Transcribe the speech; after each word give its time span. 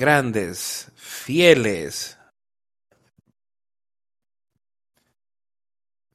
grandes, 0.00 0.90
fieles, 0.96 2.16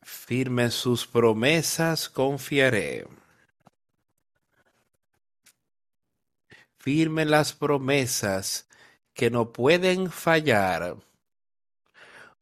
firme 0.02 0.72
sus 0.72 1.06
promesas 1.06 2.10
confiaré. 2.10 3.08
Firme 6.79 7.26
las 7.26 7.54
promesas 7.54 8.68
que 9.14 9.29
no 9.29 9.54
pueden 9.54 10.10
fallar. 10.10 10.96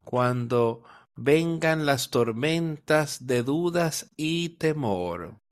Cuando 0.06 0.86
vengan 1.14 1.86
las 1.86 2.10
tormentas 2.10 3.28
de 3.28 3.44
dudas 3.44 4.14
y 4.16 4.48
temor. 4.52 5.43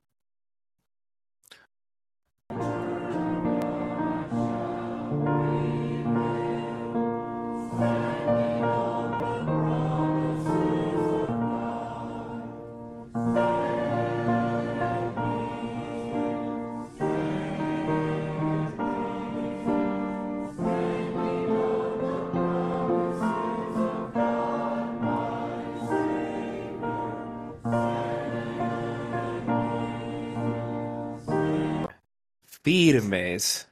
Firmes. 32.64 33.68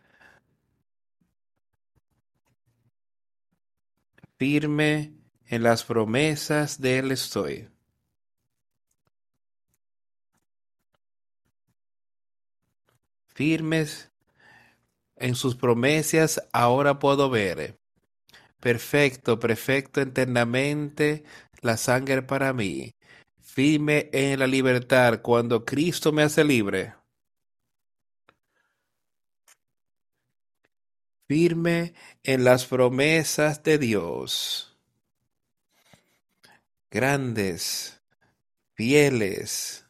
Firme 4.37 5.13
en 5.47 5.63
las 5.63 5.83
promesas 5.83 6.79
de 6.79 6.99
Él 6.99 7.11
estoy. 7.11 7.67
Firmes 13.25 14.11
en 15.15 15.35
sus 15.35 15.55
promesas 15.55 16.41
ahora 16.53 16.99
puedo 16.99 17.29
ver. 17.29 17.77
Perfecto, 18.59 19.39
perfecto 19.39 20.01
eternamente 20.01 21.23
la 21.61 21.77
sangre 21.77 22.21
para 22.21 22.53
mí. 22.53 22.91
Firme 23.41 24.09
en 24.13 24.39
la 24.39 24.47
libertad 24.47 25.21
cuando 25.21 25.65
Cristo 25.65 26.11
me 26.11 26.23
hace 26.23 26.43
libre. 26.43 26.98
Firme 31.29 31.93
en 32.23 32.43
las 32.43 32.65
promesas 32.65 33.61
de 33.61 33.77
Dios. 33.77 34.75
Grandes, 36.89 38.01
fieles, 38.73 39.85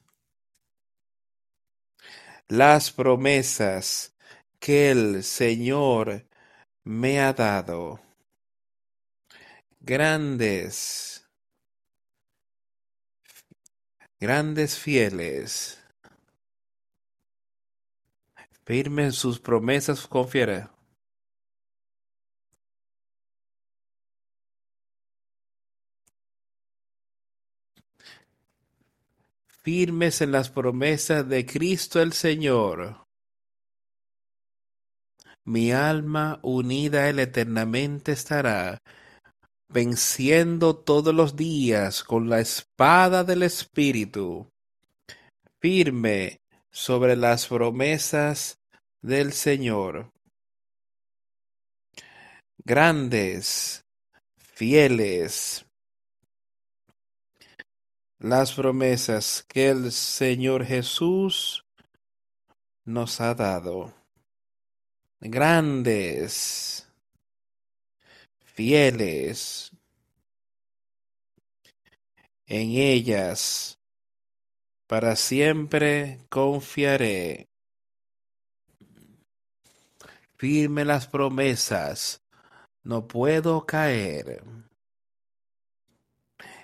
las 2.50 2.92
promesas 2.92 4.14
que 4.60 4.92
el 4.92 5.24
Señor 5.24 6.26
me 6.84 7.22
ha 7.22 7.32
dado. 7.32 8.02
Grandes, 9.80 11.26
grandes 14.20 14.78
fieles, 14.78 15.82
firme 18.66 19.06
en 19.06 19.14
sus 19.14 19.40
promesas. 19.40 20.06
Firmes 29.70 30.22
en 30.22 30.32
las 30.32 30.50
promesas 30.50 31.30
de 31.30 31.46
Cristo 31.46 32.02
el 32.02 32.14
Señor. 32.14 33.06
Mi 35.46 35.72
alma 35.72 36.40
unida 36.42 37.02
a 37.02 37.10
Él 37.10 37.20
eternamente 37.20 38.14
estará, 38.14 38.80
venciendo 39.72 40.76
todos 40.76 41.14
los 41.14 41.36
días 41.36 42.04
con 42.04 42.30
la 42.30 42.40
espada 42.40 43.24
del 43.24 43.44
Espíritu, 43.44 44.50
firme 45.62 46.40
sobre 46.72 47.16
las 47.16 47.46
promesas 47.46 48.58
del 49.04 49.34
Señor. 49.34 50.12
Grandes, 52.66 53.86
fieles, 54.36 55.64
las 58.20 58.52
promesas 58.52 59.46
que 59.48 59.70
el 59.70 59.94
Señor 59.94 60.66
Jesús 60.66 61.66
nos 62.84 63.22
ha 63.22 63.34
dado. 63.34 63.94
Grandes, 65.22 66.86
fieles, 68.44 69.72
en 72.46 72.72
ellas 72.72 73.80
para 74.86 75.16
siempre 75.16 76.20
confiaré. 76.30 77.48
Firme 80.36 80.84
las 80.84 81.08
promesas, 81.08 82.22
no 82.84 83.08
puedo 83.08 83.66
caer. 83.66 84.44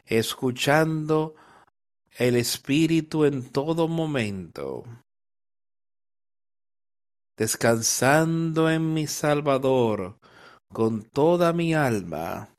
Escuchando 0.05 1.35
el 2.17 2.37
Espíritu 2.37 3.25
en 3.25 3.51
todo 3.51 3.89
momento, 3.89 4.85
descansando 7.35 8.69
en 8.69 8.93
mi 8.93 9.05
Salvador 9.05 10.17
con 10.71 11.03
toda 11.03 11.51
mi 11.51 11.73
alma, 11.73 12.49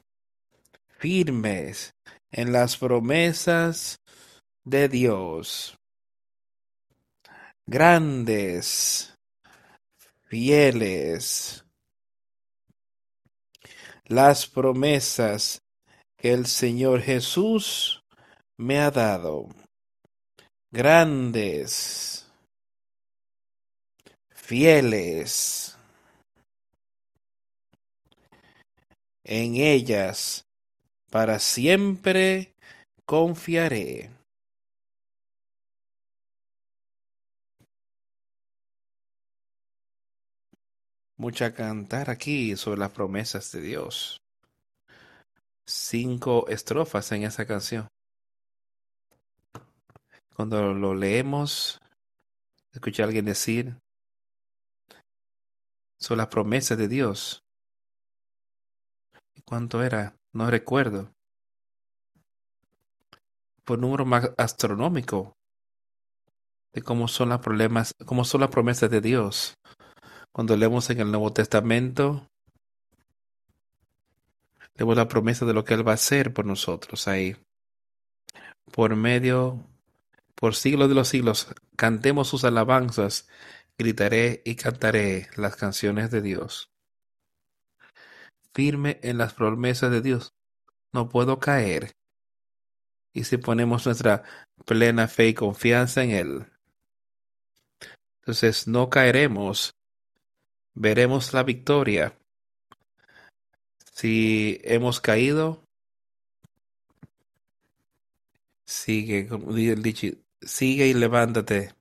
firmes 0.99 1.95
en 2.31 2.53
las 2.53 2.77
promesas 2.77 3.99
de 4.62 4.91
Dios, 4.91 5.78
grandes, 7.65 9.15
fieles, 10.27 11.65
las 14.05 14.47
promesas 14.47 15.62
que 16.19 16.34
el 16.34 16.47
Señor 16.47 17.00
Jesús 17.00 18.06
me 18.59 18.78
ha 18.78 18.91
dado 18.91 19.49
grandes, 20.71 22.27
fieles. 24.31 25.78
En 29.25 29.56
ellas 29.56 30.47
para 31.11 31.39
siempre 31.39 32.55
confiaré. 33.05 34.11
Mucha 41.19 41.54
cantar 41.54 42.10
aquí 42.10 42.57
sobre 42.57 42.78
las 42.78 42.91
promesas 42.91 43.51
de 43.51 43.63
Dios. 43.63 44.21
Cinco 45.66 46.47
estrofas 46.48 47.10
en 47.13 47.25
esa 47.25 47.47
canción. 47.47 47.89
Cuando 50.36 50.74
lo 50.74 50.94
leemos, 50.94 51.80
escuché 52.71 53.00
a 53.00 53.06
alguien 53.06 53.24
decir 53.24 53.78
son 55.98 56.18
las 56.18 56.27
promesas 56.27 56.77
de 56.77 56.88
Dios. 56.88 57.42
¿Cuánto 59.47 59.83
era? 59.83 60.15
No 60.34 60.50
recuerdo. 60.50 61.10
Por 63.65 63.78
número 63.78 64.04
más 64.04 64.30
astronómico 64.36 65.33
de 66.74 66.83
cómo 66.83 67.09
son 67.09 67.30
las 67.30 67.41
problemas, 67.41 67.94
cómo 68.04 68.27
son 68.27 68.42
las 68.42 68.50
promesas 68.50 68.91
de 68.91 69.00
Dios. 69.00 69.54
Cuando 70.33 70.54
leemos 70.54 70.91
en 70.91 71.00
el 71.00 71.10
Nuevo 71.10 71.33
Testamento, 71.33 72.28
leemos 74.74 74.97
la 74.98 75.09
promesa 75.09 75.47
de 75.47 75.54
lo 75.54 75.65
que 75.65 75.72
Él 75.72 75.88
va 75.88 75.92
a 75.92 75.94
hacer 75.94 76.34
por 76.34 76.44
nosotros 76.44 77.09
ahí. 77.09 77.38
Por 78.71 78.94
medio 78.97 79.65
por 80.36 80.54
siglos 80.54 80.88
de 80.88 80.94
los 80.94 81.09
siglos 81.09 81.48
cantemos 81.77 82.28
sus 82.28 82.44
alabanzas, 82.44 83.28
gritaré 83.78 84.42
y 84.44 84.54
cantaré 84.54 85.28
las 85.36 85.56
canciones 85.56 86.10
de 86.10 86.22
Dios. 86.22 86.71
Firme 88.54 89.00
en 89.03 89.18
las 89.18 89.34
promesas 89.34 89.91
de 89.91 90.00
Dios, 90.03 90.34
no 90.92 91.09
puedo 91.09 91.38
caer. 91.41 91.92
Y 93.12 93.24
si 93.24 93.38
ponemos 93.38 93.86
nuestra 93.86 94.22
plena 94.66 95.09
fe 95.09 95.28
y 95.28 95.34
confianza 95.34 96.04
en 96.04 96.10
Él, 96.10 96.47
entonces 98.21 98.66
no 98.68 98.91
caeremos, 98.91 99.74
veremos 100.74 101.33
la 101.33 101.42
victoria, 101.42 102.18
Si 103.92 104.60
hemos 104.65 105.00
caído, 105.00 105.65
sigue, 108.66 109.27
como 109.28 109.54
dice 109.54 109.72
el 109.72 109.83
dicho, 109.83 110.09
sigue 110.47 110.87
y 110.87 110.95
levántate. 110.95 111.75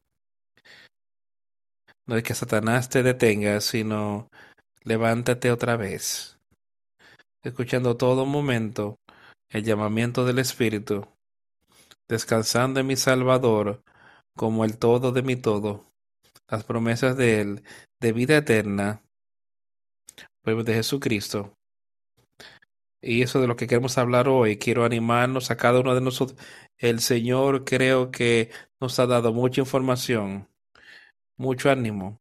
No 2.06 2.18
es 2.18 2.24
que 2.24 2.36
Satanás 2.36 2.90
te 2.90 3.04
detenga, 3.04 3.62
sino 3.62 4.30
levántate 4.84 5.52
otra 5.52 5.78
vez. 5.78 6.38
Escuchando 7.44 7.98
todo 7.98 8.26
momento 8.26 9.00
el 9.50 9.64
llamamiento 9.64 10.26
del 10.26 10.40
Espíritu, 10.40 11.08
descansando 12.08 12.80
en 12.80 12.88
mi 12.88 12.96
Salvador 12.96 13.84
como 14.36 14.66
el 14.66 14.78
todo 14.78 15.12
de 15.12 15.22
mi 15.22 15.36
todo, 15.36 15.86
las 16.48 16.64
promesas 16.64 17.16
de 17.18 17.42
Él 17.42 17.64
de 18.00 18.12
vida 18.12 18.38
eterna, 18.38 19.02
de 20.44 20.74
Jesucristo. 20.74 21.54
Y 23.06 23.22
eso 23.22 23.40
de 23.40 23.46
lo 23.48 23.56
que 23.56 23.68
queremos 23.68 24.00
hablar 24.00 24.28
hoy, 24.28 24.58
quiero 24.58 24.84
animarnos 24.84 25.52
a 25.52 25.58
cada 25.58 25.80
uno 25.80 25.94
de 25.94 26.02
nosotros. 26.02 26.40
El 26.78 27.02
Señor 27.02 27.64
creo 27.64 28.10
que 28.10 28.50
nos 28.82 28.98
ha 28.98 29.06
dado 29.06 29.32
mucha 29.32 29.62
información, 29.62 30.50
mucho 31.38 31.70
ánimo. 31.70 32.20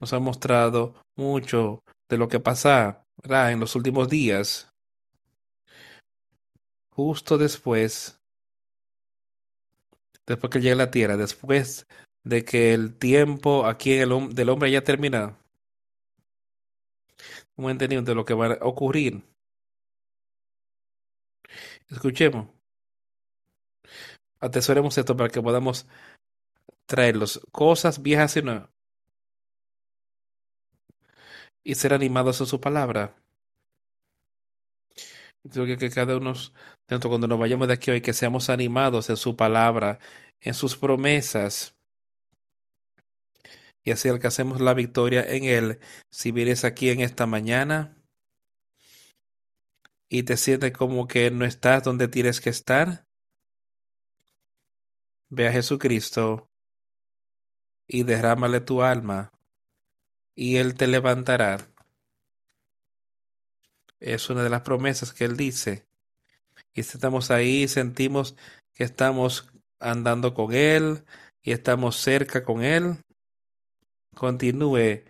Nos 0.00 0.12
ha 0.12 0.18
mostrado 0.18 0.94
mucho 1.14 1.84
de 2.08 2.18
lo 2.18 2.26
que 2.26 2.40
pasa 2.40 3.06
en 3.22 3.60
los 3.60 3.76
últimos 3.76 4.08
días. 4.08 4.68
Justo 6.90 7.38
después, 7.38 8.20
después 10.26 10.50
que 10.50 10.58
llegue 10.58 10.72
a 10.72 10.76
la 10.76 10.90
tierra, 10.90 11.16
después 11.16 11.86
de 12.24 12.44
que 12.44 12.74
el 12.74 12.98
tiempo 12.98 13.64
aquí 13.64 13.94
del 13.94 14.10
hombre 14.12 14.68
haya 14.68 14.82
terminado. 14.82 15.36
Un 17.56 17.70
entendido 17.70 18.02
de 18.02 18.14
lo 18.14 18.24
que 18.24 18.34
va 18.34 18.54
a 18.54 18.58
ocurrir. 18.66 19.22
Escuchemos. 21.88 22.48
Atesoremos 24.40 24.96
esto 24.98 25.16
para 25.16 25.30
que 25.30 25.40
podamos 25.40 25.86
traerlos 26.86 27.40
cosas 27.52 28.02
viejas 28.02 28.36
y 28.36 28.42
nuevas 28.42 28.76
y 31.66 31.74
ser 31.74 31.92
animados 31.92 32.40
a 32.40 32.46
su 32.46 32.60
palabra. 32.60 33.16
Creo 35.50 35.66
que 35.76 35.90
cada 35.90 36.16
uno, 36.16 36.32
tanto 36.86 37.08
cuando 37.08 37.26
nos 37.26 37.40
vayamos 37.40 37.66
de 37.66 37.74
aquí 37.74 37.90
hoy, 37.90 38.00
que 38.00 38.12
seamos 38.12 38.50
animados 38.50 39.10
en 39.10 39.16
su 39.16 39.36
palabra, 39.36 39.98
en 40.40 40.54
sus 40.54 40.76
promesas, 40.76 41.75
y 43.86 43.92
así 43.92 44.08
alcancemos 44.08 44.60
la 44.60 44.74
victoria 44.74 45.24
en 45.24 45.44
Él. 45.44 45.78
Si 46.10 46.32
vienes 46.32 46.64
aquí 46.64 46.90
en 46.90 47.00
esta 47.00 47.24
mañana 47.24 47.96
y 50.08 50.24
te 50.24 50.36
sientes 50.36 50.72
como 50.72 51.06
que 51.06 51.30
no 51.30 51.44
estás 51.44 51.84
donde 51.84 52.08
tienes 52.08 52.40
que 52.40 52.50
estar, 52.50 53.06
ve 55.28 55.46
a 55.46 55.52
Jesucristo 55.52 56.50
y 57.86 58.02
derrámale 58.02 58.58
tu 58.60 58.82
alma 58.82 59.30
y 60.34 60.56
Él 60.56 60.74
te 60.74 60.88
levantará. 60.88 61.58
Es 64.00 64.28
una 64.30 64.42
de 64.42 64.50
las 64.50 64.62
promesas 64.62 65.12
que 65.12 65.26
Él 65.26 65.36
dice. 65.36 65.86
Y 66.74 66.82
si 66.82 66.96
estamos 66.96 67.30
ahí, 67.30 67.68
sentimos 67.68 68.34
que 68.74 68.82
estamos 68.82 69.48
andando 69.78 70.34
con 70.34 70.52
Él 70.52 71.04
y 71.40 71.52
estamos 71.52 71.94
cerca 71.94 72.42
con 72.42 72.64
Él, 72.64 72.96
continúe, 74.16 75.04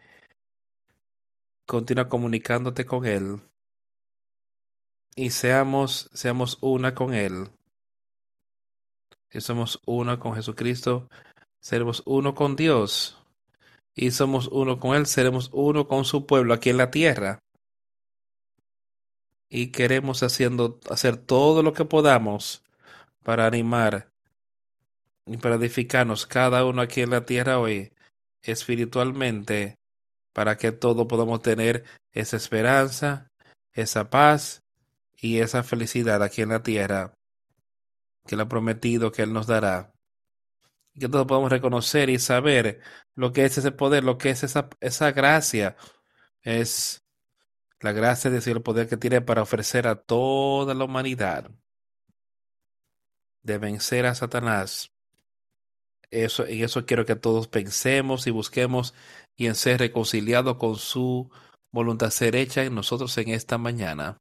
continúa 1.64 2.08
comunicándote 2.08 2.84
con 2.84 3.06
Él 3.06 3.40
y 5.14 5.30
seamos, 5.30 6.10
seamos 6.12 6.58
una 6.60 6.94
con 6.94 7.14
Él. 7.14 7.48
Si 9.30 9.40
somos 9.40 9.80
uno 9.86 10.18
con 10.18 10.34
Jesucristo, 10.34 11.08
seremos 11.60 12.02
uno 12.04 12.34
con 12.34 12.56
Dios 12.56 13.16
y 13.94 14.10
somos 14.10 14.48
uno 14.48 14.78
con 14.80 14.96
Él, 14.96 15.06
seremos 15.06 15.50
uno 15.52 15.86
con 15.86 16.04
su 16.04 16.26
pueblo 16.26 16.52
aquí 16.52 16.70
en 16.70 16.76
la 16.76 16.90
tierra. 16.90 17.38
Y 19.48 19.68
queremos 19.68 20.24
haciendo, 20.24 20.80
hacer 20.90 21.16
todo 21.16 21.62
lo 21.62 21.72
que 21.72 21.84
podamos 21.84 22.64
para 23.22 23.46
animar 23.46 24.10
y 25.26 25.36
para 25.36 25.54
edificarnos 25.54 26.26
cada 26.26 26.64
uno 26.64 26.82
aquí 26.82 27.02
en 27.02 27.10
la 27.10 27.24
tierra 27.24 27.60
hoy 27.60 27.92
espiritualmente 28.42 29.78
para 30.32 30.56
que 30.56 30.72
todos 30.72 31.06
podamos 31.06 31.42
tener 31.42 31.84
esa 32.12 32.36
esperanza, 32.36 33.28
esa 33.72 34.10
paz 34.10 34.62
y 35.16 35.38
esa 35.38 35.62
felicidad 35.62 36.22
aquí 36.22 36.42
en 36.42 36.50
la 36.50 36.62
tierra 36.62 37.14
que 38.26 38.34
Él 38.34 38.40
ha 38.40 38.48
prometido 38.48 39.12
que 39.12 39.22
Él 39.22 39.32
nos 39.32 39.46
dará 39.46 39.96
que 40.98 41.08
todos 41.08 41.26
podamos 41.26 41.50
reconocer 41.50 42.10
y 42.10 42.18
saber 42.18 42.80
lo 43.14 43.32
que 43.32 43.44
es 43.44 43.58
ese 43.58 43.72
poder, 43.72 44.04
lo 44.04 44.18
que 44.18 44.30
es 44.30 44.42
esa, 44.42 44.68
esa 44.80 45.12
gracia. 45.12 45.76
Es 46.42 47.02
la 47.80 47.92
gracia 47.92 48.30
de 48.30 48.36
Dios 48.40 48.46
el 48.46 48.62
poder 48.62 48.88
que 48.88 48.96
tiene 48.96 49.20
para 49.20 49.42
ofrecer 49.42 49.86
a 49.86 49.96
toda 49.96 50.74
la 50.74 50.84
humanidad 50.84 51.50
de 53.42 53.58
vencer 53.58 54.06
a 54.06 54.14
Satanás. 54.14 54.92
Eso, 56.10 56.48
y 56.48 56.62
eso 56.62 56.84
quiero 56.86 57.04
que 57.06 57.16
todos 57.16 57.48
pensemos 57.48 58.26
y 58.26 58.30
busquemos 58.30 58.94
y 59.36 59.46
en 59.46 59.54
ser 59.54 59.80
reconciliados 59.80 60.56
con 60.56 60.76
su 60.76 61.30
voluntad 61.72 62.10
ser 62.10 62.36
hecha 62.36 62.64
en 62.64 62.74
nosotros 62.74 63.16
en 63.18 63.28
esta 63.30 63.58
mañana. 63.58 64.18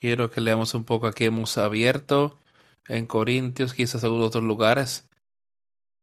Quiero 0.00 0.30
que 0.30 0.40
leamos 0.40 0.74
un 0.74 0.84
poco 0.84 1.06
aquí. 1.06 1.26
Hemos 1.26 1.58
abierto 1.58 2.40
en 2.88 3.06
Corintios, 3.06 3.74
quizás 3.74 4.02
en 4.04 4.10
otros 4.20 4.42
lugares, 4.44 5.09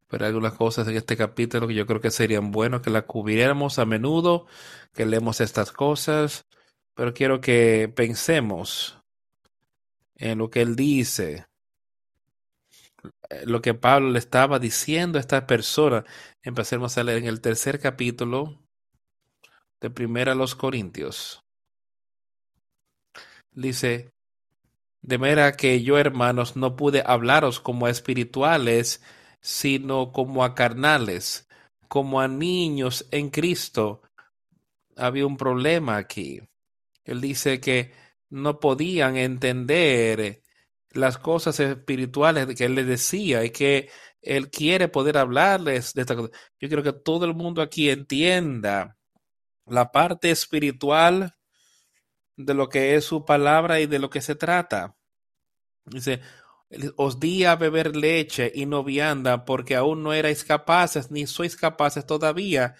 pero 0.08 0.24
hay 0.24 0.30
algunas 0.30 0.54
cosas 0.54 0.88
en 0.88 0.96
este 0.96 1.16
capítulo 1.16 1.68
que 1.68 1.74
yo 1.74 1.86
creo 1.86 2.00
que 2.00 2.10
serían 2.10 2.50
buenos 2.50 2.80
que 2.80 2.90
la 2.90 3.02
cubriéramos 3.02 3.78
a 3.78 3.84
menudo, 3.84 4.46
que 4.94 5.06
leemos 5.06 5.40
estas 5.40 5.70
cosas, 5.70 6.46
pero 6.94 7.14
quiero 7.14 7.40
que 7.40 7.92
pensemos 7.94 8.98
en 10.16 10.38
lo 10.38 10.50
que 10.50 10.62
él 10.62 10.76
dice, 10.76 11.46
lo 13.44 13.60
que 13.60 13.74
Pablo 13.74 14.10
le 14.10 14.18
estaba 14.18 14.58
diciendo 14.58 15.18
a 15.18 15.20
esta 15.20 15.46
persona. 15.46 16.04
Empecemos 16.42 16.96
a 16.98 17.04
leer 17.04 17.18
en 17.18 17.26
el 17.26 17.40
tercer 17.40 17.78
capítulo 17.78 18.58
de 19.80 19.90
Primera 19.90 20.34
los 20.34 20.54
Corintios. 20.54 21.44
Dice, 23.52 24.12
de 25.02 25.18
manera 25.18 25.52
que 25.52 25.82
yo, 25.82 25.98
hermanos, 25.98 26.56
no 26.56 26.76
pude 26.76 27.02
hablaros 27.06 27.60
como 27.60 27.88
espirituales, 27.88 29.02
sino 29.48 30.12
como 30.12 30.44
a 30.44 30.54
carnales, 30.54 31.48
como 31.88 32.20
a 32.20 32.28
niños 32.28 33.06
en 33.10 33.30
Cristo. 33.30 34.02
Había 34.94 35.26
un 35.26 35.38
problema 35.38 35.96
aquí. 35.96 36.42
Él 37.02 37.22
dice 37.22 37.58
que 37.58 37.94
no 38.28 38.60
podían 38.60 39.16
entender 39.16 40.42
las 40.90 41.16
cosas 41.16 41.58
espirituales 41.60 42.54
que 42.54 42.66
él 42.66 42.74
les 42.74 42.86
decía 42.86 43.42
y 43.42 43.48
que 43.48 43.88
él 44.20 44.50
quiere 44.50 44.88
poder 44.88 45.16
hablarles 45.16 45.94
de 45.94 46.02
esta 46.02 46.14
cosa. 46.14 46.30
Yo 46.60 46.68
quiero 46.68 46.82
que 46.82 46.92
todo 46.92 47.24
el 47.24 47.32
mundo 47.32 47.62
aquí 47.62 47.88
entienda 47.88 48.98
la 49.64 49.90
parte 49.92 50.30
espiritual 50.30 51.36
de 52.36 52.52
lo 52.52 52.68
que 52.68 52.96
es 52.96 53.06
su 53.06 53.24
palabra 53.24 53.80
y 53.80 53.86
de 53.86 53.98
lo 53.98 54.10
que 54.10 54.20
se 54.20 54.34
trata. 54.34 54.94
Dice, 55.86 56.20
os 56.96 57.18
di 57.18 57.44
a 57.44 57.56
beber 57.56 57.96
leche 57.96 58.52
y 58.54 58.66
no 58.66 58.84
vianda 58.84 59.44
porque 59.44 59.74
aún 59.74 60.02
no 60.02 60.12
erais 60.12 60.44
capaces 60.44 61.10
ni 61.10 61.26
sois 61.26 61.56
capaces 61.56 62.04
todavía. 62.04 62.74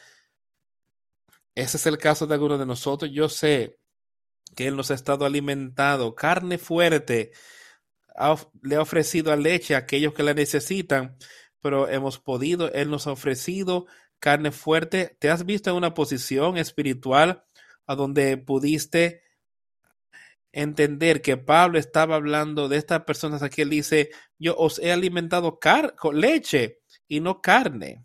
Ese 1.54 1.76
es 1.78 1.86
el 1.86 1.98
caso 1.98 2.26
de 2.26 2.34
algunos 2.34 2.58
de 2.58 2.66
nosotros. 2.66 3.10
Yo 3.10 3.28
sé 3.28 3.78
que 4.54 4.66
Él 4.66 4.76
nos 4.76 4.90
ha 4.90 4.94
estado 4.94 5.24
alimentado, 5.24 6.14
carne 6.14 6.58
fuerte, 6.58 7.32
le 8.62 8.76
ha 8.76 8.80
ofrecido 8.80 9.32
a 9.32 9.36
leche 9.36 9.74
a 9.74 9.78
aquellos 9.78 10.12
que 10.12 10.22
la 10.22 10.34
necesitan, 10.34 11.16
pero 11.60 11.88
hemos 11.88 12.18
podido, 12.18 12.72
Él 12.72 12.90
nos 12.90 13.06
ha 13.06 13.12
ofrecido 13.12 13.86
carne 14.18 14.50
fuerte. 14.50 15.16
¿Te 15.18 15.30
has 15.30 15.46
visto 15.46 15.70
en 15.70 15.76
una 15.76 15.94
posición 15.94 16.56
espiritual 16.56 17.44
a 17.86 17.94
donde 17.94 18.36
pudiste 18.36 19.22
entender 20.52 21.22
que 21.22 21.36
Pablo 21.36 21.78
estaba 21.78 22.16
hablando 22.16 22.68
de 22.68 22.78
estas 22.78 23.02
personas 23.04 23.42
aquí. 23.42 23.62
Él 23.62 23.70
dice, 23.70 24.10
yo 24.38 24.56
os 24.56 24.78
he 24.78 24.92
alimentado 24.92 25.58
con 25.96 26.20
leche 26.20 26.80
y 27.06 27.20
no 27.20 27.40
carne, 27.40 28.04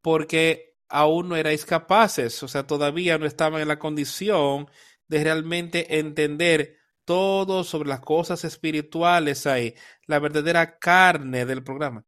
porque 0.00 0.76
aún 0.88 1.28
no 1.28 1.36
erais 1.36 1.64
capaces, 1.64 2.42
o 2.42 2.48
sea, 2.48 2.66
todavía 2.66 3.18
no 3.18 3.26
estaban 3.26 3.62
en 3.62 3.68
la 3.68 3.78
condición 3.78 4.68
de 5.08 5.24
realmente 5.24 5.98
entender 5.98 6.78
todo 7.04 7.64
sobre 7.64 7.88
las 7.88 8.00
cosas 8.00 8.44
espirituales 8.44 9.46
ahí, 9.46 9.74
la 10.06 10.18
verdadera 10.18 10.78
carne 10.78 11.46
del 11.46 11.62
programa, 11.62 12.04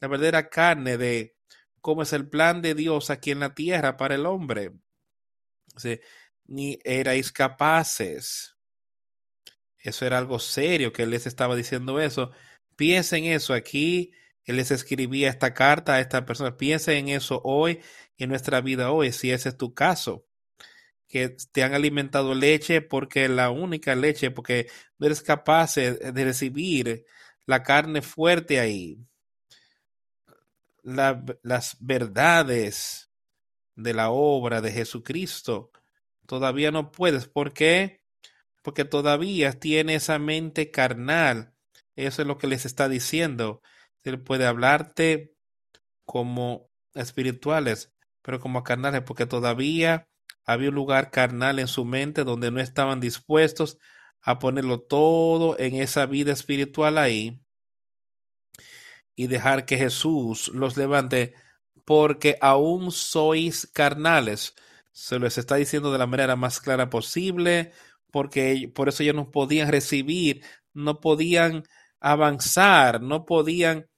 la 0.00 0.08
verdadera 0.08 0.48
carne 0.48 0.96
de 0.96 1.36
cómo 1.80 2.02
es 2.02 2.12
el 2.12 2.28
plan 2.28 2.62
de 2.62 2.74
Dios 2.74 3.10
aquí 3.10 3.30
en 3.30 3.40
la 3.40 3.54
tierra 3.54 3.96
para 3.96 4.14
el 4.14 4.26
hombre. 4.26 4.72
Ni 6.52 6.78
erais 6.84 7.32
capaces. 7.32 8.56
Eso 9.78 10.06
era 10.06 10.18
algo 10.18 10.38
serio 10.38 10.92
que 10.92 11.04
él 11.04 11.10
les 11.10 11.26
estaba 11.26 11.56
diciendo 11.56 11.98
eso. 11.98 12.30
Piensen 12.76 13.24
eso 13.24 13.54
aquí. 13.54 14.12
Él 14.44 14.56
les 14.56 14.70
escribía 14.70 15.30
esta 15.30 15.54
carta 15.54 15.94
a 15.94 16.00
esta 16.00 16.26
persona. 16.26 16.56
Piensen 16.56 17.08
en 17.08 17.08
eso 17.16 17.40
hoy, 17.44 17.80
en 18.18 18.28
nuestra 18.28 18.60
vida 18.60 18.92
hoy, 18.92 19.12
si 19.12 19.30
ese 19.32 19.48
es 19.50 19.56
tu 19.56 19.74
caso 19.74 20.26
que 21.08 21.36
te 21.52 21.62
han 21.62 21.74
alimentado 21.74 22.34
leche 22.34 22.80
porque 22.80 23.28
la 23.28 23.50
única 23.50 23.94
leche, 23.94 24.30
porque 24.30 24.68
no 24.98 25.06
eres 25.06 25.20
capaz 25.22 25.74
de 25.74 26.24
recibir 26.24 27.04
la 27.44 27.62
carne 27.62 28.00
fuerte 28.02 28.60
ahí, 28.60 28.98
la, 30.82 31.22
las 31.42 31.76
verdades 31.80 33.10
de 33.76 33.94
la 33.94 34.10
obra 34.10 34.60
de 34.60 34.72
Jesucristo, 34.72 35.70
todavía 36.32 36.70
no 36.70 36.92
puedes. 36.92 37.28
¿Por 37.28 37.52
qué? 37.52 38.00
Porque 38.62 38.86
todavía 38.86 39.52
tiene 39.52 39.96
esa 39.96 40.18
mente 40.18 40.70
carnal. 40.70 41.52
Eso 41.94 42.22
es 42.22 42.26
lo 42.26 42.38
que 42.38 42.46
les 42.46 42.64
está 42.64 42.88
diciendo. 42.88 43.60
Él 44.02 44.18
puede 44.18 44.46
hablarte 44.46 45.36
como 46.06 46.70
espirituales, 46.94 47.92
pero 48.22 48.40
como 48.40 48.64
carnales, 48.64 49.02
porque 49.02 49.26
todavía 49.26 50.08
había 50.46 50.70
un 50.70 50.74
lugar 50.74 51.10
carnal 51.10 51.58
en 51.58 51.68
su 51.68 51.84
mente 51.84 52.24
donde 52.24 52.50
no 52.50 52.60
estaban 52.60 52.98
dispuestos 52.98 53.76
a 54.22 54.38
ponerlo 54.38 54.80
todo 54.80 55.58
en 55.58 55.74
esa 55.74 56.06
vida 56.06 56.32
espiritual 56.32 56.96
ahí 56.96 57.44
y 59.14 59.26
dejar 59.26 59.66
que 59.66 59.76
Jesús 59.76 60.48
los 60.48 60.78
levante 60.78 61.34
porque 61.84 62.38
aún 62.40 62.90
sois 62.90 63.66
carnales. 63.66 64.54
Se 64.92 65.18
les 65.18 65.38
está 65.38 65.56
diciendo 65.56 65.92
de 65.92 65.98
la 65.98 66.06
manera 66.06 66.36
más 66.36 66.60
clara 66.60 66.90
posible 66.90 67.72
porque 68.10 68.70
por 68.74 68.88
eso 68.88 69.02
ellos 69.02 69.14
no 69.14 69.30
podían 69.30 69.70
recibir, 69.70 70.44
no 70.74 71.00
podían 71.00 71.64
avanzar, 71.98 73.00
no 73.00 73.24
podían 73.24 73.88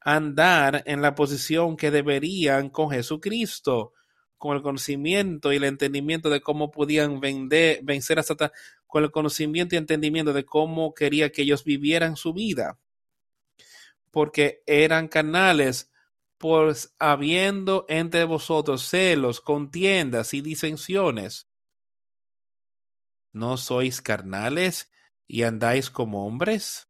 andar 0.00 0.82
en 0.86 1.02
la 1.02 1.14
posición 1.14 1.76
que 1.76 1.90
deberían 1.90 2.70
con 2.70 2.90
Jesucristo 2.90 3.92
con 4.38 4.56
el 4.56 4.62
conocimiento 4.62 5.52
y 5.52 5.56
el 5.56 5.64
entendimiento 5.64 6.30
de 6.30 6.40
cómo 6.40 6.70
podían 6.70 7.20
vender, 7.20 7.80
vencer 7.82 8.18
a 8.18 8.22
Satanás, 8.22 8.56
con 8.86 9.02
el 9.02 9.10
conocimiento 9.10 9.74
y 9.74 9.78
entendimiento 9.78 10.32
de 10.32 10.44
cómo 10.44 10.94
quería 10.94 11.30
que 11.32 11.42
ellos 11.42 11.64
vivieran 11.64 12.16
su 12.16 12.32
vida. 12.32 12.78
Porque 14.10 14.62
eran 14.66 15.08
canales, 15.08 15.90
pues 16.38 16.94
habiendo 16.98 17.86
entre 17.88 18.24
vosotros 18.24 18.88
celos, 18.88 19.40
contiendas 19.40 20.34
y 20.34 20.40
disensiones. 20.40 21.48
¿No 23.32 23.56
sois 23.56 24.02
carnales 24.02 24.90
y 25.26 25.42
andáis 25.42 25.90
como 25.90 26.26
hombres? 26.26 26.88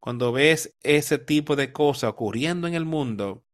Cuando 0.00 0.32
ves 0.32 0.76
ese 0.82 1.18
tipo 1.18 1.56
de 1.56 1.72
cosas 1.72 2.10
ocurriendo 2.10 2.66
en 2.68 2.74
el 2.74 2.84
mundo, 2.84 3.44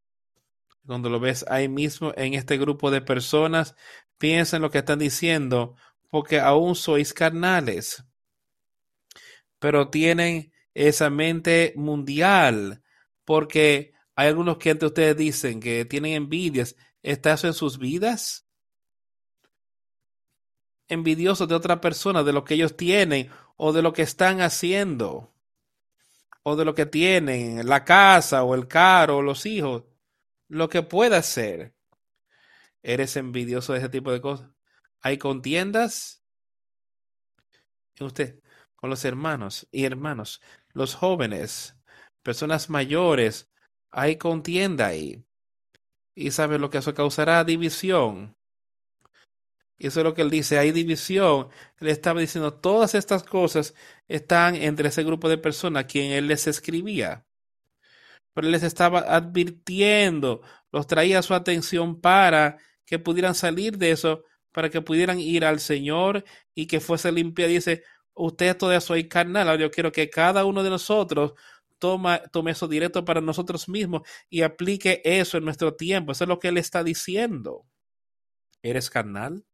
cuando 0.87 1.09
lo 1.09 1.21
ves 1.21 1.45
ahí 1.49 1.69
mismo 1.69 2.13
en 2.17 2.35
este 2.35 2.59
grupo 2.59 2.91
de 2.91 3.01
personas, 3.01 3.77
piensa 4.19 4.57
en 4.57 4.63
lo 4.63 4.71
que 4.71 4.79
están 4.79 4.99
diciendo, 4.99 5.77
porque 6.11 6.41
aún 6.41 6.75
sois 6.75 7.15
carnales, 7.15 8.05
pero 9.59 9.89
tienen 9.89 10.53
esa 10.75 11.09
mente 11.09 11.73
mundial, 11.77 12.83
porque 13.25 13.92
hay 14.15 14.29
algunos 14.29 14.59
que 14.59 14.73
ustedes 14.73 15.17
dicen 15.17 15.61
que 15.61 15.85
tienen 15.85 16.13
envidias. 16.13 16.77
¿Está 17.03 17.33
eso 17.33 17.47
en 17.47 17.55
sus 17.55 17.79
vidas? 17.79 18.47
Envidiosos 20.89 21.49
de 21.49 21.55
otra 21.55 21.81
persona, 21.81 22.23
de 22.23 22.33
lo 22.33 22.45
que 22.45 22.55
ellos 22.55 22.77
tienen 22.77 23.31
o 23.57 23.73
de 23.73 23.83
lo 23.83 23.93
que 23.93 24.03
están 24.03 24.41
haciendo, 24.41 25.33
o 26.43 26.57
de 26.57 26.65
lo 26.65 26.75
que 26.75 26.87
tienen, 26.87 27.67
la 27.67 27.85
casa 27.85 28.43
o 28.43 28.55
el 28.55 28.67
carro 28.67 29.19
o 29.19 29.23
los 29.23 29.47
hijos 29.47 29.85
lo 30.53 30.69
que 30.69 30.83
pueda 30.83 31.23
ser. 31.23 31.75
Eres 32.83 33.17
envidioso 33.17 33.73
de 33.73 33.79
ese 33.79 33.89
tipo 33.89 34.13
de 34.13 34.21
cosas. 34.21 34.51
Hay 35.01 35.17
contiendas 35.17 36.23
en 37.97 38.07
usted 38.07 38.43
con 38.77 38.91
los 38.91 39.05
hermanos 39.07 39.67
y 39.73 39.85
hermanos, 39.85 40.43
los 40.73 40.95
jóvenes, 40.95 41.75
personas 42.23 42.69
mayores. 42.69 43.51
Hay 43.93 44.17
contienda 44.17 44.89
ahí. 44.89 45.25
Y 46.15 46.31
sabe 46.33 46.59
lo 46.59 46.71
que 46.71 46.79
eso 46.79 46.95
causará 46.95 47.45
división. 47.45 48.37
Eso 49.79 50.01
es 50.01 50.05
lo 50.05 50.15
que 50.15 50.23
él 50.23 50.31
dice, 50.31 50.59
hay 50.59 50.73
división. 50.73 51.49
Él 51.81 51.89
estaba 51.89 52.21
diciendo, 52.21 52.55
todas 52.55 52.95
estas 52.95 53.23
cosas 53.25 53.75
están 54.09 54.55
entre 54.57 54.89
ese 54.89 55.05
grupo 55.05 55.29
de 55.29 55.39
personas 55.39 55.85
a 55.85 55.87
quien 55.87 56.13
él 56.13 56.29
les 56.29 56.47
escribía 56.47 57.27
pero 58.35 58.49
les 58.49 58.63
estaba 58.63 59.01
advirtiendo, 59.01 60.43
los 60.71 60.87
traía 60.87 61.23
su 61.23 61.35
atención 61.35 62.01
para 62.01 62.59
que 62.87 62.99
pudieran 62.99 63.35
salir 63.35 63.79
de 63.79 63.91
eso, 63.93 64.25
para 64.53 64.71
que 64.71 64.81
pudieran 64.81 65.21
ir 65.21 65.45
al 65.45 65.61
Señor 65.61 66.25
y 66.55 66.67
que 66.67 66.81
fuese 66.81 67.13
limpia. 67.13 67.47
Dice, 67.47 67.85
usted 68.15 68.57
todavía 68.57 68.81
soy 68.81 69.09
carnal, 69.09 69.49
ahora 69.49 69.63
yo 69.63 69.71
quiero 69.71 69.93
que 69.93 70.11
cada 70.11 70.45
uno 70.45 70.63
de 70.63 70.71
nosotros 70.71 71.35
toma, 71.83 72.23
tome 72.31 72.53
eso 72.53 72.69
directo 72.69 73.05
para 73.05 73.21
nosotros 73.21 73.69
mismos 73.69 74.03
y 74.31 74.43
aplique 74.43 75.03
eso 75.05 75.37
en 75.37 75.45
nuestro 75.45 75.75
tiempo. 75.75 76.13
Eso 76.13 76.23
es 76.23 76.29
lo 76.29 76.39
que 76.39 76.49
él 76.49 76.59
está 76.59 76.85
diciendo. 76.85 77.67
¿Eres 78.63 78.89
carnal? 78.89 79.45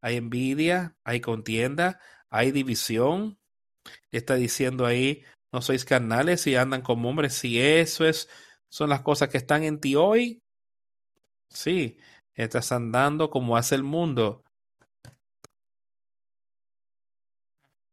Hay 0.00 0.16
envidia, 0.16 0.96
hay 1.04 1.20
contienda, 1.20 2.00
hay 2.28 2.50
división. 2.50 3.38
Está 4.10 4.34
diciendo 4.34 4.84
ahí, 4.84 5.22
no 5.52 5.62
sois 5.62 5.84
carnales 5.84 6.44
y 6.48 6.56
andan 6.56 6.82
como 6.82 7.08
hombres. 7.08 7.34
Si 7.34 7.60
eso 7.60 8.04
es, 8.04 8.28
son 8.68 8.90
las 8.90 9.02
cosas 9.02 9.28
que 9.28 9.38
están 9.38 9.62
en 9.62 9.78
ti 9.78 9.94
hoy, 9.94 10.42
sí, 11.50 11.98
estás 12.34 12.72
andando 12.72 13.30
como 13.30 13.56
hace 13.56 13.76
el 13.76 13.84
mundo. 13.84 14.42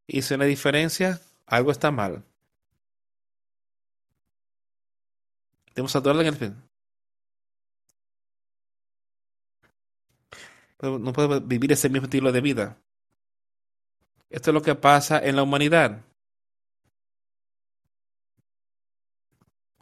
¿Hice 0.08 0.34
una 0.34 0.46
diferencia? 0.46 1.22
Algo 1.46 1.70
está 1.70 1.92
mal. 1.92 2.26
Debemos 5.78 5.96
adorarle 5.96 6.24
en 6.24 6.28
el 6.34 6.36
fin. 6.36 6.64
No 10.82 11.14
puedo 11.14 11.40
vivir 11.40 11.72
ese 11.72 11.88
mismo 11.88 12.06
estilo 12.06 12.32
de 12.32 12.42
vida. 12.42 12.82
Esto 14.32 14.50
es 14.50 14.54
lo 14.56 14.64
que 14.64 14.74
pasa 14.74 15.20
en 15.24 15.36
la 15.36 15.44
humanidad. 15.44 16.04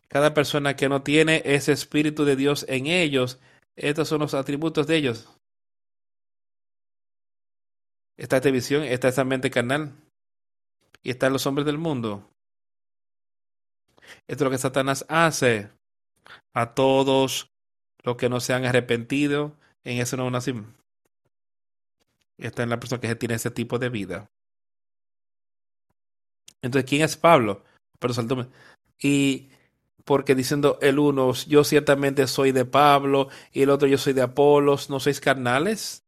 Cada 0.10 0.34
persona 0.34 0.76
que 0.76 0.90
no 0.90 1.02
tiene 1.02 1.42
ese 1.46 1.72
Espíritu 1.72 2.26
de 2.26 2.36
Dios 2.36 2.66
en 2.68 2.88
ellos, 2.88 3.40
estos 3.78 4.10
son 4.10 4.20
los 4.20 4.34
atributos 4.34 4.88
de 4.88 4.98
ellos. 4.98 5.30
Está 8.18 8.36
esta 8.36 8.52
visión, 8.52 8.84
está 8.84 9.08
esa 9.08 9.24
mente 9.24 9.50
carnal 9.50 9.94
y 11.02 11.12
están 11.12 11.32
los 11.32 11.48
hombres 11.48 11.66
del 11.66 11.78
mundo. 11.78 12.30
Esto 14.28 14.34
es 14.34 14.42
lo 14.42 14.50
que 14.50 14.58
Satanás 14.58 15.06
hace 15.08 15.72
a 16.54 16.74
todos 16.74 17.52
los 18.04 18.16
que 18.18 18.30
no 18.30 18.40
se 18.40 18.54
han 18.54 18.66
arrepentido 18.66 19.58
en 19.84 20.00
ese 20.00 20.16
nuevo 20.16 20.32
nacimiento. 20.32 20.84
Está 22.38 22.64
en 22.64 22.70
la 22.70 22.80
persona 22.80 23.02
que 23.02 23.16
tiene 23.16 23.36
ese 23.36 23.52
tipo 23.52 23.80
de 23.80 23.90
vida. 23.90 24.30
Entonces, 26.62 26.90
¿quién 26.90 27.04
es 27.04 27.16
Pablo? 27.16 27.64
Pero 28.00 28.14
y 29.02 29.50
porque 30.04 30.36
diciendo 30.36 30.78
el 30.82 31.00
uno, 31.00 31.34
yo 31.34 31.64
ciertamente 31.64 32.28
soy 32.28 32.52
de 32.52 32.66
Pablo, 32.66 33.30
y 33.52 33.64
el 33.64 33.70
otro, 33.70 33.88
yo 33.88 33.98
soy 33.98 34.14
de 34.14 34.22
Apolos, 34.22 34.90
¿no 34.90 35.00
sois 35.00 35.20
carnales? 35.20 36.06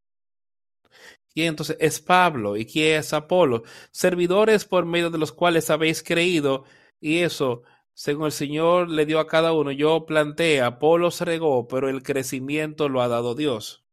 Y 1.33 1.43
entonces 1.43 1.77
es 1.79 1.99
Pablo, 1.99 2.57
¿y 2.57 2.65
quién 2.65 2.99
es 2.99 3.13
Apolo? 3.13 3.63
Servidores 3.91 4.65
por 4.65 4.85
medio 4.85 5.09
de 5.09 5.17
los 5.17 5.31
cuales 5.31 5.69
habéis 5.69 6.03
creído, 6.03 6.63
y 6.99 7.19
eso, 7.19 7.63
según 7.97 8.27
el 8.27 8.31
Señor 8.31 8.89
le 8.91 9.07
dio 9.07 9.19
a 9.19 9.25
cada 9.25 9.53
uno, 9.53 9.71
yo 9.71 10.05
planté, 10.05 10.61
Apolo 10.61 11.09
se 11.09 11.25
regó, 11.25 11.67
pero 11.67 11.89
el 11.89 12.03
crecimiento 12.03 12.89
lo 12.89 13.01
ha 13.01 13.07
dado 13.07 13.33
Dios. 13.33 13.83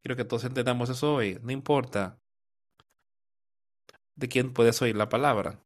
Quiero 0.00 0.16
que 0.16 0.24
todos 0.24 0.44
entendamos 0.44 0.88
eso 0.88 1.16
hoy, 1.16 1.38
no 1.42 1.52
importa 1.52 2.18
de 4.14 4.28
quién 4.28 4.54
puedes 4.54 4.80
oír 4.80 4.96
la 4.96 5.10
palabra. 5.10 5.62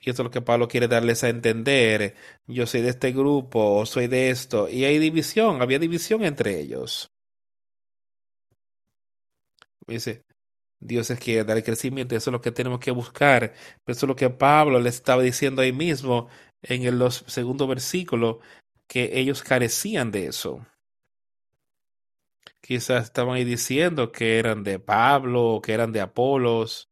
Y 0.00 0.08
eso 0.08 0.22
es 0.22 0.24
lo 0.24 0.30
que 0.30 0.40
Pablo 0.40 0.68
quiere 0.68 0.88
darles 0.88 1.22
a 1.22 1.28
entender. 1.28 2.16
Yo 2.46 2.66
soy 2.66 2.80
de 2.80 2.88
este 2.88 3.12
grupo, 3.12 3.76
o 3.76 3.84
soy 3.84 4.06
de 4.06 4.30
esto. 4.30 4.70
Y 4.70 4.84
hay 4.84 4.98
división, 4.98 5.60
había 5.60 5.78
división 5.78 6.24
entre 6.24 6.60
ellos. 6.60 7.10
Dice, 9.86 10.25
Dios 10.80 11.10
es 11.10 11.18
quien 11.18 11.46
da 11.46 11.54
el 11.54 11.64
crecimiento, 11.64 12.14
eso 12.16 12.30
es 12.30 12.32
lo 12.32 12.40
que 12.40 12.52
tenemos 12.52 12.80
que 12.80 12.90
buscar. 12.90 13.54
Eso 13.86 14.06
es 14.06 14.08
lo 14.08 14.16
que 14.16 14.30
Pablo 14.30 14.78
le 14.80 14.88
estaba 14.88 15.22
diciendo 15.22 15.62
ahí 15.62 15.72
mismo 15.72 16.28
en 16.62 16.82
el 16.84 17.10
segundo 17.10 17.66
versículo, 17.66 18.40
que 18.86 19.18
ellos 19.18 19.42
carecían 19.42 20.10
de 20.10 20.26
eso. 20.26 20.66
Quizás 22.60 23.04
estaban 23.04 23.36
ahí 23.36 23.44
diciendo 23.44 24.10
que 24.12 24.38
eran 24.38 24.64
de 24.64 24.78
Pablo, 24.78 25.60
que 25.62 25.72
eran 25.72 25.92
de 25.92 26.00
Apolos, 26.00 26.88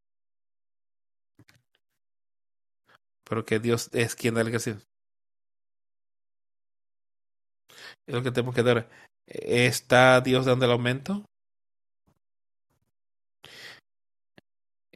pero 3.25 3.45
que 3.45 3.59
Dios 3.59 3.91
es 3.93 4.14
quien 4.14 4.35
da 4.35 4.43
el 4.43 4.50
crecimiento. 4.50 4.87
Es 8.07 8.14
lo 8.14 8.23
que 8.23 8.31
tenemos 8.31 8.55
que 8.55 8.62
dar. 8.62 8.88
¿Está 9.26 10.21
Dios 10.21 10.45
dando 10.47 10.67
el 10.67 10.73
aumento? 10.73 11.25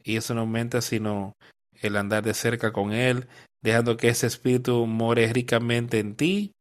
Y 0.09 0.17
eso 0.17 0.33
no 0.33 0.41
aumenta 0.41 0.81
sino 0.81 1.33
el 1.71 1.95
andar 1.95 2.23
de 2.23 2.33
cerca 2.33 2.73
con 2.73 2.93
Él, 2.93 3.27
dejando 3.61 3.95
que 3.95 4.07
ese 4.07 4.25
espíritu 4.25 4.87
more 4.87 5.31
ricamente 5.31 5.99
en 5.99 6.15
ti 6.15 6.51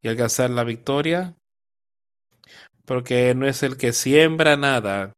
y 0.00 0.06
alcanzar 0.06 0.50
la 0.50 0.62
victoria. 0.62 1.34
Porque 2.84 3.34
no 3.34 3.48
es 3.48 3.64
el 3.64 3.76
que 3.76 3.92
siembra 3.92 4.56
nada, 4.56 5.14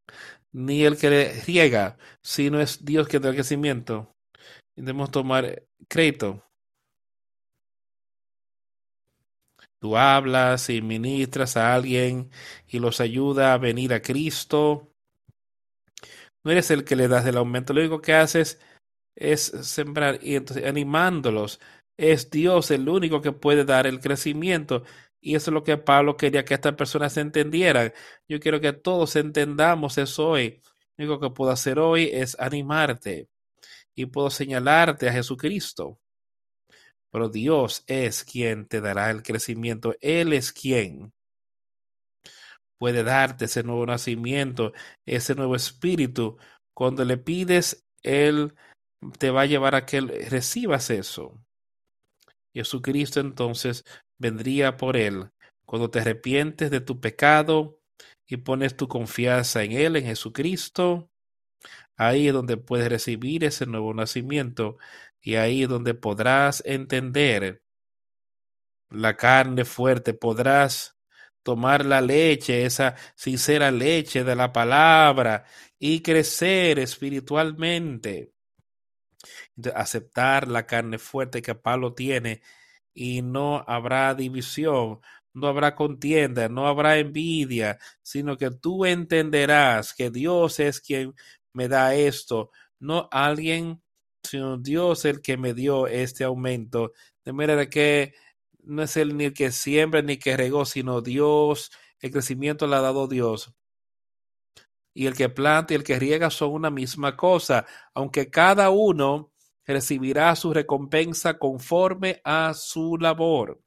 ni 0.51 0.85
el 0.85 0.97
que 0.97 1.43
riega, 1.47 1.99
sino 2.23 2.59
es 2.59 2.87
Dios 2.87 3.07
que 3.07 3.19
da 3.19 3.29
el 3.29 3.35
crecimiento. 3.35 4.11
Y 4.75 4.81
debemos 4.81 5.11
tomar 5.11 5.63
crédito. 5.89 6.43
Tú 9.79 9.99
hablas 9.99 10.71
y 10.71 10.81
ministras 10.81 11.59
a 11.59 11.75
alguien 11.75 12.31
y 12.67 12.79
los 12.79 13.03
ayuda 13.03 13.53
a 13.53 13.59
venir 13.59 13.93
a 13.93 14.01
Cristo. 14.01 14.94
No 16.45 16.51
eres 16.53 16.71
el 16.71 16.85
que 16.85 16.97
le 16.97 17.09
das 17.09 17.27
el 17.27 17.37
aumento, 17.39 17.73
lo 17.73 17.81
único 17.81 18.01
que 18.01 18.15
haces 18.15 18.61
es 19.17 19.43
sembrar 19.63 20.19
y 20.23 20.37
entonces 20.37 20.67
animándolos. 20.67 21.61
Es 21.97 22.31
Dios 22.31 22.71
el 22.71 22.89
único 22.89 23.21
que 23.23 23.33
puede 23.33 23.65
dar 23.65 23.87
el 23.87 24.01
crecimiento. 24.01 24.85
Y 25.21 25.37
eso 25.37 25.51
es 25.51 25.55
lo 25.55 25.65
que 25.65 25.79
Pablo 25.79 26.17
quería 26.17 26.45
que 26.45 26.55
estas 26.55 26.75
personas 26.75 27.17
entendieran. 27.17 27.93
Yo 28.29 28.41
quiero 28.41 28.61
que 28.61 28.73
todos 28.73 29.17
entendamos 29.17 29.97
eso 29.99 30.29
hoy. 30.31 30.61
Lo 30.97 31.07
único 31.07 31.21
que 31.21 31.35
puedo 31.35 31.51
hacer 31.51 31.79
hoy 31.79 32.11
es 32.13 32.39
animarte 32.39 33.29
y 33.95 34.07
puedo 34.07 34.31
señalarte 34.31 35.09
a 35.09 35.13
Jesucristo. 35.13 35.99
Pero 37.11 37.29
Dios 37.29 37.85
es 37.87 38.25
quien 38.25 38.67
te 38.67 38.81
dará 38.81 39.11
el 39.11 39.23
crecimiento. 39.23 39.95
Él 40.01 40.33
es 40.33 40.53
quien 40.53 41.13
puede 42.85 43.03
darte 43.03 43.47
ese 43.47 43.63
nuevo 43.63 43.87
nacimiento, 43.87 44.75
ese 45.07 45.35
nuevo 45.35 45.57
espíritu. 45.57 46.37
Cuando 46.75 47.03
le 47.07 47.17
pides, 47.17 47.87
Él 48.03 48.53
te 49.19 49.31
va 49.31 49.41
a 49.41 49.47
llevar 49.47 49.75
a 49.75 49.87
que 49.87 50.03
recibas 50.03 50.91
eso. 50.91 51.43
Jesucristo 52.53 53.21
entonces 53.21 53.87
vendría 54.19 54.77
por 54.77 54.99
Él. 54.99 55.31
Cuando 55.65 55.89
te 55.89 56.01
arrepientes 56.01 56.71
de 56.71 56.83
tu 56.83 57.01
pecado 57.01 57.81
y 58.27 58.37
pones 58.37 58.77
tu 58.77 58.87
confianza 58.87 59.65
en 59.65 59.73
Él, 59.73 59.97
en 59.97 60.05
Jesucristo, 60.05 61.09
ahí 61.97 62.29
es 62.29 62.35
donde 62.35 62.59
puedes 62.59 62.91
recibir 62.91 63.45
ese 63.45 63.65
nuevo 63.65 63.95
nacimiento 63.95 64.77
y 65.23 65.37
ahí 65.37 65.63
es 65.63 65.71
donde 65.71 65.95
podrás 65.95 66.63
entender 66.67 67.63
la 68.91 69.17
carne 69.17 69.65
fuerte, 69.65 70.13
podrás 70.13 70.94
tomar 71.45 71.85
la 71.87 72.01
leche, 72.01 72.65
esa 72.65 72.97
sincera 73.15 73.71
leche 73.71 74.25
de 74.25 74.35
la 74.35 74.53
palabra 74.53 75.45
y 75.79 76.01
crecer 76.01 76.81
espiritualmente. 76.81 78.33
Aceptar 79.75 80.49
la 80.49 80.67
carne 80.67 80.99
fuerte 80.99 81.41
que 81.43 81.55
Pablo 81.55 81.95
tiene 81.95 82.43
y 82.93 83.23
no 83.23 83.65
habrá 83.69 84.15
división, 84.15 85.01
no 85.33 85.47
habrá 85.47 85.77
contienda, 85.77 86.49
no 86.49 86.67
habrá 86.67 86.99
envidia, 86.99 87.79
sino 88.03 88.37
que 88.37 88.51
tú 88.51 88.85
entenderás 88.85 89.95
que 89.95 90.11
Dios 90.11 90.59
es 90.61 90.81
quien 90.81 91.15
me 91.53 91.69
da 91.69 91.95
esto, 91.95 92.51
no 92.81 93.09
alguien 93.13 93.85
sino 94.25 94.57
Dios 94.57 95.05
el 95.05 95.21
que 95.21 95.37
me 95.37 95.55
dio 95.55 95.87
este 95.87 96.25
aumento. 96.25 96.93
De 97.25 97.33
manera 97.33 97.69
que 97.69 98.15
no 98.67 98.83
es 98.83 98.97
él 98.97 99.17
ni 99.17 99.25
el 99.25 99.35
que 99.35 99.53
siembra 99.53 100.03
ni 100.03 100.19
que 100.19 100.37
regó, 100.37 100.65
sino 100.65 101.01
Dios. 101.01 101.71
El 102.01 102.11
crecimiento 102.11 102.67
le 102.67 102.77
ha 102.77 102.81
dado 102.81 103.09
Dios. 103.09 103.55
Y 104.93 105.07
el 105.07 105.17
que 105.17 105.29
planta 105.29 105.75
y 105.75 105.77
el 105.77 105.85
que 105.85 105.99
riega 105.99 106.31
son 106.31 106.53
una 106.53 106.71
misma 106.71 107.17
cosa, 107.17 107.67
aunque 107.95 108.31
cada 108.31 108.71
uno 108.71 109.33
recibirá 109.67 110.35
su 110.37 110.53
recompensa 110.53 111.39
conforme 111.39 112.21
a 112.25 112.55
su 112.55 112.97
labor. 112.99 113.61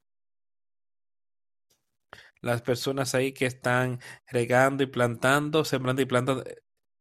Las 2.40 2.62
personas 2.62 3.14
ahí 3.14 3.32
que 3.32 3.46
están 3.46 4.00
regando 4.26 4.84
y 4.84 4.86
plantando, 4.86 5.64
sembrando 5.64 6.02
y 6.02 6.06
plantando, 6.06 6.44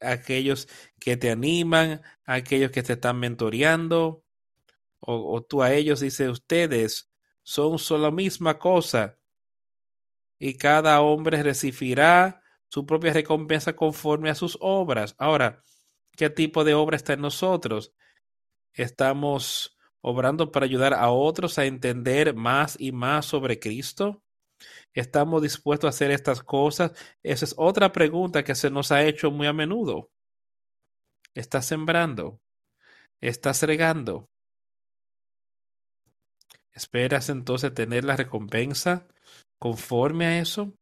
aquellos 0.01 0.67
que 0.99 1.15
te 1.15 1.29
animan, 1.29 2.01
aquellos 2.25 2.71
que 2.71 2.83
te 2.83 2.93
están 2.93 3.19
mentoreando, 3.19 4.23
o 4.99 5.43
tú 5.43 5.61
a 5.61 5.71
ellos 5.73 5.99
dice 5.99 6.27
ustedes 6.27 7.07
son 7.47 7.79
solo 7.79 8.11
misma 8.11 8.59
cosa, 8.59 9.17
y 10.37 10.55
cada 10.55 10.99
hombre 10.99 11.41
recibirá 11.41 12.41
su 12.67 12.85
propia 12.85 13.13
recompensa 13.13 13.73
conforme 13.73 14.29
a 14.29 14.35
sus 14.35 14.57
obras. 14.59 15.15
Ahora, 15.17 15.63
¿qué 16.11 16.29
tipo 16.29 16.65
de 16.65 16.73
obra 16.73 16.97
está 16.97 17.13
en 17.13 17.21
nosotros? 17.21 17.93
¿Estamos 18.73 19.77
obrando 20.01 20.51
para 20.51 20.65
ayudar 20.65 20.93
a 20.93 21.09
otros 21.09 21.57
a 21.57 21.63
entender 21.63 22.35
más 22.35 22.75
y 22.77 22.91
más 22.91 23.25
sobre 23.25 23.59
Cristo? 23.59 24.21
¿Estamos 24.91 25.41
dispuestos 25.41 25.87
a 25.87 25.95
hacer 25.95 26.11
estas 26.11 26.43
cosas? 26.43 26.91
Esa 27.23 27.45
es 27.45 27.55
otra 27.57 27.93
pregunta 27.93 28.43
que 28.43 28.55
se 28.55 28.69
nos 28.69 28.91
ha 28.91 29.05
hecho 29.05 29.31
muy 29.31 29.47
a 29.47 29.53
menudo. 29.53 30.11
¿Estás 31.33 31.65
sembrando? 31.65 32.41
¿Estás 33.21 33.63
regando? 33.63 34.29
¿Esperas 36.77 37.29
entonces 37.29 37.73
tener 37.73 38.03
la 38.03 38.15
recompensa 38.15 39.07
conforme 39.57 40.27
a 40.27 40.39
eso? 40.39 40.73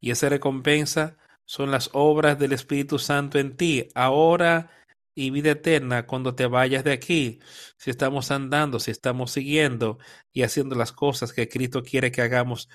Y 0.00 0.12
esa 0.12 0.30
recompensa 0.30 1.18
son 1.44 1.70
las 1.70 1.90
obras 1.92 2.38
del 2.38 2.54
Espíritu 2.54 2.98
Santo 2.98 3.38
en 3.38 3.54
ti, 3.54 3.88
ahora 3.94 4.70
y 5.14 5.28
vida 5.28 5.50
eterna 5.50 6.06
cuando 6.06 6.34
te 6.34 6.46
vayas 6.46 6.84
de 6.84 6.92
aquí. 6.92 7.40
Si 7.76 7.90
estamos 7.90 8.30
andando, 8.30 8.80
si 8.80 8.90
estamos 8.90 9.30
siguiendo 9.30 9.98
y 10.32 10.42
haciendo 10.42 10.74
las 10.74 10.92
cosas 10.92 11.34
que 11.34 11.50
Cristo 11.50 11.82
quiere 11.82 12.10
que 12.10 12.22
hagamos, 12.22 12.70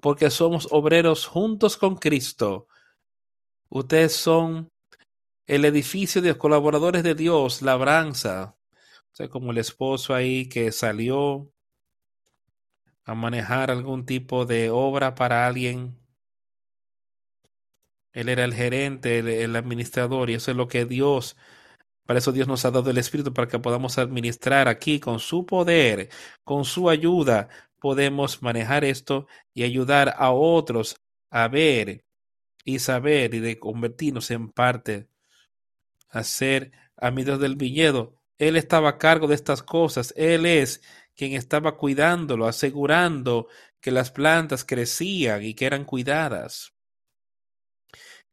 porque 0.00 0.30
somos 0.30 0.66
obreros 0.72 1.26
juntos 1.28 1.76
con 1.76 1.94
Cristo. 1.94 2.66
Ustedes 3.68 4.16
son 4.16 4.68
el 5.46 5.64
edificio 5.64 6.20
de 6.20 6.30
los 6.30 6.38
colaboradores 6.38 7.04
de 7.04 7.14
Dios, 7.14 7.62
labranza. 7.62 8.56
Como 9.30 9.52
el 9.52 9.58
esposo 9.58 10.14
ahí 10.14 10.48
que 10.48 10.72
salió 10.72 11.50
a 13.04 13.14
manejar 13.14 13.70
algún 13.70 14.06
tipo 14.06 14.44
de 14.46 14.70
obra 14.70 15.14
para 15.14 15.46
alguien. 15.46 15.96
Él 18.12 18.28
era 18.28 18.44
el 18.44 18.54
gerente, 18.54 19.18
el, 19.18 19.28
el 19.28 19.56
administrador, 19.56 20.30
y 20.30 20.34
eso 20.34 20.50
es 20.50 20.56
lo 20.56 20.68
que 20.68 20.84
Dios 20.84 21.36
para 22.06 22.18
eso 22.18 22.32
Dios 22.32 22.48
nos 22.48 22.64
ha 22.64 22.70
dado 22.70 22.90
el 22.90 22.98
Espíritu 22.98 23.32
para 23.32 23.48
que 23.48 23.58
podamos 23.58 23.98
administrar 23.98 24.68
aquí 24.68 25.00
con 25.00 25.20
su 25.20 25.46
poder, 25.46 26.10
con 26.44 26.64
su 26.66 26.90
ayuda, 26.90 27.48
podemos 27.80 28.42
manejar 28.42 28.84
esto 28.84 29.26
y 29.54 29.62
ayudar 29.62 30.14
a 30.18 30.30
otros 30.30 30.96
a 31.30 31.48
ver 31.48 32.04
y 32.64 32.78
saber 32.78 33.34
y 33.34 33.40
de 33.40 33.58
convertirnos 33.58 34.30
en 34.30 34.50
parte, 34.50 35.08
a 36.10 36.22
ser 36.24 36.72
amigos 36.96 37.40
del 37.40 37.56
viñedo. 37.56 38.14
Él 38.38 38.56
estaba 38.56 38.90
a 38.90 38.98
cargo 38.98 39.26
de 39.28 39.34
estas 39.34 39.62
cosas. 39.62 40.12
Él 40.16 40.46
es 40.46 40.82
quien 41.14 41.32
estaba 41.34 41.76
cuidándolo, 41.76 42.46
asegurando 42.46 43.48
que 43.80 43.90
las 43.90 44.10
plantas 44.10 44.64
crecían 44.64 45.42
y 45.42 45.54
que 45.54 45.66
eran 45.66 45.84
cuidadas. 45.84 46.74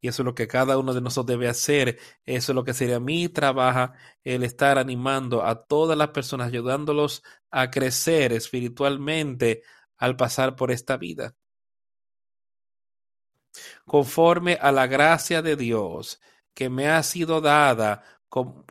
Y 0.03 0.07
eso 0.07 0.23
es 0.23 0.25
lo 0.25 0.33
que 0.33 0.47
cada 0.47 0.79
uno 0.79 0.93
de 0.95 1.01
nosotros 1.01 1.37
debe 1.37 1.47
hacer. 1.47 1.99
Eso 2.25 2.51
es 2.51 2.55
lo 2.55 2.63
que 2.63 2.73
sería 2.73 2.99
mi 2.99 3.29
trabajo, 3.29 3.93
el 4.23 4.43
estar 4.43 4.79
animando 4.79 5.45
a 5.45 5.63
todas 5.63 5.95
las 5.97 6.09
personas, 6.09 6.47
ayudándolos 6.47 7.23
a 7.51 7.69
crecer 7.69 8.33
espiritualmente 8.33 9.61
al 9.97 10.15
pasar 10.15 10.55
por 10.55 10.71
esta 10.71 10.97
vida. 10.97 11.35
Conforme 13.85 14.57
a 14.59 14.71
la 14.71 14.87
gracia 14.87 15.43
de 15.43 15.55
Dios 15.55 16.19
que 16.55 16.69
me 16.69 16.89
ha 16.89 17.03
sido 17.03 17.41
dada, 17.41 18.03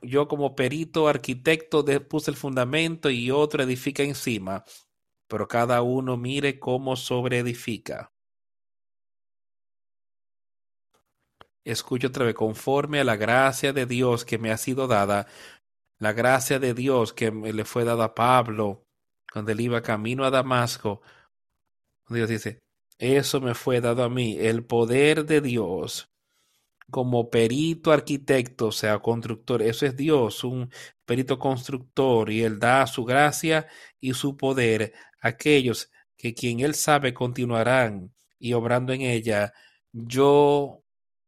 yo 0.02 0.28
como 0.28 0.54
perito 0.56 1.08
arquitecto 1.08 1.84
puse 2.08 2.30
el 2.30 2.36
fundamento 2.36 3.10
y 3.10 3.30
otro 3.30 3.62
edifica 3.62 4.02
encima, 4.02 4.64
pero 5.28 5.48
cada 5.48 5.82
uno 5.82 6.16
mire 6.16 6.58
cómo 6.58 6.96
sobre 6.96 7.38
edifica. 7.38 8.12
Escucho 11.64 12.08
otra 12.08 12.24
vez, 12.24 12.34
conforme 12.34 13.00
a 13.00 13.04
la 13.04 13.16
gracia 13.16 13.72
de 13.72 13.84
Dios 13.84 14.24
que 14.24 14.38
me 14.38 14.50
ha 14.50 14.56
sido 14.56 14.86
dada, 14.86 15.26
la 15.98 16.14
gracia 16.14 16.58
de 16.58 16.72
Dios 16.72 17.12
que 17.12 17.30
le 17.30 17.64
fue 17.64 17.84
dada 17.84 18.04
a 18.06 18.14
Pablo 18.14 18.86
cuando 19.30 19.52
él 19.52 19.60
iba 19.60 19.82
camino 19.82 20.24
a 20.24 20.30
Damasco. 20.30 21.02
Dios 22.08 22.28
dice, 22.28 22.60
eso 22.98 23.40
me 23.40 23.54
fue 23.54 23.80
dado 23.80 24.02
a 24.04 24.08
mí, 24.08 24.36
el 24.38 24.64
poder 24.64 25.26
de 25.26 25.42
Dios 25.42 26.09
como 26.90 27.30
perito 27.30 27.92
arquitecto, 27.92 28.68
o 28.68 28.72
sea, 28.72 28.98
constructor. 28.98 29.62
Eso 29.62 29.86
es 29.86 29.96
Dios, 29.96 30.44
un 30.44 30.70
perito 31.04 31.38
constructor, 31.38 32.30
y 32.30 32.42
Él 32.42 32.58
da 32.58 32.86
su 32.86 33.04
gracia 33.04 33.66
y 34.00 34.14
su 34.14 34.36
poder 34.36 34.92
a 35.20 35.28
aquellos 35.28 35.90
que 36.16 36.34
quien 36.34 36.60
Él 36.60 36.74
sabe 36.74 37.14
continuarán 37.14 38.12
y 38.38 38.52
obrando 38.52 38.92
en 38.92 39.02
ella. 39.02 39.52
Yo 39.92 40.82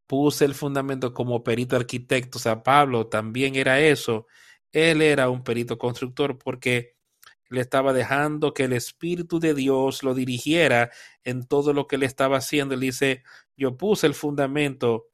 puse 0.07 0.44
el 0.44 0.55
fundamento 0.55 1.14
como 1.14 1.42
perito 1.42 1.77
arquitecto, 1.77 2.38
o 2.38 2.40
sea, 2.40 2.62
Pablo 2.62 3.07
también 3.07 3.57
era 3.57 3.81
eso. 3.81 4.27
Él 4.72 5.03
era 5.03 5.31
un 5.31 5.44
perito 5.44 5.79
constructor 5.79 6.38
porque 6.38 6.96
le 7.53 7.61
estaba 7.61 7.92
dejando 7.92 8.55
que 8.55 8.64
el 8.64 8.72
Espíritu 8.72 9.38
de 9.38 9.55
Dios 9.55 10.03
lo 10.03 10.14
dirigiera 10.14 10.90
en 11.22 11.46
todo 11.46 11.72
lo 11.75 11.87
que 11.87 11.98
le 11.98 12.07
estaba 12.07 12.38
haciendo. 12.38 12.75
Él 12.75 12.81
dice, 12.81 13.22
yo 13.57 13.77
puse 13.77 14.07
el 14.07 14.14
fundamento 14.14 15.09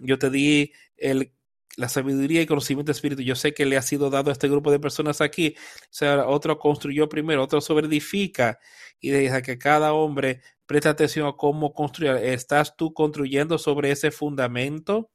yo 0.00 0.18
te 0.18 0.30
di 0.30 0.72
el, 0.96 1.32
la 1.76 1.88
sabiduría 1.88 2.42
y 2.42 2.46
conocimiento 2.46 2.90
de 2.90 2.96
espíritu. 2.96 3.22
Yo 3.22 3.36
sé 3.36 3.54
que 3.54 3.66
le 3.66 3.76
ha 3.76 3.82
sido 3.82 4.10
dado 4.10 4.30
a 4.30 4.32
este 4.32 4.48
grupo 4.48 4.70
de 4.70 4.80
personas 4.80 5.20
aquí. 5.20 5.54
O 5.84 5.88
sea, 5.90 6.26
otro 6.26 6.58
construyó 6.58 7.08
primero, 7.08 7.42
otro 7.42 7.60
sobreedifica 7.60 8.58
y 9.00 9.10
deja 9.10 9.42
que 9.42 9.58
cada 9.58 9.92
hombre 9.92 10.40
preste 10.66 10.88
atención 10.88 11.26
a 11.28 11.32
cómo 11.32 11.72
construir. 11.74 12.12
¿Estás 12.16 12.76
tú 12.76 12.92
construyendo 12.94 13.58
sobre 13.58 13.90
ese 13.90 14.10
fundamento? 14.10 15.10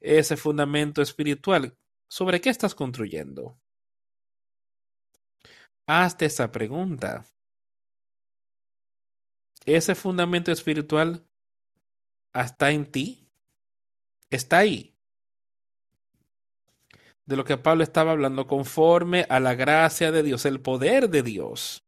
Ese 0.00 0.36
fundamento 0.36 1.02
espiritual. 1.02 1.76
¿Sobre 2.08 2.40
qué 2.40 2.50
estás 2.50 2.74
construyendo? 2.74 3.58
Hazte 5.86 6.26
esa 6.26 6.50
pregunta. 6.50 7.24
Ese 9.64 9.94
fundamento 9.94 10.50
espiritual 10.50 11.27
está 12.42 12.70
en 12.70 12.86
ti, 12.86 13.28
está 14.30 14.58
ahí. 14.58 14.94
De 17.26 17.36
lo 17.36 17.44
que 17.44 17.58
Pablo 17.58 17.82
estaba 17.82 18.12
hablando, 18.12 18.46
conforme 18.46 19.26
a 19.28 19.40
la 19.40 19.54
gracia 19.54 20.10
de 20.10 20.22
Dios, 20.22 20.46
el 20.46 20.60
poder 20.60 21.10
de 21.10 21.22
Dios. 21.22 21.82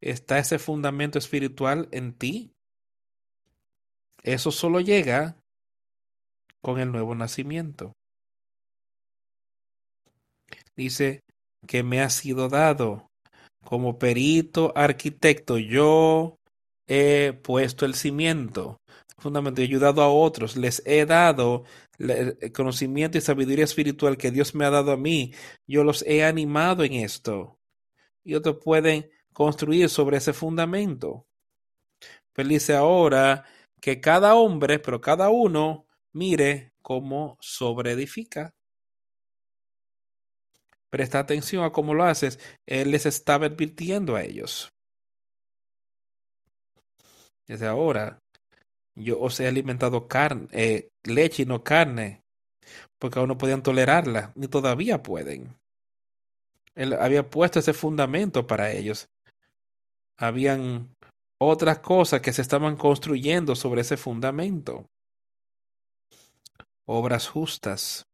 ¿Está 0.00 0.38
ese 0.38 0.58
fundamento 0.58 1.18
espiritual 1.18 1.88
en 1.92 2.12
ti? 2.12 2.52
Eso 4.24 4.50
solo 4.50 4.80
llega 4.80 5.36
con 6.60 6.80
el 6.80 6.90
nuevo 6.90 7.14
nacimiento. 7.14 7.92
Dice 10.74 11.20
que 11.66 11.82
me 11.82 12.00
ha 12.00 12.10
sido 12.10 12.48
dado 12.48 13.10
como 13.64 13.98
perito 13.98 14.72
arquitecto. 14.74 15.58
Yo 15.58 16.36
he 16.92 17.32
puesto 17.32 17.86
el 17.86 17.94
cimiento, 17.94 18.82
fundamento, 19.18 19.62
he 19.62 19.64
ayudado 19.64 20.02
a 20.02 20.12
otros, 20.12 20.56
les 20.56 20.82
he 20.84 21.06
dado 21.06 21.64
el 21.98 22.52
conocimiento 22.52 23.16
y 23.16 23.20
sabiduría 23.20 23.64
espiritual 23.64 24.16
que 24.16 24.30
Dios 24.30 24.54
me 24.54 24.64
ha 24.64 24.70
dado 24.70 24.92
a 24.92 24.96
mí. 24.96 25.32
Yo 25.66 25.84
los 25.84 26.02
he 26.02 26.24
animado 26.24 26.84
en 26.84 26.94
esto. 26.94 27.58
Y 28.24 28.34
otros 28.34 28.58
pueden 28.62 29.10
construir 29.32 29.88
sobre 29.88 30.18
ese 30.18 30.32
fundamento. 30.32 31.26
Pero 32.32 32.48
dice 32.48 32.74
ahora 32.74 33.44
que 33.80 34.00
cada 34.00 34.34
hombre, 34.34 34.78
pero 34.78 35.00
cada 35.00 35.30
uno, 35.30 35.86
mire 36.12 36.72
cómo 36.82 37.38
sobreedifica. 37.40 38.54
Presta 40.90 41.20
atención 41.20 41.64
a 41.64 41.72
cómo 41.72 41.94
lo 41.94 42.04
haces. 42.04 42.38
Él 42.66 42.90
les 42.90 43.06
estaba 43.06 43.46
advirtiendo 43.46 44.16
a 44.16 44.24
ellos. 44.24 44.71
Desde 47.46 47.66
ahora, 47.66 48.18
yo 48.94 49.20
os 49.20 49.38
he 49.40 49.46
alimentado 49.46 50.08
carne, 50.08 50.48
eh, 50.52 50.90
leche 51.04 51.42
y 51.42 51.46
no 51.46 51.62
carne, 51.64 52.22
porque 52.98 53.18
aún 53.18 53.28
no 53.28 53.38
podían 53.38 53.62
tolerarla, 53.62 54.32
ni 54.34 54.48
todavía 54.48 55.02
pueden. 55.02 55.56
Él 56.74 56.94
había 56.94 57.28
puesto 57.28 57.58
ese 57.58 57.72
fundamento 57.72 58.46
para 58.46 58.70
ellos. 58.70 59.08
Habían 60.16 60.94
otras 61.38 61.80
cosas 61.80 62.20
que 62.20 62.32
se 62.32 62.42
estaban 62.42 62.76
construyendo 62.76 63.56
sobre 63.56 63.80
ese 63.80 63.96
fundamento. 63.96 64.86
Obras 66.86 67.28
justas. 67.28 68.06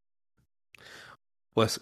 Pues 1.53 1.81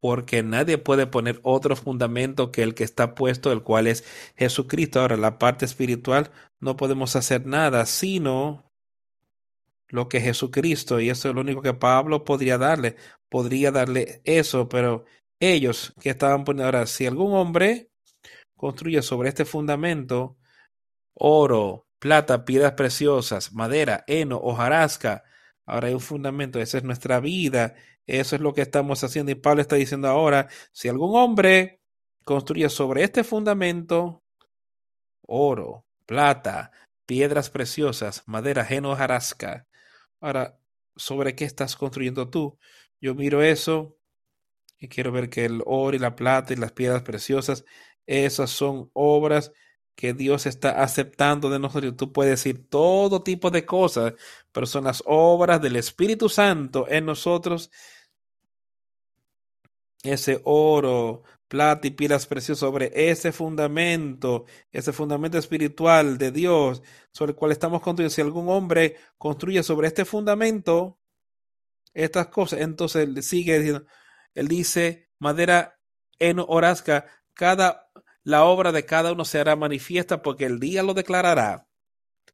porque 0.00 0.42
nadie 0.42 0.78
puede 0.78 1.06
poner 1.06 1.40
otro 1.42 1.76
fundamento 1.76 2.52
que 2.52 2.62
el 2.62 2.74
que 2.74 2.84
está 2.84 3.14
puesto, 3.14 3.52
el 3.52 3.62
cual 3.62 3.86
es 3.86 4.04
Jesucristo. 4.36 5.00
Ahora, 5.00 5.16
la 5.16 5.38
parte 5.38 5.64
espiritual, 5.64 6.30
no 6.60 6.76
podemos 6.76 7.16
hacer 7.16 7.46
nada 7.46 7.86
sino 7.86 8.64
lo 9.88 10.08
que 10.08 10.20
Jesucristo, 10.20 11.00
y 11.00 11.10
eso 11.10 11.28
es 11.28 11.34
lo 11.34 11.40
único 11.40 11.62
que 11.62 11.74
Pablo 11.74 12.24
podría 12.24 12.58
darle, 12.58 12.96
podría 13.28 13.72
darle 13.72 14.20
eso, 14.24 14.68
pero 14.68 15.04
ellos 15.40 15.94
que 16.00 16.10
estaban 16.10 16.44
poniendo 16.44 16.66
ahora, 16.66 16.86
si 16.86 17.06
algún 17.06 17.32
hombre 17.34 17.90
construye 18.56 19.02
sobre 19.02 19.30
este 19.30 19.44
fundamento 19.44 20.36
oro, 21.14 21.86
plata, 21.98 22.44
piedras 22.44 22.72
preciosas, 22.72 23.52
madera, 23.52 24.04
heno, 24.06 24.38
hojarasca, 24.38 25.24
ahora 25.66 25.88
hay 25.88 25.94
un 25.94 26.00
fundamento, 26.00 26.60
esa 26.60 26.78
es 26.78 26.84
nuestra 26.84 27.20
vida, 27.20 27.74
eso 28.08 28.36
es 28.36 28.42
lo 28.42 28.54
que 28.54 28.62
estamos 28.62 29.04
haciendo 29.04 29.30
y 29.30 29.36
Pablo 29.36 29.60
está 29.60 29.76
diciendo 29.76 30.08
ahora, 30.08 30.48
si 30.72 30.88
algún 30.88 31.14
hombre 31.14 31.82
construye 32.24 32.68
sobre 32.70 33.04
este 33.04 33.22
fundamento 33.22 34.22
oro, 35.22 35.84
plata, 36.06 36.72
piedras 37.06 37.50
preciosas, 37.50 38.22
madera, 38.26 38.64
geno, 38.64 38.96
jarasca. 38.96 39.66
Ahora, 40.20 40.58
¿sobre 40.96 41.34
qué 41.34 41.44
estás 41.44 41.76
construyendo 41.76 42.30
tú? 42.30 42.58
Yo 43.00 43.14
miro 43.14 43.42
eso 43.42 43.96
y 44.78 44.88
quiero 44.88 45.12
ver 45.12 45.28
que 45.28 45.44
el 45.44 45.62
oro 45.66 45.96
y 45.96 45.98
la 45.98 46.16
plata 46.16 46.52
y 46.54 46.56
las 46.56 46.72
piedras 46.72 47.02
preciosas, 47.02 47.64
esas 48.06 48.50
son 48.50 48.90
obras 48.94 49.52
que 49.94 50.14
Dios 50.14 50.46
está 50.46 50.82
aceptando 50.82 51.50
de 51.50 51.58
nosotros. 51.58 51.96
Tú 51.96 52.12
puedes 52.12 52.30
decir 52.42 52.68
todo 52.68 53.22
tipo 53.22 53.50
de 53.50 53.66
cosas, 53.66 54.14
pero 54.52 54.64
son 54.66 54.84
las 54.84 55.02
obras 55.06 55.60
del 55.60 55.76
Espíritu 55.76 56.28
Santo 56.28 56.86
en 56.88 57.04
nosotros 57.04 57.70
ese 60.02 60.40
oro, 60.44 61.22
plata 61.48 61.86
y 61.86 61.90
piedras 61.90 62.26
preciosas 62.26 62.60
sobre 62.60 62.92
ese 63.10 63.32
fundamento, 63.32 64.44
ese 64.70 64.92
fundamento 64.92 65.38
espiritual 65.38 66.18
de 66.18 66.30
Dios, 66.30 66.82
sobre 67.10 67.32
el 67.32 67.36
cual 67.36 67.52
estamos 67.52 67.80
construyendo. 67.80 68.14
Si 68.14 68.20
algún 68.20 68.48
hombre 68.48 68.96
construye 69.16 69.62
sobre 69.62 69.88
este 69.88 70.04
fundamento 70.04 70.98
estas 71.94 72.28
cosas, 72.28 72.60
entonces 72.60 73.08
él 73.08 73.22
sigue 73.22 73.58
diciendo, 73.58 73.86
él 74.34 74.46
dice, 74.46 75.10
madera 75.18 75.80
en 76.18 76.38
horazca, 76.38 77.06
cada, 77.34 77.90
la 78.22 78.44
obra 78.44 78.72
de 78.72 78.84
cada 78.84 79.12
uno 79.12 79.24
será 79.24 79.56
manifiesta 79.56 80.22
porque 80.22 80.44
el 80.44 80.60
día 80.60 80.82
lo 80.82 80.94
declarará, 80.94 81.66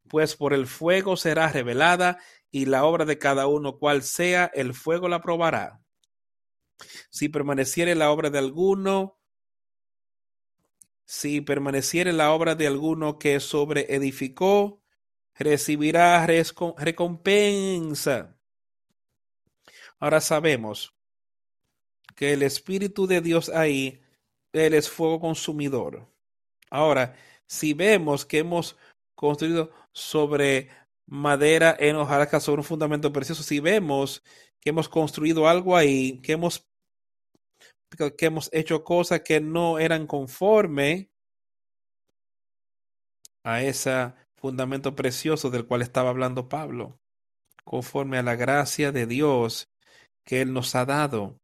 pues 0.08 0.34
por 0.36 0.52
el 0.52 0.66
fuego 0.66 1.16
será 1.16 1.48
revelada 1.48 2.18
y 2.50 2.66
la 2.66 2.84
obra 2.84 3.04
de 3.04 3.18
cada 3.18 3.46
uno, 3.46 3.78
cual 3.78 4.02
sea, 4.02 4.50
el 4.54 4.74
fuego 4.74 5.08
la 5.08 5.20
probará. 5.20 5.83
Si 7.10 7.28
permaneciere 7.28 7.94
la 7.94 8.10
obra 8.10 8.30
de 8.30 8.38
alguno, 8.38 9.18
si 11.04 11.40
permaneciere 11.40 12.12
la 12.12 12.32
obra 12.32 12.54
de 12.54 12.66
alguno 12.66 13.18
que 13.18 13.40
sobre 13.40 13.94
edificó, 13.94 14.80
recibirá 15.34 16.26
recompensa. 16.26 18.36
Ahora 19.98 20.20
sabemos 20.20 20.94
que 22.14 22.32
el 22.32 22.42
Espíritu 22.42 23.06
de 23.06 23.20
Dios 23.20 23.48
ahí, 23.48 24.02
Él 24.52 24.74
es 24.74 24.88
fuego 24.88 25.20
consumidor. 25.20 26.08
Ahora, 26.70 27.16
si 27.46 27.74
vemos 27.74 28.24
que 28.24 28.38
hemos 28.38 28.76
construido 29.14 29.72
sobre 29.92 30.70
madera 31.06 31.76
en 31.78 31.96
hojarasca 31.96 32.40
sobre 32.40 32.60
un 32.60 32.64
fundamento 32.64 33.12
precioso, 33.12 33.42
si 33.42 33.60
vemos 33.60 34.22
que 34.64 34.70
hemos 34.70 34.88
construido 34.88 35.46
algo 35.46 35.76
ahí, 35.76 36.20
que 36.22 36.32
hemos, 36.32 36.66
que 38.16 38.26
hemos 38.26 38.48
hecho 38.52 38.82
cosas 38.82 39.20
que 39.20 39.40
no 39.40 39.78
eran 39.78 40.06
conforme 40.06 41.10
a 43.44 43.62
ese 43.62 44.14
fundamento 44.34 44.96
precioso 44.96 45.50
del 45.50 45.66
cual 45.66 45.82
estaba 45.82 46.08
hablando 46.08 46.48
Pablo, 46.48 46.98
conforme 47.62 48.16
a 48.16 48.22
la 48.22 48.36
gracia 48.36 48.90
de 48.90 49.06
Dios 49.06 49.68
que 50.24 50.40
Él 50.40 50.54
nos 50.54 50.74
ha 50.74 50.86
dado. 50.86 51.38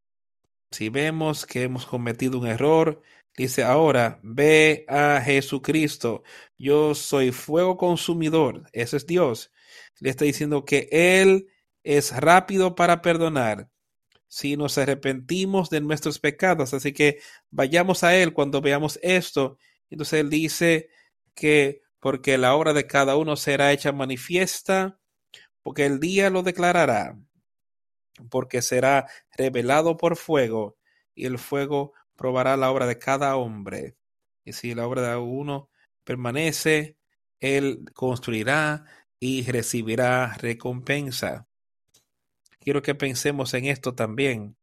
Si 0.71 0.89
vemos 0.89 1.45
que 1.45 1.65
hemos 1.65 1.85
cometido 1.85 2.39
un 2.39 2.47
error, 2.47 3.03
Dice 3.37 3.63
ahora, 3.63 4.21
ve 4.23 4.85
a 4.89 5.21
Jesucristo. 5.25 6.23
Yo 6.59 6.95
soy 6.95 7.33
fuego 7.33 7.77
consumidor. 7.77 8.69
Ese 8.73 8.99
es 8.99 9.07
Dios. 9.07 9.53
Le 10.01 10.11
está 10.11 10.25
diciendo 10.25 10.65
que 10.65 10.89
Él 10.91 11.49
es 11.83 12.17
rápido 12.17 12.75
para 12.75 13.03
perdonar 13.03 13.71
si 14.29 14.57
nos 14.57 14.79
arrepentimos 14.79 15.71
de 15.71 15.81
nuestros 15.81 16.19
pecados. 16.19 16.73
Así 16.73 16.93
que 16.93 17.19
vayamos 17.51 18.05
a 18.05 18.17
Él 18.17 18.33
cuando 18.33 18.61
veamos 18.61 18.99
esto. 19.03 19.59
Entonces 19.91 20.21
Él 20.21 20.31
dice 20.31 20.89
que 21.35 21.83
porque 21.99 22.39
la 22.39 22.55
obra 22.55 22.73
de 22.73 22.87
cada 22.87 23.17
uno 23.17 23.37
será 23.37 23.73
hecha 23.73 23.93
manifiesta, 23.93 24.99
porque 25.63 25.85
el 25.85 26.01
día 26.01 26.31
lo 26.31 26.43
declarará, 26.43 27.19
porque 28.31 28.63
será 28.63 29.07
revelado 29.37 29.97
por 29.97 30.17
fuego, 30.17 30.77
y 31.15 31.27
el 31.27 31.39
fuego 31.39 31.93
probará 32.17 32.57
la 32.57 32.71
obra 32.71 32.87
de 32.87 32.99
cada 32.99 33.37
hombre. 33.37 33.97
Y 34.45 34.53
si 34.53 34.75
la 34.75 34.87
obra 34.87 35.03
de 35.03 35.17
uno 35.17 35.71
permanece, 36.05 36.97
él 37.41 37.85
construirá 37.95 38.85
y 39.19 39.51
recibirá 39.51 40.35
recompensa. 40.35 41.50
Quiero 42.61 42.83
que 42.83 42.95
pensemos 42.95 43.55
en 43.55 43.65
esto 43.67 43.95
también. 43.95 44.57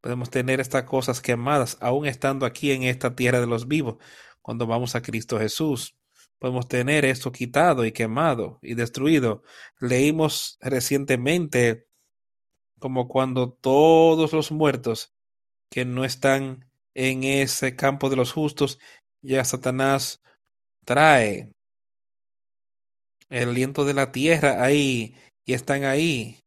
Podemos 0.00 0.30
tener 0.30 0.60
estas 0.60 0.84
cosas 0.84 1.20
quemadas 1.20 1.76
aún 1.80 2.06
estando 2.06 2.46
aquí 2.46 2.70
en 2.70 2.84
esta 2.84 3.16
tierra 3.16 3.40
de 3.40 3.48
los 3.48 3.66
vivos 3.66 3.96
cuando 4.40 4.66
vamos 4.66 4.94
a 4.94 5.02
Cristo 5.02 5.38
Jesús. 5.38 5.96
Podemos 6.38 6.68
tener 6.68 7.04
esto 7.04 7.32
quitado 7.32 7.84
y 7.84 7.90
quemado 7.90 8.60
y 8.62 8.74
destruido. 8.74 9.42
Leímos 9.80 10.58
recientemente 10.60 11.88
como 12.78 13.08
cuando 13.08 13.50
todos 13.50 14.32
los 14.32 14.52
muertos 14.52 15.12
que 15.68 15.84
no 15.84 16.04
están 16.04 16.70
en 16.94 17.24
ese 17.24 17.74
campo 17.74 18.08
de 18.08 18.16
los 18.16 18.32
justos, 18.32 18.78
ya 19.20 19.44
Satanás 19.44 20.22
trae 20.84 21.52
el 23.28 23.48
aliento 23.50 23.84
de 23.84 23.94
la 23.94 24.12
tierra 24.12 24.62
ahí 24.62 25.16
y 25.44 25.54
están 25.54 25.84
ahí 25.84 26.38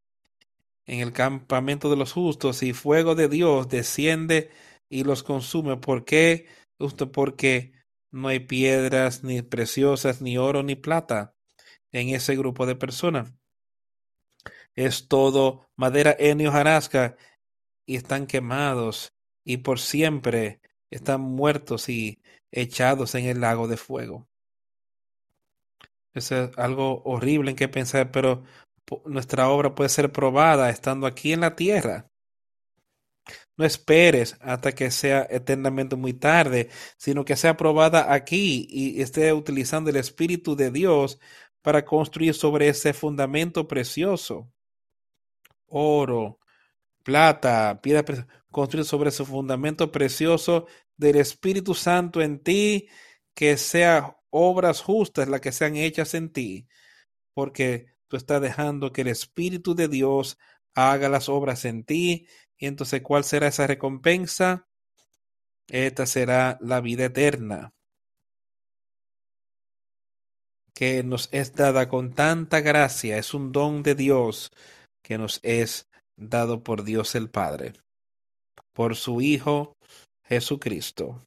en 0.85 0.99
el 0.99 1.13
campamento 1.13 1.89
de 1.89 1.95
los 1.95 2.13
justos 2.13 2.63
y 2.63 2.73
fuego 2.73 3.15
de 3.15 3.29
Dios 3.29 3.69
desciende 3.69 4.51
y 4.89 5.03
los 5.03 5.23
consume. 5.23 5.77
¿Por 5.77 6.05
qué? 6.05 6.47
Justo 6.77 7.11
porque 7.11 7.73
no 8.11 8.27
hay 8.27 8.39
piedras 8.39 9.23
ni 9.23 9.41
preciosas, 9.41 10.21
ni 10.21 10.37
oro, 10.37 10.63
ni 10.63 10.75
plata 10.75 11.35
en 11.91 12.09
ese 12.09 12.35
grupo 12.35 12.65
de 12.65 12.75
personas. 12.75 13.33
Es 14.75 15.07
todo 15.07 15.69
madera, 15.75 16.15
en 16.17 16.45
hojarasca 16.45 17.17
y 17.85 17.95
están 17.95 18.27
quemados 18.27 19.13
y 19.43 19.57
por 19.57 19.79
siempre 19.79 20.61
están 20.89 21.21
muertos 21.21 21.89
y 21.89 22.21
echados 22.51 23.15
en 23.15 23.25
el 23.25 23.41
lago 23.41 23.67
de 23.67 23.77
fuego. 23.77 24.27
Eso 26.13 26.43
es 26.43 26.57
algo 26.57 27.01
horrible 27.03 27.51
en 27.51 27.57
que 27.57 27.69
pensar, 27.69 28.11
pero 28.11 28.43
nuestra 29.05 29.49
obra 29.49 29.75
puede 29.75 29.89
ser 29.89 30.11
probada 30.11 30.69
estando 30.69 31.07
aquí 31.07 31.33
en 31.33 31.41
la 31.41 31.55
tierra. 31.55 32.11
No 33.57 33.65
esperes 33.65 34.37
hasta 34.41 34.71
que 34.73 34.91
sea 34.91 35.27
eternamente 35.29 35.95
muy 35.95 36.13
tarde, 36.13 36.69
sino 36.97 37.23
que 37.25 37.35
sea 37.35 37.57
probada 37.57 38.13
aquí 38.13 38.67
y 38.69 39.01
esté 39.01 39.31
utilizando 39.33 39.89
el 39.89 39.97
Espíritu 39.97 40.55
de 40.55 40.71
Dios 40.71 41.19
para 41.61 41.85
construir 41.85 42.33
sobre 42.33 42.69
ese 42.69 42.93
fundamento 42.93 43.67
precioso. 43.67 44.51
Oro, 45.67 46.39
plata, 47.03 47.79
piedra 47.81 48.03
construir 48.49 48.85
sobre 48.85 49.09
ese 49.09 49.25
fundamento 49.25 49.91
precioso 49.91 50.67
del 50.97 51.17
Espíritu 51.17 51.73
Santo 51.73 52.21
en 52.21 52.39
ti, 52.39 52.89
que 53.33 53.57
sea 53.57 54.17
obras 54.29 54.81
justas 54.81 55.27
las 55.27 55.41
que 55.41 55.51
sean 55.51 55.75
hechas 55.75 56.13
en 56.13 56.31
ti, 56.31 56.67
porque 57.33 57.87
tú 58.11 58.17
estás 58.17 58.41
dejando 58.41 58.91
que 58.91 59.01
el 59.01 59.07
Espíritu 59.07 59.73
de 59.73 59.87
Dios 59.87 60.37
haga 60.75 61.07
las 61.07 61.29
obras 61.29 61.63
en 61.63 61.85
ti. 61.85 62.27
Y 62.57 62.67
entonces, 62.67 63.01
¿cuál 63.01 63.23
será 63.23 63.47
esa 63.47 63.67
recompensa? 63.67 64.67
Esta 65.67 66.05
será 66.05 66.57
la 66.59 66.81
vida 66.81 67.05
eterna, 67.05 67.73
que 70.73 71.03
nos 71.03 71.29
es 71.31 71.53
dada 71.53 71.87
con 71.87 72.13
tanta 72.13 72.59
gracia, 72.59 73.17
es 73.17 73.33
un 73.33 73.53
don 73.53 73.81
de 73.81 73.95
Dios 73.95 74.51
que 75.01 75.17
nos 75.17 75.39
es 75.43 75.87
dado 76.17 76.61
por 76.61 76.83
Dios 76.83 77.15
el 77.15 77.29
Padre, 77.29 77.73
por 78.73 78.97
su 78.97 79.21
Hijo 79.21 79.77
Jesucristo. 80.25 81.21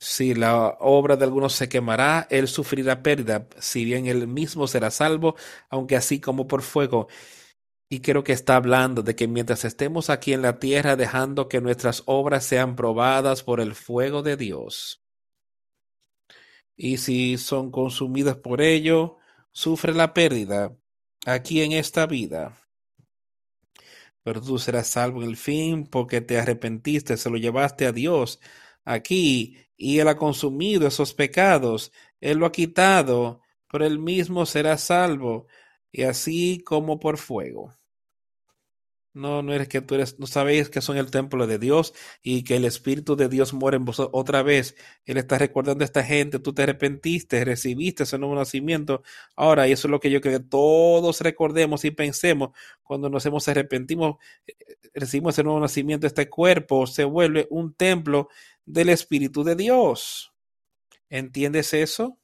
Si 0.00 0.34
la 0.34 0.76
obra 0.80 1.16
de 1.16 1.24
algunos 1.24 1.54
se 1.54 1.68
quemará, 1.68 2.28
él 2.30 2.46
sufrirá 2.46 3.02
pérdida, 3.02 3.48
si 3.58 3.84
bien 3.84 4.06
él 4.06 4.28
mismo 4.28 4.68
será 4.68 4.90
salvo, 4.92 5.34
aunque 5.70 5.96
así 5.96 6.20
como 6.20 6.46
por 6.46 6.62
fuego. 6.62 7.08
Y 7.88 8.00
creo 8.00 8.22
que 8.22 8.32
está 8.32 8.56
hablando 8.56 9.02
de 9.02 9.16
que 9.16 9.26
mientras 9.26 9.64
estemos 9.64 10.10
aquí 10.10 10.32
en 10.32 10.42
la 10.42 10.58
tierra 10.60 10.94
dejando 10.94 11.48
que 11.48 11.60
nuestras 11.60 12.02
obras 12.06 12.44
sean 12.44 12.76
probadas 12.76 13.42
por 13.42 13.60
el 13.60 13.74
fuego 13.74 14.22
de 14.22 14.36
Dios. 14.36 15.02
Y 16.76 16.98
si 16.98 17.38
son 17.38 17.72
consumidas 17.72 18.36
por 18.36 18.60
ello, 18.62 19.16
sufre 19.50 19.94
la 19.94 20.14
pérdida 20.14 20.76
aquí 21.26 21.62
en 21.62 21.72
esta 21.72 22.06
vida. 22.06 22.56
Pero 24.22 24.40
tú 24.40 24.58
serás 24.58 24.86
salvo 24.88 25.22
en 25.22 25.30
el 25.30 25.36
fin 25.36 25.86
porque 25.86 26.20
te 26.20 26.38
arrepentiste, 26.38 27.16
se 27.16 27.30
lo 27.30 27.36
llevaste 27.36 27.86
a 27.86 27.92
Dios 27.92 28.38
aquí 28.88 29.56
y 29.76 29.98
él 30.00 30.08
ha 30.08 30.16
consumido 30.16 30.88
esos 30.88 31.14
pecados, 31.14 31.92
él 32.20 32.38
lo 32.38 32.46
ha 32.46 32.52
quitado, 32.52 33.42
pero 33.70 33.86
él 33.86 33.98
mismo 33.98 34.46
será 34.46 34.78
salvo, 34.78 35.46
y 35.92 36.02
así 36.02 36.60
como 36.64 36.98
por 36.98 37.18
fuego. 37.18 37.77
No, 39.18 39.42
no 39.42 39.52
eres 39.52 39.66
que 39.68 39.80
tú 39.80 39.96
eres, 39.96 40.20
no 40.20 40.28
sabéis 40.28 40.70
que 40.70 40.80
son 40.80 40.96
el 40.96 41.10
templo 41.10 41.48
de 41.48 41.58
Dios 41.58 41.92
y 42.22 42.44
que 42.44 42.54
el 42.54 42.64
Espíritu 42.64 43.16
de 43.16 43.28
Dios 43.28 43.52
muere 43.52 43.76
en 43.76 43.84
vosotros 43.84 44.12
otra 44.14 44.44
vez. 44.44 44.76
Él 45.06 45.16
está 45.16 45.38
recordando 45.38 45.82
a 45.82 45.86
esta 45.86 46.04
gente, 46.04 46.38
tú 46.38 46.54
te 46.54 46.62
arrepentiste, 46.62 47.44
recibiste 47.44 48.04
ese 48.04 48.16
nuevo 48.16 48.36
nacimiento. 48.36 49.02
Ahora, 49.34 49.66
y 49.66 49.72
eso 49.72 49.88
es 49.88 49.90
lo 49.90 49.98
que 49.98 50.10
yo 50.10 50.20
creo 50.20 50.38
que 50.38 50.44
todos 50.46 51.20
recordemos 51.20 51.84
y 51.84 51.90
pensemos 51.90 52.50
cuando 52.84 53.10
nos 53.10 53.26
hemos 53.26 53.48
arrepentido, 53.48 54.20
eh, 54.46 54.54
recibimos 54.94 55.34
ese 55.34 55.42
nuevo 55.42 55.58
nacimiento, 55.58 56.06
este 56.06 56.30
cuerpo 56.30 56.86
se 56.86 57.02
vuelve 57.02 57.48
un 57.50 57.74
templo 57.74 58.28
del 58.64 58.88
Espíritu 58.88 59.42
de 59.42 59.56
Dios. 59.56 60.32
¿Entiendes 61.10 61.74
eso? 61.74 62.18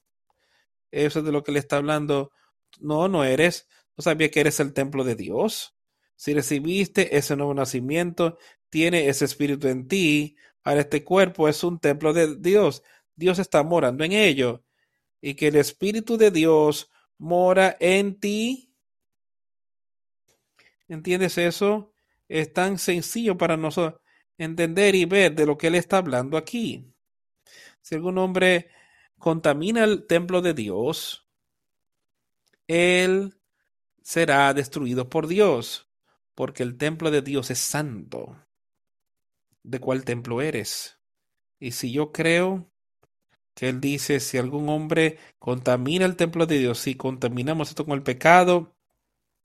Eso 0.92 1.18
es 1.18 1.24
de 1.24 1.32
lo 1.32 1.42
que 1.42 1.50
le 1.50 1.58
está 1.58 1.78
hablando. 1.78 2.30
No, 2.78 3.08
no 3.08 3.24
eres. 3.24 3.66
No 3.96 4.02
sabía 4.02 4.30
que 4.30 4.40
eres 4.40 4.60
el 4.60 4.72
templo 4.72 5.02
de 5.02 5.16
Dios. 5.16 5.74
Si 6.16 6.34
recibiste 6.34 7.16
ese 7.16 7.36
nuevo 7.36 7.54
nacimiento, 7.54 8.38
tiene 8.70 9.08
ese 9.08 9.24
espíritu 9.24 9.68
en 9.68 9.88
ti. 9.88 10.36
Ahora 10.62 10.80
este 10.80 11.04
cuerpo 11.04 11.48
es 11.48 11.62
un 11.64 11.78
templo 11.78 12.12
de 12.12 12.36
Dios. 12.36 12.82
Dios 13.14 13.38
está 13.38 13.62
morando 13.62 14.04
en 14.04 14.12
ello. 14.12 14.64
Y 15.20 15.34
que 15.34 15.48
el 15.48 15.56
espíritu 15.56 16.16
de 16.16 16.30
Dios 16.30 16.90
mora 17.18 17.76
en 17.80 18.18
ti. 18.18 18.72
¿Entiendes 20.88 21.38
eso? 21.38 21.92
Es 22.28 22.52
tan 22.52 22.78
sencillo 22.78 23.36
para 23.36 23.56
nosotros 23.56 24.00
entender 24.38 24.94
y 24.94 25.04
ver 25.04 25.34
de 25.34 25.46
lo 25.46 25.56
que 25.56 25.68
él 25.68 25.74
está 25.74 25.98
hablando 25.98 26.36
aquí. 26.36 26.92
Si 27.80 27.94
algún 27.94 28.18
hombre 28.18 28.70
contamina 29.18 29.84
el 29.84 30.06
templo 30.06 30.42
de 30.42 30.54
Dios, 30.54 31.26
él 32.66 33.36
será 34.02 34.52
destruido 34.54 35.08
por 35.08 35.26
Dios, 35.26 35.88
porque 36.34 36.62
el 36.62 36.76
templo 36.76 37.10
de 37.10 37.22
Dios 37.22 37.50
es 37.50 37.58
santo. 37.58 38.36
¿De 39.62 39.80
cuál 39.80 40.04
templo 40.04 40.42
eres? 40.42 40.98
Y 41.58 41.72
si 41.72 41.92
yo 41.92 42.12
creo 42.12 42.70
que 43.54 43.68
él 43.68 43.80
dice, 43.80 44.20
si 44.20 44.36
algún 44.36 44.68
hombre 44.68 45.18
contamina 45.38 46.04
el 46.04 46.16
templo 46.16 46.46
de 46.46 46.58
Dios, 46.58 46.78
si 46.80 46.96
contaminamos 46.96 47.68
esto 47.68 47.84
con 47.84 47.94
el 47.94 48.02
pecado, 48.02 48.74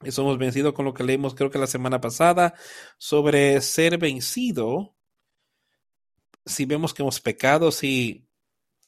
eso 0.03 0.21
hemos 0.21 0.37
vencido 0.37 0.73
con 0.73 0.85
lo 0.85 0.93
que 0.93 1.03
leímos 1.03 1.35
creo 1.35 1.51
que 1.51 1.59
la 1.59 1.67
semana 1.67 1.99
pasada 2.01 2.53
sobre 2.97 3.59
ser 3.61 3.97
vencido. 3.97 4.95
Si 6.45 6.65
vemos 6.65 6.93
que 6.93 7.03
hemos 7.03 7.19
pecado, 7.21 7.71
si, 7.71 8.27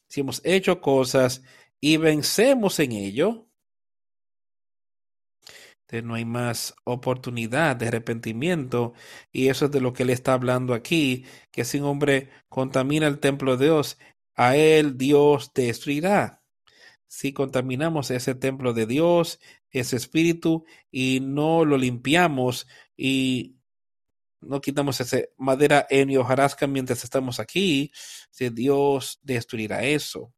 si 0.08 0.22
hemos 0.22 0.42
hecho 0.44 0.82
cosas 0.82 1.44
y 1.80 1.98
vencemos 1.98 2.80
en 2.80 2.94
ello, 2.94 3.51
no 6.02 6.16
hay 6.16 6.26
más 6.26 6.74
oportunidad 6.86 7.76
de 7.76 7.88
arrepentimiento 7.90 8.94
y 9.32 9.50
eso 9.50 9.66
es 9.66 9.72
de 9.72 9.82
lo 9.82 9.92
que 9.94 10.04
él 10.04 10.10
está 10.10 10.34
hablando 10.34 10.74
aquí, 10.74 11.26
que 11.52 11.66
si 11.66 11.80
un 11.80 11.86
hombre 11.86 12.30
contamina 12.48 13.08
el 13.08 13.20
templo 13.20 13.58
de 13.58 13.66
Dios, 13.66 13.98
a 14.36 14.56
él 14.56 14.98
Dios 14.98 15.52
destruirá. 15.54 16.42
Si 17.08 17.34
contaminamos 17.34 18.10
ese 18.12 18.36
templo 18.36 18.74
de 18.74 18.86
Dios, 18.86 19.40
ese 19.70 19.98
espíritu, 19.98 20.66
y 20.92 21.20
no 21.22 21.66
lo 21.66 21.78
limpiamos 21.78 22.68
y 22.96 23.58
no 24.42 24.62
quitamos 24.62 25.02
esa 25.02 25.20
madera 25.38 25.86
en 25.90 26.16
hojarasca 26.18 26.68
mientras 26.68 27.04
estamos 27.04 27.40
aquí, 27.40 27.92
si 28.32 28.50
Dios 28.50 29.20
destruirá 29.24 29.84
eso. 29.84 30.34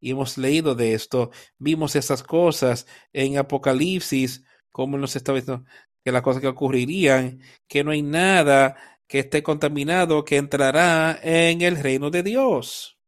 Y 0.00 0.12
hemos 0.12 0.38
leído 0.38 0.74
de 0.74 0.94
esto, 0.94 1.30
vimos 1.58 1.94
esas 1.94 2.22
cosas 2.22 2.86
en 3.12 3.38
Apocalipsis, 3.38 4.44
como 4.72 4.96
nos 4.96 5.14
estaba 5.14 5.38
diciendo 5.38 5.64
que 6.04 6.12
las 6.12 6.22
cosas 6.22 6.40
que 6.40 6.48
ocurrirían, 6.48 7.40
que 7.68 7.84
no 7.84 7.90
hay 7.90 8.02
nada 8.02 8.76
que 9.06 9.18
esté 9.18 9.42
contaminado 9.42 10.24
que 10.24 10.36
entrará 10.36 11.18
en 11.22 11.62
el 11.62 11.76
reino 11.76 12.10
de 12.10 12.22
Dios. 12.22 12.98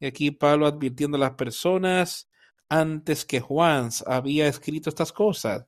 Y 0.00 0.06
aquí 0.06 0.30
Pablo 0.30 0.66
advirtiendo 0.66 1.16
a 1.16 1.20
las 1.20 1.32
personas 1.32 2.30
antes 2.68 3.24
que 3.24 3.40
Juan 3.40 3.90
había 4.06 4.46
escrito 4.46 4.88
estas 4.88 5.12
cosas. 5.12 5.66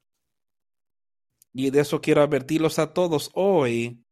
Y 1.53 1.71
de 1.71 1.81
eso 1.81 2.01
quiero 2.01 2.23
advertirlos 2.23 2.79
a 2.79 2.93
todos 2.93 3.31
hoy. 3.35 4.05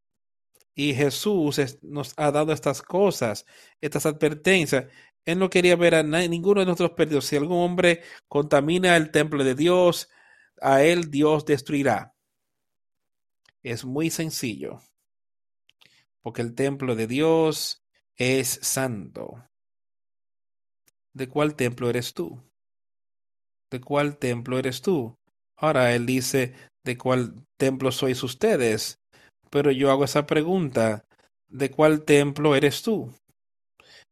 Y 0.75 0.95
Jesús 0.95 1.61
nos 1.83 2.15
ha 2.17 2.31
dado 2.31 2.53
estas 2.53 2.83
cosas, 2.83 3.47
estas 3.81 4.07
advertencias. 4.07 4.87
Él 5.29 5.39
no 5.39 5.51
quería 5.51 5.77
ver 5.77 5.95
a 5.95 6.03
ninguno 6.03 6.61
de 6.61 6.67
nosotros 6.67 6.93
perdidos. 6.93 7.27
Si 7.27 7.37
algún 7.37 7.59
hombre 7.59 8.01
contamina 8.29 8.97
el 8.97 9.11
templo 9.11 9.45
de 9.45 9.55
Dios, 9.55 10.09
a 10.59 10.83
él 10.83 11.11
Dios 11.11 11.45
destruirá. 11.45 12.15
Es 13.63 13.85
muy 13.85 14.09
sencillo. 14.09 14.81
Porque 16.23 16.41
el 16.41 16.55
templo 16.55 16.97
de 16.97 17.07
Dios 17.07 17.83
es 18.17 18.59
santo. 18.63 19.45
¿De 21.13 21.29
cuál 21.29 21.57
templo 21.57 21.91
eres 21.91 22.15
tú? 22.15 22.43
¿De 23.71 23.83
cuál 23.83 24.17
templo 24.17 24.59
eres 24.59 24.81
tú? 24.81 25.15
Ahora 25.59 25.95
él 25.95 26.07
dice, 26.07 26.55
¿de 26.85 26.97
cuál 26.97 27.45
templo 27.59 27.93
sois 27.93 28.23
ustedes? 28.23 28.99
Pero 29.51 29.73
yo 29.73 29.91
hago 29.91 30.05
esa 30.05 30.25
pregunta, 30.25 31.05
¿de 31.49 31.71
cuál 31.71 32.07
templo 32.07 32.57
eres 32.57 32.81
tú? 32.81 33.13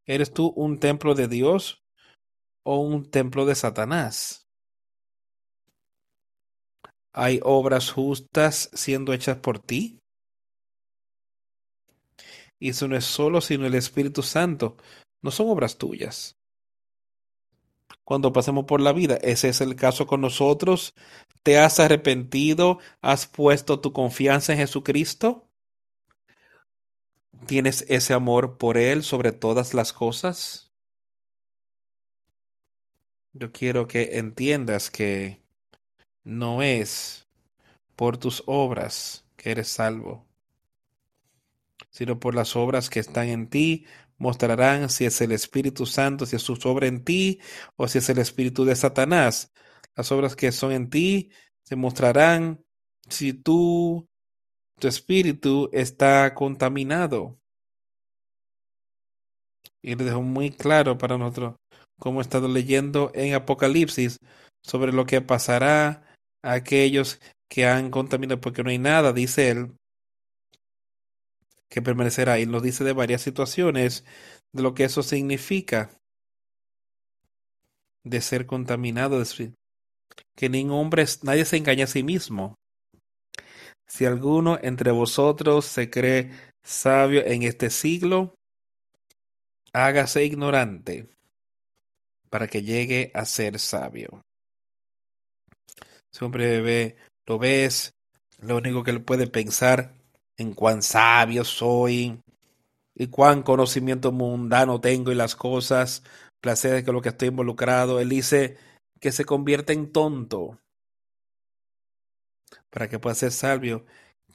¿Eres 0.06 0.32
tú 0.32 0.52
un 0.56 0.78
templo 0.78 1.14
de 1.14 1.28
Dios 1.28 1.82
o 2.64 2.78
un 2.78 3.10
templo 3.10 3.44
de 3.44 3.54
Satanás? 3.54 4.46
¿Hay 7.12 7.40
obras 7.42 7.90
justas 7.90 8.70
siendo 8.74 9.12
hechas 9.12 9.38
por 9.38 9.58
ti? 9.58 9.98
Y 12.58 12.70
eso 12.70 12.88
no 12.88 12.96
es 12.96 13.04
solo 13.04 13.40
sino 13.40 13.66
el 13.66 13.74
Espíritu 13.74 14.22
Santo, 14.22 14.76
no 15.22 15.30
son 15.30 15.48
obras 15.48 15.76
tuyas 15.76 16.36
cuando 18.06 18.32
pasemos 18.32 18.66
por 18.66 18.80
la 18.80 18.92
vida. 18.92 19.16
Ese 19.16 19.48
es 19.48 19.60
el 19.60 19.74
caso 19.74 20.06
con 20.06 20.20
nosotros. 20.20 20.94
¿Te 21.42 21.58
has 21.58 21.80
arrepentido? 21.80 22.78
¿Has 23.02 23.26
puesto 23.26 23.80
tu 23.80 23.92
confianza 23.92 24.52
en 24.52 24.60
Jesucristo? 24.60 25.45
¿Tienes 27.46 27.84
ese 27.88 28.12
amor 28.12 28.58
por 28.58 28.76
Él 28.76 29.02
sobre 29.04 29.32
todas 29.32 29.72
las 29.72 29.92
cosas? 29.92 30.72
Yo 33.32 33.52
quiero 33.52 33.86
que 33.86 34.18
entiendas 34.18 34.90
que 34.90 35.42
no 36.24 36.62
es 36.62 37.28
por 37.94 38.18
tus 38.18 38.42
obras 38.46 39.24
que 39.36 39.52
eres 39.52 39.68
salvo, 39.68 40.26
sino 41.90 42.18
por 42.18 42.34
las 42.34 42.56
obras 42.56 42.90
que 42.90 43.00
están 43.00 43.28
en 43.28 43.48
ti 43.48 43.86
mostrarán 44.18 44.88
si 44.88 45.04
es 45.04 45.20
el 45.20 45.32
Espíritu 45.32 45.86
Santo, 45.86 46.26
si 46.26 46.36
es 46.36 46.42
su 46.42 46.54
obra 46.64 46.86
en 46.86 47.04
ti 47.04 47.40
o 47.76 47.86
si 47.86 47.98
es 47.98 48.08
el 48.08 48.18
Espíritu 48.18 48.64
de 48.64 48.74
Satanás. 48.74 49.52
Las 49.94 50.10
obras 50.12 50.34
que 50.34 50.52
son 50.52 50.72
en 50.72 50.90
ti 50.90 51.30
se 51.62 51.76
mostrarán 51.76 52.64
si 53.08 53.32
tú, 53.34 54.08
tu 54.78 54.88
espíritu 54.88 55.70
está 55.72 56.34
contaminado. 56.34 57.38
Y 59.82 59.94
le 59.94 60.04
dejo 60.04 60.22
muy 60.22 60.50
claro 60.50 60.98
para 60.98 61.16
nosotros, 61.16 61.56
como 61.98 62.20
he 62.20 62.22
estado 62.22 62.48
leyendo 62.48 63.10
en 63.14 63.34
Apocalipsis, 63.34 64.18
sobre 64.62 64.92
lo 64.92 65.06
que 65.06 65.20
pasará 65.20 66.02
a 66.42 66.52
aquellos 66.52 67.20
que 67.48 67.66
han 67.66 67.90
contaminado, 67.90 68.40
porque 68.40 68.62
no 68.62 68.70
hay 68.70 68.78
nada, 68.78 69.12
dice 69.12 69.50
él, 69.50 69.76
que 71.68 71.82
permanecerá. 71.82 72.38
Y 72.40 72.46
nos 72.46 72.62
dice 72.62 72.84
de 72.84 72.92
varias 72.92 73.22
situaciones 73.22 74.04
de 74.52 74.62
lo 74.62 74.74
que 74.74 74.84
eso 74.84 75.02
significa 75.02 75.90
de 78.04 78.20
ser 78.20 78.46
contaminado, 78.46 79.22
que 80.36 80.48
ningún 80.48 80.78
hombre, 80.78 81.04
nadie 81.22 81.44
se 81.44 81.56
engaña 81.56 81.84
a 81.84 81.88
sí 81.88 82.02
mismo. 82.02 82.54
Si 83.86 84.04
alguno 84.04 84.58
entre 84.62 84.90
vosotros 84.90 85.64
se 85.64 85.90
cree 85.90 86.30
sabio 86.62 87.24
en 87.24 87.42
este 87.42 87.70
siglo, 87.70 88.34
hágase 89.72 90.24
ignorante 90.24 91.08
para 92.30 92.48
que 92.48 92.62
llegue 92.62 93.10
a 93.14 93.24
ser 93.24 93.58
sabio. 93.58 94.22
Si 96.10 96.24
hombre 96.24 96.60
ve, 96.60 96.96
lo 97.26 97.38
ves, 97.38 97.94
lo 98.40 98.56
único 98.56 98.82
que 98.82 98.90
él 98.90 99.02
puede 99.02 99.26
pensar 99.26 99.94
en 100.36 100.52
cuán 100.52 100.82
sabio 100.82 101.44
soy 101.44 102.20
y 102.94 103.06
cuán 103.08 103.42
conocimiento 103.42 104.12
mundano 104.12 104.80
tengo 104.80 105.12
y 105.12 105.14
las 105.14 105.36
cosas, 105.36 106.02
placeres 106.40 106.84
que 106.84 106.92
lo 106.92 107.02
que 107.02 107.10
estoy 107.10 107.28
involucrado. 107.28 108.00
Él 108.00 108.08
dice 108.08 108.56
que 109.00 109.12
se 109.12 109.24
convierte 109.24 109.72
en 109.72 109.92
tonto 109.92 110.58
para 112.76 112.90
que 112.90 112.98
pueda 112.98 113.14
ser 113.14 113.32
sabio, 113.32 113.86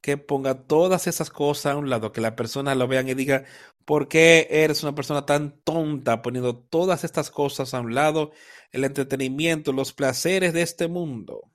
que 0.01 0.17
ponga 0.17 0.63
todas 0.65 1.05
esas 1.05 1.29
cosas 1.29 1.73
a 1.73 1.77
un 1.77 1.91
lado, 1.91 2.11
que 2.11 2.21
la 2.21 2.35
persona 2.35 2.73
lo 2.73 2.87
vean 2.87 3.07
y 3.07 3.13
diga, 3.13 3.45
¿por 3.85 4.07
qué 4.07 4.47
eres 4.49 4.81
una 4.81 4.95
persona 4.95 5.27
tan 5.27 5.61
tonta 5.61 6.23
poniendo 6.23 6.57
todas 6.57 7.03
estas 7.03 7.29
cosas 7.29 7.75
a 7.75 7.81
un 7.81 7.93
lado, 7.93 8.31
el 8.71 8.83
entretenimiento, 8.83 9.73
los 9.73 9.93
placeres 9.93 10.53
de 10.53 10.63
este 10.63 10.87
mundo? 10.87 11.51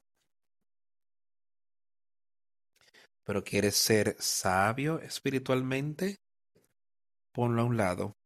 pero 3.24 3.42
quieres 3.42 3.74
ser 3.74 4.14
sabio 4.20 5.00
espiritualmente, 5.00 6.20
ponlo 7.32 7.62
a 7.62 7.64
un 7.64 7.76
lado 7.76 8.16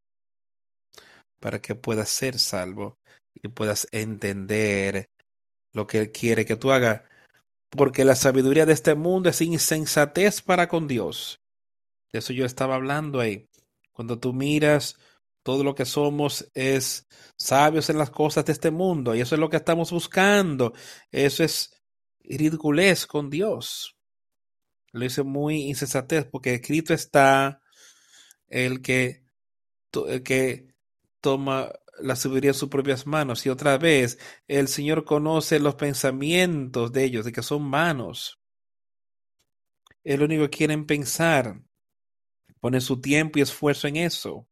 para 1.41 1.63
que 1.63 1.75
puedas 1.75 2.11
ser 2.11 2.39
salvo 2.39 2.99
y 3.33 3.49
puedas 3.49 3.89
entender 3.91 5.09
lo 5.73 5.87
que 5.87 6.01
Él 6.01 6.13
quiere 6.13 6.45
que 6.45 6.57
tú 6.57 6.73
hagas. 6.73 7.10
Porque 7.71 8.05
la 8.05 8.17
sabiduría 8.17 8.67
de 8.67 8.73
este 8.73 8.95
mundo 8.95 9.31
es 9.31 9.41
insensatez 9.41 10.43
para 10.43 10.69
con 10.69 10.89
Dios. 10.89 11.41
De 12.13 12.19
eso 12.19 12.33
yo 12.33 12.45
estaba 12.45 12.75
hablando 12.75 13.21
ahí. 13.21 13.49
Cuando 13.93 14.19
tú 14.19 14.33
miras, 14.33 14.97
todo 15.43 15.63
lo 15.63 15.75
que 15.75 15.85
somos 15.85 16.51
es 16.55 17.07
sabios 17.37 17.91
en 17.91 17.99
las 17.99 18.11
cosas 18.11 18.45
de 18.45 18.53
este 18.53 18.71
mundo. 18.71 19.15
Y 19.15 19.21
eso 19.21 19.35
es 19.35 19.41
lo 19.41 19.49
que 19.49 19.57
estamos 19.57 19.93
buscando. 19.93 20.73
Eso 21.13 21.45
es 21.45 21.71
ridiculez 22.25 23.07
con 23.07 23.31
Dios 23.31 23.97
lo 24.93 25.05
hice 25.05 25.23
muy 25.23 25.63
insensatez, 25.63 26.27
porque 26.27 26.55
escrito 26.55 26.95
está 26.95 27.61
el 28.49 28.83
que, 28.83 29.23
el 30.09 30.23
que 30.23 30.75
toma 31.21 31.71
la 32.03 32.17
sabiduría 32.17 32.51
en 32.51 32.55
sus 32.55 32.69
propias 32.69 33.07
manos. 33.07 33.45
Y 33.47 33.49
otra 33.51 33.79
vez, 33.79 34.19
el 34.49 34.69
Señor 34.69 35.05
conoce 35.05 35.61
los 35.61 35.75
pensamientos 35.77 36.93
de 36.93 37.05
ellos, 37.05 37.25
de 37.25 37.33
que 37.33 37.43
son 37.43 37.63
manos. 37.63 38.39
El 40.05 40.23
único 40.23 40.45
que 40.45 40.59
quieren 40.59 40.87
pensar. 40.87 41.61
Pone 42.61 42.81
su 42.81 43.01
tiempo 43.01 43.39
y 43.39 43.43
esfuerzo 43.43 43.89
en 43.89 43.97
eso. 43.97 44.47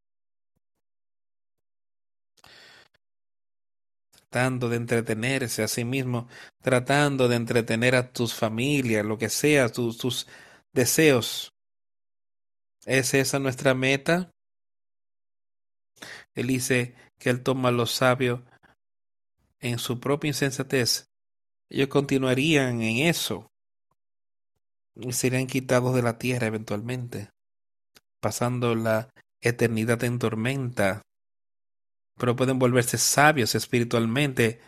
tratando 4.31 4.69
de 4.69 4.77
entretenerse 4.77 5.63
a 5.63 5.69
sí 5.69 5.85
mismo, 5.85 6.29
tratando 6.61 7.29
de 7.29 7.37
entretener 7.37 7.95
a 7.95 8.13
tus 8.13 8.35
familias, 8.35 9.05
lo 9.05 9.17
que 9.17 9.31
sea, 9.31 9.71
tus, 9.71 9.97
tus 9.97 10.27
deseos. 10.73 11.55
¿Es 12.85 13.15
esa 13.15 13.39
nuestra 13.39 13.75
meta? 13.75 14.31
Él 16.35 16.47
dice 16.49 16.95
que 17.19 17.31
él 17.31 17.43
toma 17.43 17.69
a 17.69 17.73
los 17.73 17.93
sabios 17.93 18.41
en 19.61 19.79
su 19.79 20.01
propia 20.01 20.29
insensatez. 20.29 21.09
Ellos 21.71 21.89
continuarían 21.89 22.83
en 22.83 23.07
eso 23.07 23.51
y 24.97 25.13
serían 25.13 25.47
quitados 25.47 25.95
de 25.95 26.03
la 26.03 26.19
tierra 26.19 26.47
eventualmente, 26.47 27.31
pasando 28.21 28.75
la 28.75 29.09
eternidad 29.41 30.03
en 30.05 30.19
tormenta 30.19 31.03
pero 32.19 32.37
pueden 32.37 32.59
volverse 32.59 32.99
sabios 32.99 33.55
espiritualmente. 33.55 34.61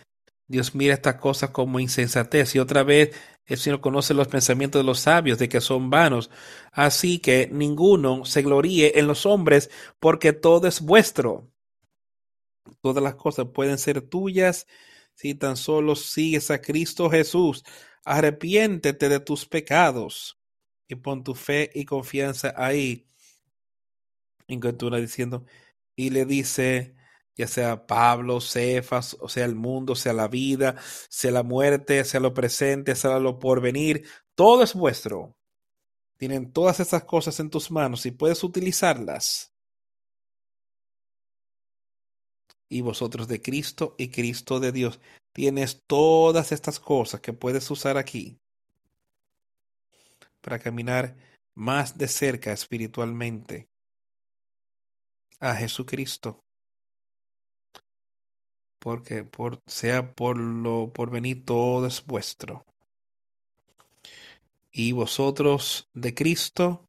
Dios 0.47 0.75
mira 0.75 0.95
estas 0.95 1.17
cosas 1.17 1.51
como 1.51 1.81
insensatez 1.81 2.55
y 2.55 2.59
otra 2.59 2.83
vez 2.83 3.11
el 3.47 3.59
Señor 3.59 3.81
conoce 3.81 4.15
los 4.15 4.29
pensamientos 4.29 4.81
de 4.81 4.87
los 4.87 5.01
sabios 5.01 5.39
de 5.39 5.49
que 5.49 5.61
son 5.61 5.91
vanos. 5.91 6.31
Así 6.73 7.19
que 7.19 7.49
ninguno 7.53 8.25
se 8.25 8.43
gloríe 8.43 8.99
en 8.99 9.07
los 9.07 9.27
hombres 9.27 9.71
porque 9.99 10.33
todo 10.33 10.67
es 10.67 10.81
vuestro. 10.81 11.50
Todas 12.81 13.03
las 13.03 13.15
cosas 13.15 13.47
pueden 13.53 13.79
ser 13.79 14.03
tuyas 14.03 14.67
si 15.15 15.35
tan 15.35 15.57
solo 15.57 15.97
sigues 15.97 16.51
a 16.51 16.61
Cristo 16.61 17.11
Jesús. 17.11 17.65
Arrepiéntete 18.05 19.09
de 19.09 19.21
tus 19.21 19.47
pecados 19.47 20.39
y 20.89 20.95
pon 20.97 21.23
tu 21.23 21.35
fe 21.35 21.71
y 21.75 21.85
confianza 21.85 22.55
ahí. 22.57 23.07
Y 24.49 24.59
diciendo, 24.59 25.45
y 25.95 26.11
le 26.11 26.25
dice, 26.25 26.97
ya 27.37 27.47
sea 27.47 27.87
Pablo, 27.87 28.41
Cefas, 28.41 29.17
o 29.21 29.29
sea 29.29 29.45
el 29.45 29.55
mundo, 29.55 29.95
sea 29.95 30.13
la 30.13 30.29
vida, 30.29 30.77
sea 31.09 31.31
la 31.31 31.43
muerte, 31.43 32.05
sea 32.05 32.21
lo 32.21 32.35
presente, 32.35 32.97
sea 32.97 33.19
lo 33.19 33.39
porvenir, 33.39 34.05
todo 34.35 34.63
es 34.63 34.75
vuestro. 34.75 35.37
Tienen 36.17 36.53
todas 36.53 36.81
esas 36.81 37.05
cosas 37.05 37.39
en 37.41 37.51
tus 37.51 37.71
manos 37.71 38.05
y 38.07 38.11
puedes 38.11 38.43
utilizarlas. 38.43 39.50
Y 42.71 42.81
vosotros 42.81 43.29
de 43.29 43.43
Cristo 43.43 43.97
y 43.99 44.09
Cristo 44.09 44.61
de 44.61 44.73
Dios. 44.73 45.01
Tienes 45.33 45.83
todas 45.87 46.53
estas 46.53 46.81
cosas 46.81 47.21
que 47.21 47.33
puedes 47.33 47.71
usar 47.71 47.99
aquí 47.99 48.39
para 50.41 50.59
caminar 50.59 51.17
más 51.55 51.99
de 51.99 52.09
cerca 52.09 52.53
espiritualmente 52.53 53.69
a 55.41 55.55
Jesucristo. 55.55 56.41
Porque 58.79 59.25
por, 59.25 59.61
sea 59.67 60.15
por 60.15 60.39
lo 60.39 60.93
por 60.93 61.11
venir 61.11 61.45
todo 61.45 61.87
es 61.87 62.05
vuestro. 62.05 62.65
Y 64.73 64.93
vosotros 64.93 65.89
de 65.93 66.15
Cristo 66.15 66.87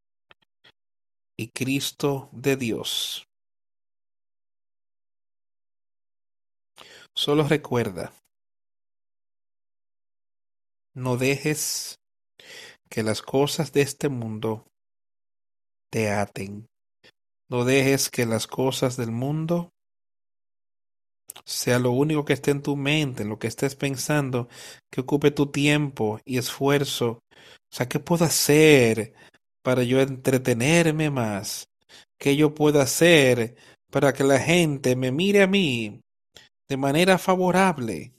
y 1.37 1.49
Cristo 1.49 2.29
de 2.31 2.55
Dios. 2.55 3.30
Solo 7.13 7.43
recuerda, 7.43 8.13
no 10.93 11.17
dejes 11.17 11.99
que 12.89 13.03
las 13.03 13.21
cosas 13.21 13.71
de 13.73 13.81
este 13.81 14.09
mundo 14.09 14.65
te 15.91 16.09
aten. 16.09 16.67
No 17.49 17.65
dejes 17.65 18.09
que 18.09 18.25
las 18.25 18.47
cosas 18.47 18.95
del 18.95 19.11
mundo 19.11 19.71
sea 21.45 21.79
lo 21.79 21.91
único 21.91 22.23
que 22.23 22.33
esté 22.33 22.51
en 22.51 22.61
tu 22.61 22.75
mente, 22.77 23.25
lo 23.25 23.39
que 23.39 23.47
estés 23.47 23.75
pensando, 23.75 24.47
que 24.89 25.01
ocupe 25.01 25.31
tu 25.31 25.51
tiempo 25.51 26.19
y 26.25 26.37
esfuerzo. 26.37 27.23
O 27.31 27.75
sea, 27.75 27.87
¿qué 27.89 27.99
puedo 27.99 28.25
hacer 28.25 29.13
para 29.63 29.83
yo 29.83 29.99
entretenerme 29.99 31.09
más? 31.09 31.67
¿Qué 32.17 32.35
yo 32.35 32.53
puedo 32.53 32.79
hacer 32.79 33.55
para 33.91 34.13
que 34.13 34.23
la 34.23 34.39
gente 34.39 34.95
me 34.95 35.11
mire 35.11 35.43
a 35.43 35.47
mí 35.47 36.01
de 36.71 36.77
manera 36.77 37.17
favorable? 37.17 38.13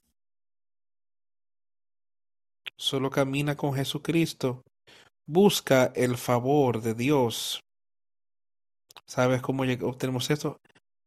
Solo 2.76 3.08
camina 3.08 3.56
con 3.56 3.72
Jesucristo. 3.72 4.62
Busca 5.26 5.86
el 5.96 6.18
favor 6.18 6.82
de 6.82 6.92
Dios. 6.92 7.60
¿Sabes 9.06 9.40
cómo 9.40 9.62
obtenemos 9.62 10.30
esto? 10.30 10.58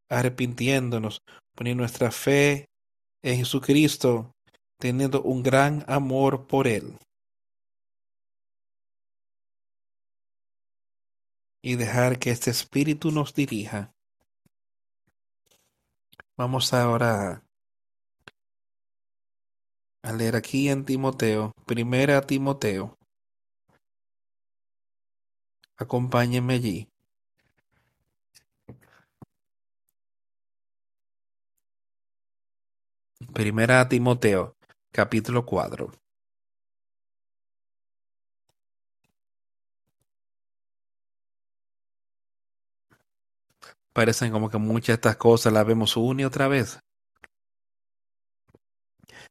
Arrepintiéndonos, 0.10 1.20
poniendo 1.56 1.82
nuestra 1.82 2.10
fe 2.10 2.66
en 3.24 3.38
Jesucristo, 3.38 4.32
teniendo 4.80 5.22
un 5.22 5.44
gran 5.44 5.86
amor 5.88 6.48
por 6.48 6.68
Él. 6.68 6.98
Y 11.64 11.76
dejar 11.76 12.18
que 12.18 12.32
este 12.32 12.50
Espíritu 12.50 13.12
nos 13.12 13.36
dirija. 13.36 13.95
Vamos 16.38 16.74
ahora 16.74 17.42
a 20.04 20.12
leer 20.12 20.36
aquí 20.36 20.68
en 20.68 20.84
Timoteo, 20.84 21.54
primera 21.66 22.22
Timoteo. 22.22 22.98
Acompáñenme 25.78 26.56
allí. 26.56 26.90
Primera 33.34 33.88
Timoteo, 33.88 34.58
capítulo 34.92 35.46
4. 35.46 36.05
Parecen 43.96 44.30
como 44.30 44.50
que 44.50 44.58
muchas 44.58 44.88
de 44.88 44.94
estas 44.96 45.16
cosas 45.16 45.54
las 45.54 45.66
vemos 45.66 45.96
una 45.96 46.24
y 46.24 46.26
otra 46.26 46.50
vez. 46.50 46.80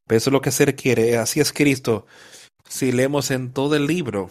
Pero 0.06 0.16
eso 0.16 0.30
es 0.30 0.32
lo 0.32 0.40
que 0.40 0.52
se 0.52 0.64
requiere. 0.64 1.18
Así 1.18 1.38
es 1.38 1.52
Cristo. 1.52 2.06
Si 2.66 2.90
leemos 2.90 3.30
en 3.30 3.52
todo 3.52 3.76
el 3.76 3.86
libro, 3.86 4.30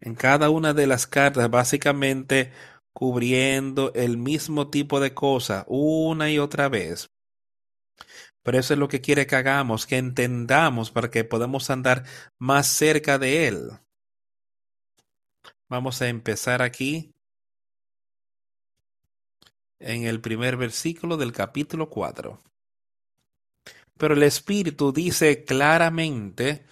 en 0.00 0.16
cada 0.16 0.50
una 0.50 0.74
de 0.74 0.88
las 0.88 1.06
cartas, 1.06 1.48
básicamente 1.48 2.50
cubriendo 2.92 3.92
el 3.94 4.16
mismo 4.16 4.68
tipo 4.68 4.98
de 4.98 5.14
cosa 5.14 5.64
una 5.68 6.28
y 6.28 6.40
otra 6.40 6.68
vez. 6.68 7.08
Pero 8.42 8.58
eso 8.58 8.74
es 8.74 8.80
lo 8.80 8.88
que 8.88 9.00
quiere 9.00 9.28
que 9.28 9.36
hagamos, 9.36 9.86
que 9.86 9.96
entendamos 9.96 10.90
para 10.90 11.08
que 11.08 11.22
podamos 11.22 11.70
andar 11.70 12.02
más 12.36 12.66
cerca 12.66 13.16
de 13.16 13.46
Él. 13.46 13.70
Vamos 15.68 16.02
a 16.02 16.08
empezar 16.08 16.62
aquí 16.62 17.15
en 19.78 20.04
el 20.04 20.20
primer 20.20 20.56
versículo 20.56 21.16
del 21.16 21.32
capítulo 21.32 21.88
4. 21.90 22.40
Pero 23.96 24.14
el 24.14 24.22
Espíritu 24.22 24.92
dice 24.92 25.44
claramente 25.44 26.64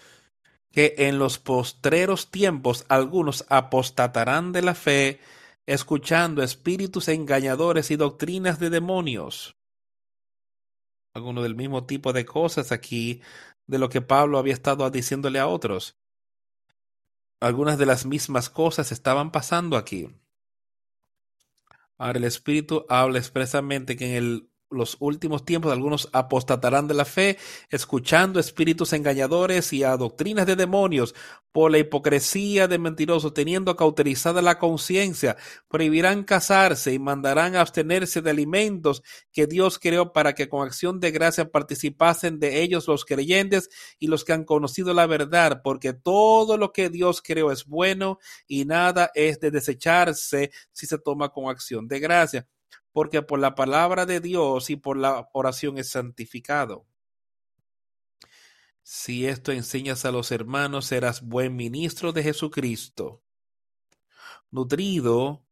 que 0.70 0.94
en 0.98 1.18
los 1.18 1.38
postreros 1.38 2.30
tiempos 2.30 2.84
algunos 2.88 3.46
apostatarán 3.48 4.52
de 4.52 4.62
la 4.62 4.74
fe, 4.74 5.20
escuchando 5.66 6.42
espíritus 6.42 7.08
engañadores 7.08 7.90
y 7.90 7.96
doctrinas 7.96 8.58
de 8.58 8.70
demonios. 8.70 9.56
Alguno 11.14 11.42
del 11.42 11.54
mismo 11.54 11.86
tipo 11.86 12.12
de 12.12 12.26
cosas 12.26 12.72
aquí 12.72 13.22
de 13.66 13.78
lo 13.78 13.88
que 13.88 14.02
Pablo 14.02 14.38
había 14.38 14.52
estado 14.52 14.90
diciéndole 14.90 15.38
a 15.38 15.46
otros. 15.46 15.96
Algunas 17.40 17.78
de 17.78 17.86
las 17.86 18.04
mismas 18.04 18.50
cosas 18.50 18.90
estaban 18.90 19.30
pasando 19.30 19.76
aquí. 19.76 20.10
Ahora 21.98 22.18
el 22.18 22.24
Espíritu 22.24 22.84
habla 22.88 23.18
expresamente 23.18 23.96
que 23.96 24.06
en 24.06 24.14
el 24.14 24.50
los 24.70 24.96
últimos 25.00 25.44
tiempos 25.44 25.72
algunos 25.72 26.08
apostatarán 26.12 26.88
de 26.88 26.94
la 26.94 27.04
fe, 27.04 27.38
escuchando 27.70 28.40
espíritus 28.40 28.92
engañadores 28.92 29.72
y 29.72 29.84
a 29.84 29.96
doctrinas 29.96 30.46
de 30.46 30.56
demonios, 30.56 31.14
por 31.52 31.70
la 31.70 31.78
hipocresía 31.78 32.66
de 32.66 32.78
mentirosos, 32.78 33.32
teniendo 33.32 33.76
cauterizada 33.76 34.42
la 34.42 34.58
conciencia, 34.58 35.36
prohibirán 35.68 36.24
casarse 36.24 36.92
y 36.92 36.98
mandarán 36.98 37.54
abstenerse 37.54 38.22
de 38.22 38.30
alimentos 38.30 39.04
que 39.30 39.46
Dios 39.46 39.78
creó 39.78 40.12
para 40.12 40.34
que 40.34 40.48
con 40.48 40.66
acción 40.66 40.98
de 40.98 41.12
gracia 41.12 41.48
participasen 41.52 42.40
de 42.40 42.62
ellos 42.62 42.88
los 42.88 43.04
creyentes 43.04 43.70
y 44.00 44.08
los 44.08 44.24
que 44.24 44.32
han 44.32 44.44
conocido 44.44 44.92
la 44.94 45.06
verdad, 45.06 45.60
porque 45.62 45.92
todo 45.92 46.56
lo 46.56 46.72
que 46.72 46.90
Dios 46.90 47.22
creó 47.22 47.52
es 47.52 47.66
bueno 47.66 48.18
y 48.48 48.64
nada 48.64 49.12
es 49.14 49.38
de 49.38 49.52
desecharse 49.52 50.50
si 50.72 50.86
se 50.86 50.98
toma 50.98 51.28
con 51.28 51.48
acción 51.48 51.86
de 51.86 52.00
gracia 52.00 52.48
porque 52.94 53.22
por 53.22 53.40
la 53.40 53.56
palabra 53.56 54.06
de 54.06 54.20
Dios 54.20 54.70
y 54.70 54.76
por 54.76 54.96
la 54.96 55.28
oración 55.32 55.78
es 55.78 55.90
santificado. 55.90 56.86
Si 58.84 59.26
esto 59.26 59.50
enseñas 59.50 60.04
a 60.04 60.12
los 60.12 60.30
hermanos, 60.30 60.86
serás 60.86 61.20
buen 61.20 61.56
ministro 61.56 62.12
de 62.12 62.22
Jesucristo, 62.22 63.20
nutrido 64.52 65.44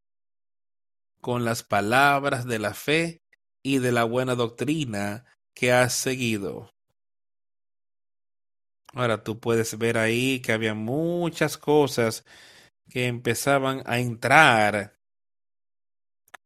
con 1.21 1.45
las 1.45 1.65
palabras 1.65 2.47
de 2.47 2.61
la 2.61 2.75
fe 2.75 3.25
y 3.61 3.79
de 3.79 3.91
la 3.91 4.05
buena 4.05 4.37
doctrina 4.37 5.25
que 5.53 5.73
has 5.73 5.95
seguido. 5.95 6.73
Ahora 8.95 9.25
tú 9.25 9.41
puedes 9.41 9.77
ver 9.79 9.99
ahí 9.99 10.41
que 10.41 10.53
había 10.53 10.75
muchas 10.75 11.59
cosas 11.59 12.25
que 12.89 13.09
empezaban 13.09 13.83
a 13.85 13.99
entrar 13.99 15.02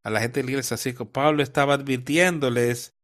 a 0.07 0.11
la 0.11 0.21
gente 0.21 0.41
de 0.41 0.47
la. 0.47 0.71
Así 0.77 0.95
que 0.95 1.05
Pablo 1.05 1.43
estaba 1.43 1.75
advirtiéndoles, 1.75 2.95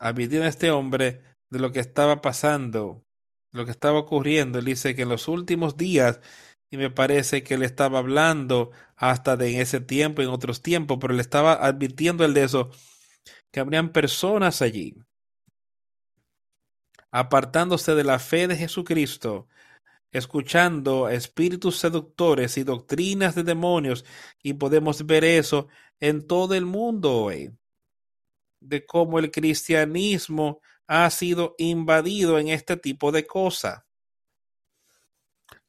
advirtiendo 0.00 0.46
a 0.46 0.48
este 0.48 0.72
hombre 0.72 1.22
de 1.48 1.60
lo 1.60 1.70
que 1.70 1.78
estaba 1.78 2.20
pasando, 2.20 3.04
lo 3.52 3.64
que 3.64 3.70
estaba 3.70 4.00
ocurriendo. 4.00 4.58
Él 4.58 4.64
dice 4.64 4.96
que 4.96 5.02
en 5.02 5.08
los 5.08 5.28
últimos 5.28 5.76
días, 5.76 6.20
y 6.72 6.76
me 6.76 6.90
parece 6.90 7.44
que 7.44 7.54
él 7.54 7.62
estaba 7.62 8.00
hablando 8.00 8.72
hasta 8.96 9.36
de 9.36 9.54
en 9.54 9.60
ese 9.60 9.80
tiempo, 9.80 10.22
en 10.22 10.30
otros 10.30 10.60
tiempos, 10.60 10.98
pero 11.00 11.14
le 11.14 11.22
estaba 11.22 11.52
advirtiendo 11.52 12.24
el 12.24 12.34
de 12.34 12.42
eso, 12.42 12.70
que 13.52 13.60
habrían 13.60 13.90
personas 13.90 14.62
allí, 14.62 14.96
apartándose 17.12 17.94
de 17.94 18.02
la 18.02 18.18
fe 18.18 18.48
de 18.48 18.56
Jesucristo, 18.56 19.46
escuchando 20.12 21.08
espíritus 21.08 21.78
seductores 21.78 22.56
y 22.58 22.64
doctrinas 22.64 23.34
de 23.34 23.44
demonios, 23.44 24.04
y 24.42 24.54
podemos 24.54 25.06
ver 25.06 25.24
eso 25.24 25.68
en 26.00 26.26
todo 26.26 26.54
el 26.54 26.66
mundo 26.66 27.12
hoy, 27.24 27.50
de 28.60 28.84
cómo 28.84 29.18
el 29.18 29.30
cristianismo 29.30 30.60
ha 30.86 31.08
sido 31.10 31.54
invadido 31.58 32.38
en 32.38 32.48
este 32.48 32.76
tipo 32.76 33.12
de 33.12 33.26
cosas. 33.26 33.84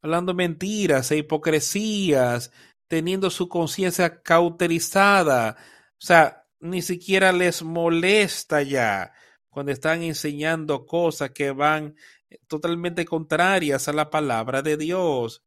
hablando 0.01 0.33
mentiras 0.33 1.11
e 1.11 1.17
hipocresías, 1.17 2.51
teniendo 2.87 3.29
su 3.29 3.47
conciencia 3.47 4.21
cauterizada. 4.21 5.55
O 5.93 6.05
sea, 6.05 6.45
ni 6.59 6.81
siquiera 6.81 7.31
les 7.31 7.63
molesta 7.63 8.63
ya 8.63 9.13
cuando 9.49 9.71
están 9.71 10.01
enseñando 10.01 10.85
cosas 10.85 11.31
que 11.31 11.51
van 11.51 11.95
totalmente 12.47 13.05
contrarias 13.05 13.87
a 13.87 13.93
la 13.93 14.09
palabra 14.09 14.61
de 14.61 14.77
Dios. 14.77 15.43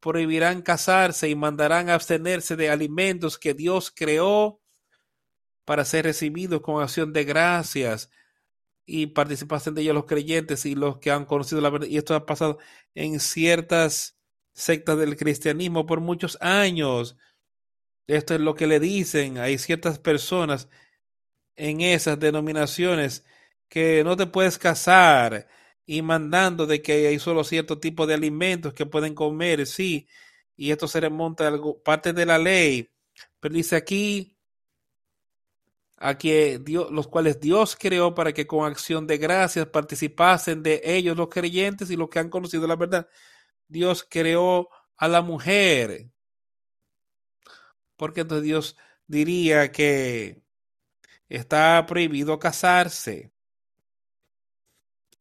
Prohibirán 0.00 0.62
casarse 0.62 1.28
y 1.28 1.34
mandarán 1.34 1.90
abstenerse 1.90 2.56
de 2.56 2.70
alimentos 2.70 3.38
que 3.38 3.54
Dios 3.54 3.92
creó 3.94 4.60
para 5.64 5.84
ser 5.84 6.04
recibidos 6.04 6.60
con 6.60 6.82
acción 6.82 7.12
de 7.12 7.24
gracias 7.24 8.10
y 8.86 9.06
participación 9.06 9.74
de 9.74 9.82
ellos 9.82 9.94
los 9.94 10.04
creyentes 10.04 10.66
y 10.66 10.74
los 10.74 10.98
que 10.98 11.10
han 11.10 11.24
conocido 11.24 11.60
la 11.60 11.70
verdad. 11.70 11.86
Y 11.86 11.96
esto 11.96 12.14
ha 12.14 12.26
pasado 12.26 12.58
en 12.94 13.18
ciertas 13.20 14.18
sectas 14.52 14.98
del 14.98 15.16
cristianismo 15.16 15.86
por 15.86 16.00
muchos 16.00 16.36
años. 16.40 17.16
Esto 18.06 18.34
es 18.34 18.40
lo 18.40 18.54
que 18.54 18.66
le 18.66 18.80
dicen. 18.80 19.38
Hay 19.38 19.58
ciertas 19.58 19.98
personas 19.98 20.68
en 21.56 21.80
esas 21.80 22.18
denominaciones 22.20 23.24
que 23.68 24.04
no 24.04 24.16
te 24.16 24.26
puedes 24.26 24.58
casar 24.58 25.48
y 25.86 26.02
mandando 26.02 26.66
de 26.66 26.82
que 26.82 27.08
hay 27.08 27.18
solo 27.18 27.44
cierto 27.44 27.78
tipo 27.78 28.06
de 28.06 28.14
alimentos 28.14 28.74
que 28.74 28.86
pueden 28.86 29.14
comer, 29.14 29.66
sí, 29.66 30.08
y 30.56 30.70
esto 30.70 30.88
se 30.88 31.00
remonta 31.00 31.44
a 31.44 31.48
algo, 31.48 31.82
parte 31.82 32.12
de 32.12 32.26
la 32.26 32.38
ley, 32.38 32.90
pero 33.40 33.54
dice 33.54 33.76
aquí 33.76 34.36
a 35.96 36.18
que 36.18 36.58
Dios, 36.58 36.90
los 36.90 37.08
cuales 37.08 37.40
Dios 37.40 37.76
creó 37.78 38.14
para 38.14 38.32
que 38.32 38.46
con 38.46 38.66
acción 38.66 39.06
de 39.06 39.18
gracias 39.18 39.66
participasen 39.66 40.62
de 40.62 40.80
ellos 40.84 41.16
los 41.16 41.28
creyentes 41.28 41.90
y 41.90 41.96
los 41.96 42.08
que 42.08 42.18
han 42.18 42.30
conocido 42.30 42.66
la 42.66 42.76
verdad. 42.76 43.08
Dios 43.68 44.06
creó 44.08 44.68
a 44.96 45.08
la 45.08 45.22
mujer. 45.22 46.10
Porque 47.96 48.22
entonces 48.22 48.44
Dios 48.44 48.76
diría 49.06 49.72
que 49.72 50.42
está 51.28 51.84
prohibido 51.86 52.38
casarse. 52.38 53.33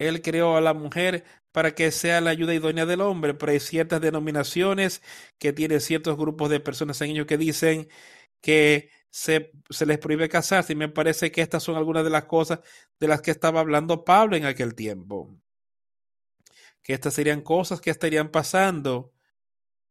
Él 0.08 0.22
creó 0.22 0.58
a 0.58 0.62
la 0.62 0.74
mujer 0.74 1.24
para 1.52 1.76
que 1.76 1.92
sea 1.92 2.22
la 2.22 2.32
ayuda 2.32 2.54
idónea 2.54 2.86
del 2.86 3.02
hombre, 3.02 3.34
pero 3.36 3.52
hay 3.52 3.60
ciertas 3.60 4.02
denominaciones 4.02 5.02
que 5.38 5.54
tienen 5.54 5.82
ciertos 5.82 6.18
grupos 6.18 6.50
de 6.50 6.60
personas 6.60 7.00
en 7.02 7.12
ellos 7.12 7.28
que 7.28 7.38
dicen 7.38 7.90
que 8.42 8.90
se, 9.10 9.52
se, 9.70 9.86
les 9.86 10.00
prohíbe 10.00 10.30
casarse. 10.30 10.74
Y 10.74 10.76
me 10.76 10.90
parece 10.90 11.32
que 11.32 11.42
estas 11.42 11.64
son 11.64 11.76
algunas 11.78 12.04
de 12.04 12.10
las 12.10 12.26
cosas 12.26 12.60
de 13.00 13.08
las 13.08 13.22
que 13.22 13.32
estaba 13.32 13.60
hablando 13.60 14.04
Pablo 14.06 14.36
en 14.36 14.46
aquel 14.46 14.76
tiempo. 14.76 15.30
Que 16.82 16.94
estas 16.94 17.14
serían 17.14 17.42
cosas 17.42 17.82
que 17.82 17.92
estarían 17.92 18.30
pasando, 18.30 19.14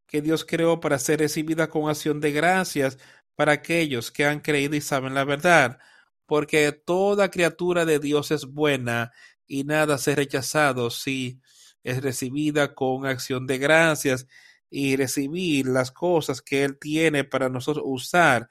que 0.05 0.21
Dios 0.21 0.45
creó 0.45 0.79
para 0.79 0.99
ser 0.99 1.19
recibidas 1.19 1.69
con 1.69 1.89
acción 1.89 2.19
de 2.21 2.31
gracias 2.31 2.97
para 3.35 3.53
aquellos 3.53 4.11
que 4.11 4.25
han 4.25 4.41
creído 4.41 4.75
y 4.75 4.81
saben 4.81 5.13
la 5.13 5.23
verdad, 5.23 5.79
porque 6.25 6.71
toda 6.71 7.31
criatura 7.31 7.85
de 7.85 7.99
Dios 7.99 8.31
es 8.31 8.45
buena 8.45 9.11
y 9.47 9.63
nada 9.63 9.97
ser 9.97 10.17
rechazado 10.17 10.89
si 10.89 11.39
es 11.83 12.01
recibida 12.01 12.73
con 12.73 13.05
acción 13.05 13.45
de 13.47 13.57
gracias 13.57 14.27
y 14.69 14.95
recibir 14.95 15.67
las 15.67 15.91
cosas 15.91 16.41
que 16.41 16.63
Él 16.63 16.77
tiene 16.79 17.23
para 17.23 17.49
nosotros 17.49 17.83
usar 17.87 18.49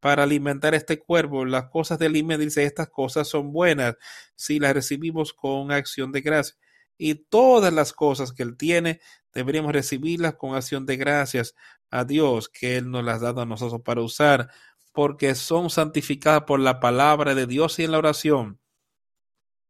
para 0.00 0.22
alimentar 0.22 0.74
este 0.74 1.00
cuerpo. 1.00 1.44
Las 1.44 1.68
cosas 1.68 1.98
del 1.98 2.12
alimento, 2.12 2.44
dice, 2.44 2.64
estas 2.64 2.88
cosas 2.90 3.28
son 3.28 3.52
buenas 3.52 3.96
si 4.36 4.58
las 4.58 4.74
recibimos 4.74 5.32
con 5.32 5.72
acción 5.72 6.12
de 6.12 6.20
gracias. 6.20 6.58
Y 6.98 7.14
todas 7.16 7.72
las 7.72 7.92
cosas 7.92 8.32
que 8.32 8.44
Él 8.44 8.56
tiene, 8.56 9.00
deberíamos 9.34 9.72
recibirlas 9.72 10.34
con 10.36 10.54
acción 10.54 10.86
de 10.86 10.96
gracias 10.96 11.54
a 11.90 12.04
Dios 12.04 12.48
que 12.48 12.76
Él 12.76 12.90
nos 12.90 13.04
las 13.04 13.16
ha 13.16 13.26
dado 13.26 13.40
a 13.42 13.46
nosotros 13.46 13.82
para 13.84 14.00
usar, 14.00 14.48
porque 14.92 15.34
son 15.34 15.70
santificadas 15.70 16.44
por 16.44 16.60
la 16.60 16.80
palabra 16.80 17.34
de 17.34 17.46
Dios 17.46 17.78
y 17.78 17.84
en 17.84 17.90
la 17.90 17.98
oración. 17.98 18.60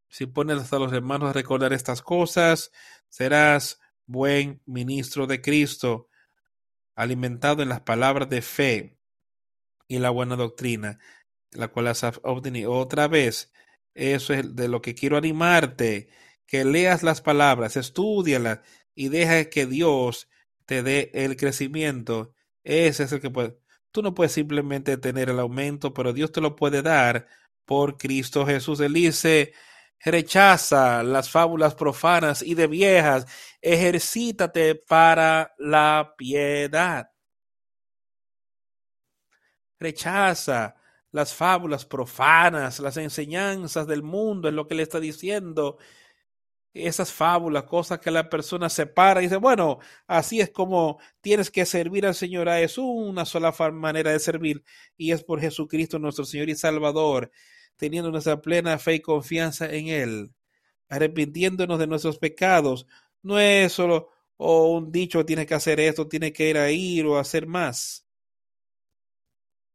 Si 0.09 0.27
pones 0.27 0.73
a 0.73 0.79
los 0.79 0.93
hermanos 0.93 1.31
a 1.31 1.33
recordar 1.33 1.73
estas 1.73 2.03
cosas, 2.03 2.73
serás 3.09 3.81
buen 4.07 4.63
ministro 4.67 5.27
de 5.27 5.41
Cristo, 5.41 6.09
alimentado 6.95 7.63
en 7.63 7.69
las 7.69 7.81
palabras 7.81 8.29
de 8.29 8.43
fe 8.43 8.99
y 9.89 9.99
la 9.99 10.11
buena 10.11 10.37
doctrina, 10.37 10.99
la 11.53 11.69
cual 11.69 11.89
has 11.89 12.05
obtenido. 12.23 12.73
Otra 12.73 13.09
vez, 13.09 13.53
eso 13.95 14.33
es 14.33 14.55
de 14.55 14.69
lo 14.69 14.81
que 14.83 14.95
quiero 14.95 15.17
animarte, 15.17 16.09
que 16.47 16.65
leas 16.65 17.03
las 17.03 17.21
palabras, 17.21 17.77
estudialas 17.77 18.61
y 18.95 19.09
deja 19.09 19.45
que 19.47 19.67
Dios 19.67 20.29
te 20.65 20.83
dé 20.83 21.11
el 21.15 21.37
crecimiento. 21.37 22.33
Ese 22.65 23.05
es 23.05 23.13
el 23.13 23.21
que 23.21 23.31
puede. 23.31 23.59
Tú 23.91 24.03
no 24.03 24.15
puedes 24.15 24.33
simplemente 24.33 24.97
tener 24.99 25.31
el 25.31 25.41
aumento, 25.41 25.95
pero 25.95 26.13
Dios 26.13 26.33
te 26.33 26.41
lo 26.41 26.57
puede 26.57 26.83
dar 26.83 27.27
por 27.65 27.97
Cristo 27.97 28.47
Jesús. 28.47 28.81
Él 28.81 28.93
dice, 28.93 29.55
rechaza 30.05 31.03
las 31.03 31.31
fábulas 31.31 31.75
profanas 31.75 32.43
y 32.43 32.55
de 32.55 32.67
viejas, 32.67 33.27
ejercítate 33.61 34.75
para 34.75 35.55
la 35.59 36.15
piedad. 36.17 37.11
Rechaza 39.79 40.77
las 41.11 41.35
fábulas 41.35 41.85
profanas, 41.85 42.79
las 42.81 42.97
enseñanzas 42.97 43.87
del 43.87 44.03
mundo, 44.03 44.49
es 44.49 44.55
lo 44.55 44.67
que 44.69 44.75
le 44.75 44.83
está 44.83 45.01
diciendo. 45.01 45.79
Esas 46.75 47.11
fábulas, 47.11 47.65
cosas 47.65 47.99
que 48.01 48.11
la 48.11 48.29
persona 48.29 48.69
separa 48.69 49.21
y 49.21 49.25
dice, 49.25 49.37
bueno, 49.37 49.79
así 50.07 50.41
es 50.41 50.51
como 50.51 50.99
tienes 51.23 51.51
que 51.51 51.65
servir 51.65 52.05
al 52.07 52.15
Señor. 52.15 52.51
Ah, 52.51 52.61
es 52.61 52.77
una 52.77 53.25
sola 53.25 53.55
manera 53.73 54.13
de 54.13 54.19
servir 54.19 54.63
y 54.97 55.13
es 55.13 55.25
por 55.25 55.41
Jesucristo 55.41 55.99
nuestro 55.99 56.27
Señor 56.27 56.51
y 56.51 56.55
Salvador 56.55 57.31
teniendo 57.77 58.11
nuestra 58.11 58.41
plena 58.41 58.79
fe 58.79 58.95
y 58.95 59.01
confianza 59.01 59.67
en 59.73 59.89
Él, 59.89 60.35
arrepintiéndonos 60.89 61.79
de 61.79 61.87
nuestros 61.87 62.19
pecados. 62.19 62.87
No 63.23 63.39
es 63.39 63.73
solo 63.73 64.11
o 64.37 64.73
un 64.73 64.93
dicho, 64.93 65.25
tiene 65.25 65.47
que 65.47 65.55
hacer 65.55 65.81
esto, 65.81 66.09
tiene 66.09 66.33
que 66.33 66.51
ir 66.51 66.59
a 66.59 66.71
ir 66.71 67.07
o 67.07 67.19
hacer 67.19 67.47
más. 67.47 68.07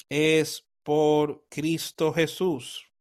Es 0.09 0.67
por 0.83 1.45
Cristo 1.49 2.13
Jesús. 2.13 2.91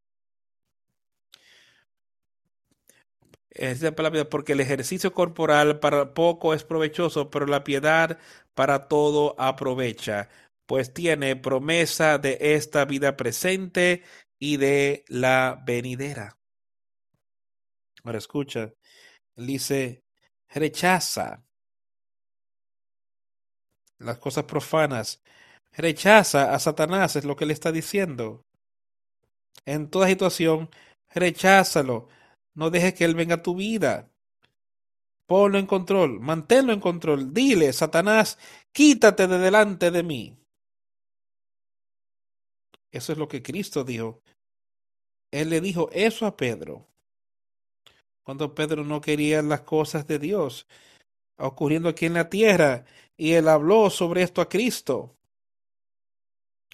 Es 3.50 3.82
la 3.82 3.94
palabra, 3.94 4.28
porque 4.28 4.52
el 4.52 4.60
ejercicio 4.60 5.12
corporal 5.12 5.80
para 5.80 6.14
poco 6.14 6.54
es 6.54 6.64
provechoso, 6.64 7.30
pero 7.30 7.46
la 7.46 7.64
piedad 7.64 8.18
para 8.54 8.88
todo 8.88 9.34
aprovecha, 9.38 10.28
pues 10.66 10.94
tiene 10.94 11.36
promesa 11.36 12.18
de 12.18 12.38
esta 12.40 12.84
vida 12.84 13.16
presente 13.16 14.02
y 14.40 14.56
de 14.56 15.04
la 15.06 15.62
venidera. 15.64 16.38
Ahora 18.02 18.18
escucha, 18.18 18.72
dice, 19.36 20.02
rechaza 20.48 21.44
las 23.98 24.18
cosas 24.18 24.44
profanas, 24.44 25.22
rechaza 25.72 26.54
a 26.54 26.58
Satanás, 26.58 27.16
es 27.16 27.24
lo 27.24 27.36
que 27.36 27.46
le 27.46 27.52
está 27.52 27.70
diciendo. 27.70 28.46
En 29.66 29.90
toda 29.90 30.08
situación, 30.08 30.70
recházalo, 31.10 32.08
no 32.54 32.70
dejes 32.70 32.94
que 32.94 33.04
él 33.04 33.14
venga 33.14 33.36
a 33.36 33.42
tu 33.42 33.54
vida. 33.54 34.10
Ponlo 35.26 35.58
en 35.58 35.66
control, 35.66 36.18
manténlo 36.18 36.72
en 36.72 36.80
control. 36.80 37.34
Dile, 37.34 37.72
Satanás, 37.74 38.38
quítate 38.72 39.28
de 39.28 39.38
delante 39.38 39.90
de 39.90 40.02
mí. 40.02 40.39
Eso 42.90 43.12
es 43.12 43.18
lo 43.18 43.28
que 43.28 43.42
Cristo 43.42 43.84
dijo. 43.84 44.22
Él 45.30 45.50
le 45.50 45.60
dijo 45.60 45.88
eso 45.92 46.26
a 46.26 46.36
Pedro. 46.36 46.86
Cuando 48.22 48.54
Pedro 48.54 48.84
no 48.84 49.00
quería 49.00 49.42
las 49.42 49.62
cosas 49.62 50.06
de 50.06 50.18
Dios 50.18 50.66
ocurriendo 51.40 51.88
aquí 51.88 52.06
en 52.06 52.14
la 52.14 52.28
tierra. 52.28 52.84
Y 53.16 53.32
él 53.32 53.48
habló 53.48 53.90
sobre 53.90 54.22
esto 54.22 54.40
a 54.40 54.48
Cristo. 54.48 55.16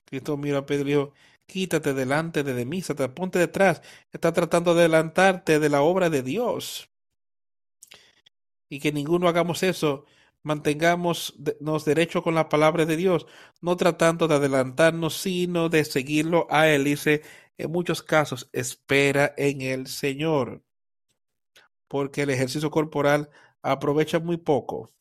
Cristo 0.04 0.36
miró 0.36 0.58
a 0.58 0.66
Pedro 0.66 0.88
y 0.88 0.92
dijo, 0.92 1.12
quítate 1.46 1.94
delante 1.94 2.42
de 2.42 2.64
mí, 2.64 2.82
ponte 3.14 3.38
detrás. 3.38 3.82
Está 4.12 4.32
tratando 4.32 4.74
de 4.74 4.80
adelantarte 4.80 5.58
de 5.58 5.68
la 5.68 5.82
obra 5.82 6.10
de 6.10 6.22
Dios. 6.22 6.88
Y 8.68 8.80
que 8.80 8.92
ninguno 8.92 9.28
hagamos 9.28 9.62
eso 9.62 10.04
mantengamos 10.46 11.34
nos 11.58 11.84
derecho 11.84 12.22
con 12.22 12.36
la 12.36 12.48
palabra 12.48 12.86
de 12.86 12.96
Dios, 12.96 13.26
no 13.60 13.76
tratando 13.76 14.28
de 14.28 14.36
adelantarnos, 14.36 15.16
sino 15.16 15.68
de 15.68 15.84
seguirlo 15.84 16.46
a 16.50 16.68
Él. 16.68 16.84
Dice, 16.84 17.22
en 17.58 17.72
muchos 17.72 18.00
casos, 18.00 18.48
espera 18.52 19.34
en 19.36 19.60
el 19.60 19.88
Señor, 19.88 20.62
porque 21.88 22.22
el 22.22 22.30
ejercicio 22.30 22.70
corporal 22.70 23.28
aprovecha 23.60 24.20
muy 24.20 24.36
poco, 24.36 24.92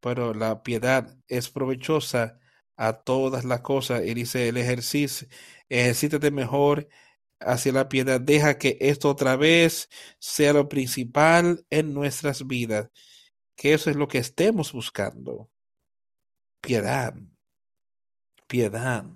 pero 0.00 0.34
la 0.34 0.62
piedad 0.62 1.16
es 1.28 1.48
provechosa 1.48 2.38
a 2.76 2.92
todas 2.92 3.46
las 3.46 3.62
cosas. 3.62 4.02
Y 4.04 4.12
dice, 4.12 4.48
el 4.48 4.58
ejercicio, 4.58 5.28
ejercítate 5.70 6.30
mejor 6.30 6.88
hacia 7.40 7.72
la 7.72 7.88
piedad, 7.88 8.20
deja 8.20 8.58
que 8.58 8.76
esto 8.80 9.08
otra 9.08 9.36
vez 9.36 9.88
sea 10.18 10.52
lo 10.52 10.68
principal 10.68 11.64
en 11.70 11.94
nuestras 11.94 12.46
vidas 12.46 12.90
que 13.56 13.72
eso 13.72 13.90
es 13.90 13.96
lo 13.96 14.06
que 14.06 14.18
estemos 14.18 14.72
buscando. 14.72 15.50
Piedad, 16.60 17.14
piedad, 18.46 19.06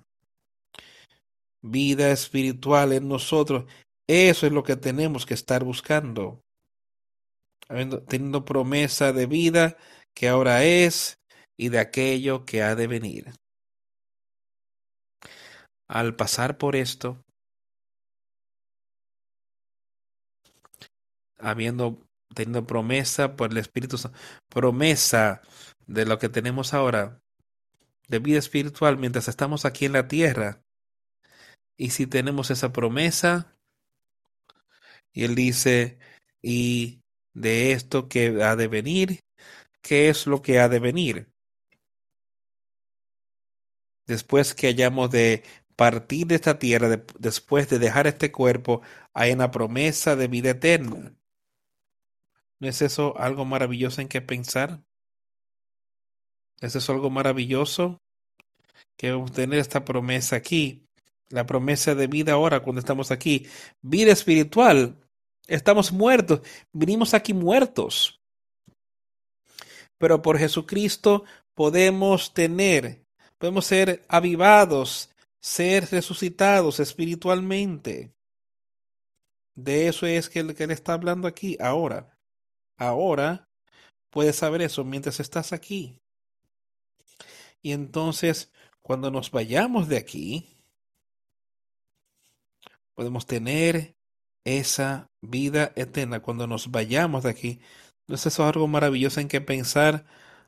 vida 1.61 2.11
espiritual 2.11 2.93
en 2.93 3.07
nosotros. 3.07 3.71
Eso 4.07 4.47
es 4.47 4.51
lo 4.51 4.63
que 4.63 4.75
tenemos 4.75 5.25
que 5.25 5.35
estar 5.35 5.63
buscando. 5.63 6.43
Teniendo 8.07 8.43
promesa 8.43 9.13
de 9.13 9.27
vida 9.27 9.77
que 10.13 10.27
ahora 10.27 10.63
es 10.65 11.19
y 11.55 11.69
de 11.69 11.79
aquello 11.79 12.43
que 12.45 12.63
ha 12.63 12.75
de 12.75 12.87
venir. 12.87 13.33
Al 15.87 16.15
pasar 16.15 16.57
por 16.57 16.75
esto, 16.75 17.23
habiendo 21.37 21.99
teniendo 22.33 22.65
promesa 22.65 23.35
por 23.35 23.51
el 23.51 23.57
Espíritu 23.57 23.97
Santo, 23.97 24.17
promesa 24.49 25.41
de 25.87 26.05
lo 26.05 26.19
que 26.19 26.29
tenemos 26.29 26.73
ahora, 26.73 27.21
de 28.07 28.19
vida 28.19 28.39
espiritual 28.39 28.97
mientras 28.97 29.27
estamos 29.27 29.65
aquí 29.65 29.85
en 29.85 29.93
la 29.93 30.07
tierra. 30.07 30.61
Y 31.77 31.91
si 31.91 32.07
tenemos 32.07 32.51
esa 32.51 32.71
promesa, 32.71 33.55
y 35.13 35.23
él 35.23 35.35
dice, 35.35 35.99
y 36.41 37.01
de 37.33 37.71
esto 37.71 38.07
que 38.07 38.43
ha 38.43 38.55
de 38.55 38.67
venir, 38.67 39.21
¿qué 39.81 40.09
es 40.09 40.27
lo 40.27 40.41
que 40.41 40.59
ha 40.59 40.69
de 40.69 40.79
venir? 40.79 41.31
Después 44.05 44.53
que 44.53 44.67
hayamos 44.67 45.09
de 45.11 45.43
partir 45.75 46.27
de 46.27 46.35
esta 46.35 46.59
tierra, 46.59 47.03
después 47.17 47.69
de 47.69 47.79
dejar 47.79 48.07
este 48.07 48.31
cuerpo, 48.31 48.81
hay 49.13 49.31
una 49.31 49.51
promesa 49.51 50.15
de 50.15 50.27
vida 50.27 50.51
eterna. 50.51 51.15
¿No 52.61 52.69
es 52.69 52.83
eso 52.83 53.17
algo 53.17 53.43
maravilloso 53.43 54.01
en 54.01 54.07
que 54.07 54.21
pensar? 54.21 54.83
¿Es 56.59 56.75
eso 56.75 56.93
algo 56.93 57.09
maravilloso? 57.09 57.99
Que 58.95 59.13
obtener 59.13 59.57
esta 59.57 59.83
promesa 59.83 60.35
aquí, 60.35 60.85
la 61.29 61.47
promesa 61.47 61.95
de 61.95 62.05
vida 62.05 62.33
ahora 62.33 62.59
cuando 62.59 62.79
estamos 62.79 63.09
aquí, 63.09 63.47
vida 63.81 64.11
espiritual. 64.11 64.95
Estamos 65.47 65.91
muertos, 65.91 66.41
vinimos 66.71 67.15
aquí 67.15 67.33
muertos. 67.33 68.21
Pero 69.97 70.21
por 70.21 70.37
Jesucristo 70.37 71.23
podemos 71.55 72.31
tener, 72.31 73.03
podemos 73.39 73.65
ser 73.65 74.05
avivados, 74.07 75.09
ser 75.39 75.89
resucitados 75.89 76.79
espiritualmente. 76.79 78.13
De 79.55 79.87
eso 79.87 80.05
es 80.05 80.29
que, 80.29 80.53
que 80.53 80.65
él 80.65 80.71
está 80.71 80.93
hablando 80.93 81.27
aquí 81.27 81.57
ahora 81.59 82.10
ahora 82.77 83.49
puedes 84.09 84.35
saber 84.35 84.61
eso 84.61 84.83
mientras 84.83 85.19
estás 85.19 85.53
aquí. 85.53 85.99
Y 87.61 87.71
entonces, 87.71 88.51
cuando 88.81 89.11
nos 89.11 89.31
vayamos 89.31 89.87
de 89.87 89.97
aquí, 89.97 90.49
podemos 92.95 93.25
tener 93.25 93.95
esa 94.43 95.09
vida 95.21 95.71
eterna 95.75 96.21
cuando 96.21 96.47
nos 96.47 96.71
vayamos 96.71 97.23
de 97.23 97.29
aquí. 97.29 97.61
Entonces, 98.01 98.33
eso 98.33 98.43
es 98.43 98.55
algo 98.55 98.67
maravilloso 98.67 99.19
en 99.19 99.27
que 99.27 99.41
pensar 99.41 100.05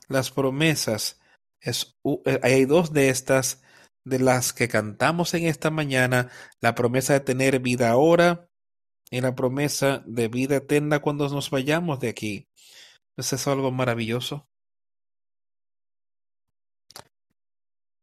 las 0.07 0.31
promesas. 0.31 1.19
Es, 1.61 1.95
eh, 2.25 2.39
hay 2.43 2.65
dos 2.65 2.91
de 2.93 3.09
estas 3.09 3.61
de 4.03 4.19
las 4.19 4.51
que 4.51 4.67
cantamos 4.67 5.33
en 5.33 5.45
esta 5.45 5.69
mañana, 5.69 6.29
la 6.59 6.75
promesa 6.75 7.13
de 7.13 7.21
tener 7.21 7.59
vida 7.59 7.89
ahora 7.89 8.49
y 9.13 9.21
la 9.21 9.35
promesa 9.35 10.01
de 10.07 10.27
vida 10.27 10.55
eterna 10.55 10.99
cuando 10.99 11.29
nos 11.29 11.51
vayamos 11.51 11.99
de 11.99 12.09
aquí. 12.09 12.47
¿Es 13.15 13.31
eso 13.31 13.51
algo 13.51 13.69
maravilloso? 13.69 14.47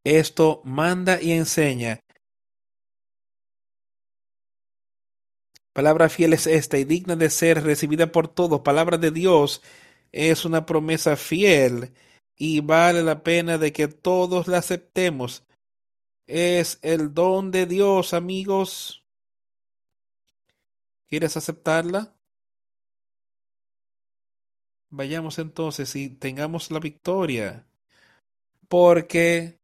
Esto 0.04 0.62
manda 0.64 1.20
y 1.20 1.32
enseña. 1.32 1.98
Palabra 5.72 6.08
fiel 6.08 6.32
es 6.32 6.46
esta 6.46 6.78
y 6.78 6.84
digna 6.84 7.16
de 7.16 7.28
ser 7.28 7.64
recibida 7.64 8.12
por 8.12 8.28
todos. 8.28 8.60
Palabra 8.60 8.96
de 8.96 9.10
Dios 9.10 9.62
es 10.12 10.44
una 10.44 10.64
promesa 10.64 11.16
fiel 11.16 11.92
y 12.36 12.60
vale 12.60 13.02
la 13.02 13.24
pena 13.24 13.58
de 13.58 13.72
que 13.72 13.88
todos 13.88 14.46
la 14.46 14.58
aceptemos. 14.58 15.42
Es 16.28 16.78
el 16.82 17.12
don 17.14 17.50
de 17.50 17.66
Dios, 17.66 18.14
amigos. 18.14 18.99
¿Quieres 21.10 21.36
aceptarla? 21.36 22.14
Vayamos 24.90 25.40
entonces 25.40 25.96
y 25.96 26.08
tengamos 26.08 26.70
la 26.70 26.78
victoria. 26.78 27.66
Porque 28.68 29.58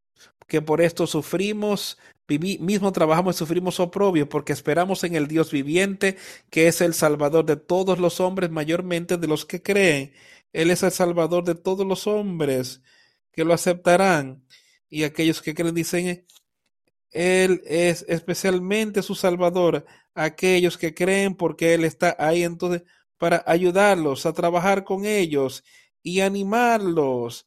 que 0.48 0.60
por 0.60 0.80
esto 0.80 1.06
sufrimos, 1.06 1.98
mismo 2.28 2.92
trabajamos 2.92 3.36
y 3.36 3.38
sufrimos 3.38 3.78
oprobio, 3.78 4.28
porque 4.28 4.52
esperamos 4.52 5.04
en 5.04 5.14
el 5.14 5.28
Dios 5.28 5.52
viviente, 5.52 6.16
que 6.50 6.66
es 6.66 6.80
el 6.80 6.94
Salvador 6.94 7.44
de 7.46 7.56
todos 7.56 8.00
los 8.00 8.20
hombres, 8.20 8.50
mayormente 8.50 9.16
de 9.16 9.28
los 9.28 9.44
que 9.44 9.62
creen. 9.62 10.12
Él 10.52 10.70
es 10.72 10.82
el 10.82 10.90
Salvador 10.90 11.44
de 11.44 11.54
todos 11.54 11.86
los 11.86 12.08
hombres 12.08 12.82
que 13.32 13.44
lo 13.44 13.54
aceptarán. 13.54 14.44
Y 14.88 15.04
aquellos 15.04 15.42
que 15.42 15.54
creen 15.54 15.74
dicen, 15.76 16.26
Él 17.10 17.62
es 17.66 18.04
especialmente 18.08 19.02
su 19.02 19.14
Salvador 19.14 19.86
aquellos 20.16 20.78
que 20.78 20.94
creen 20.94 21.34
porque 21.34 21.74
Él 21.74 21.84
está 21.84 22.16
ahí 22.18 22.42
entonces 22.42 22.82
para 23.18 23.44
ayudarlos 23.46 24.26
a 24.26 24.32
trabajar 24.32 24.82
con 24.82 25.04
ellos 25.04 25.62
y 26.02 26.20
animarlos 26.20 27.46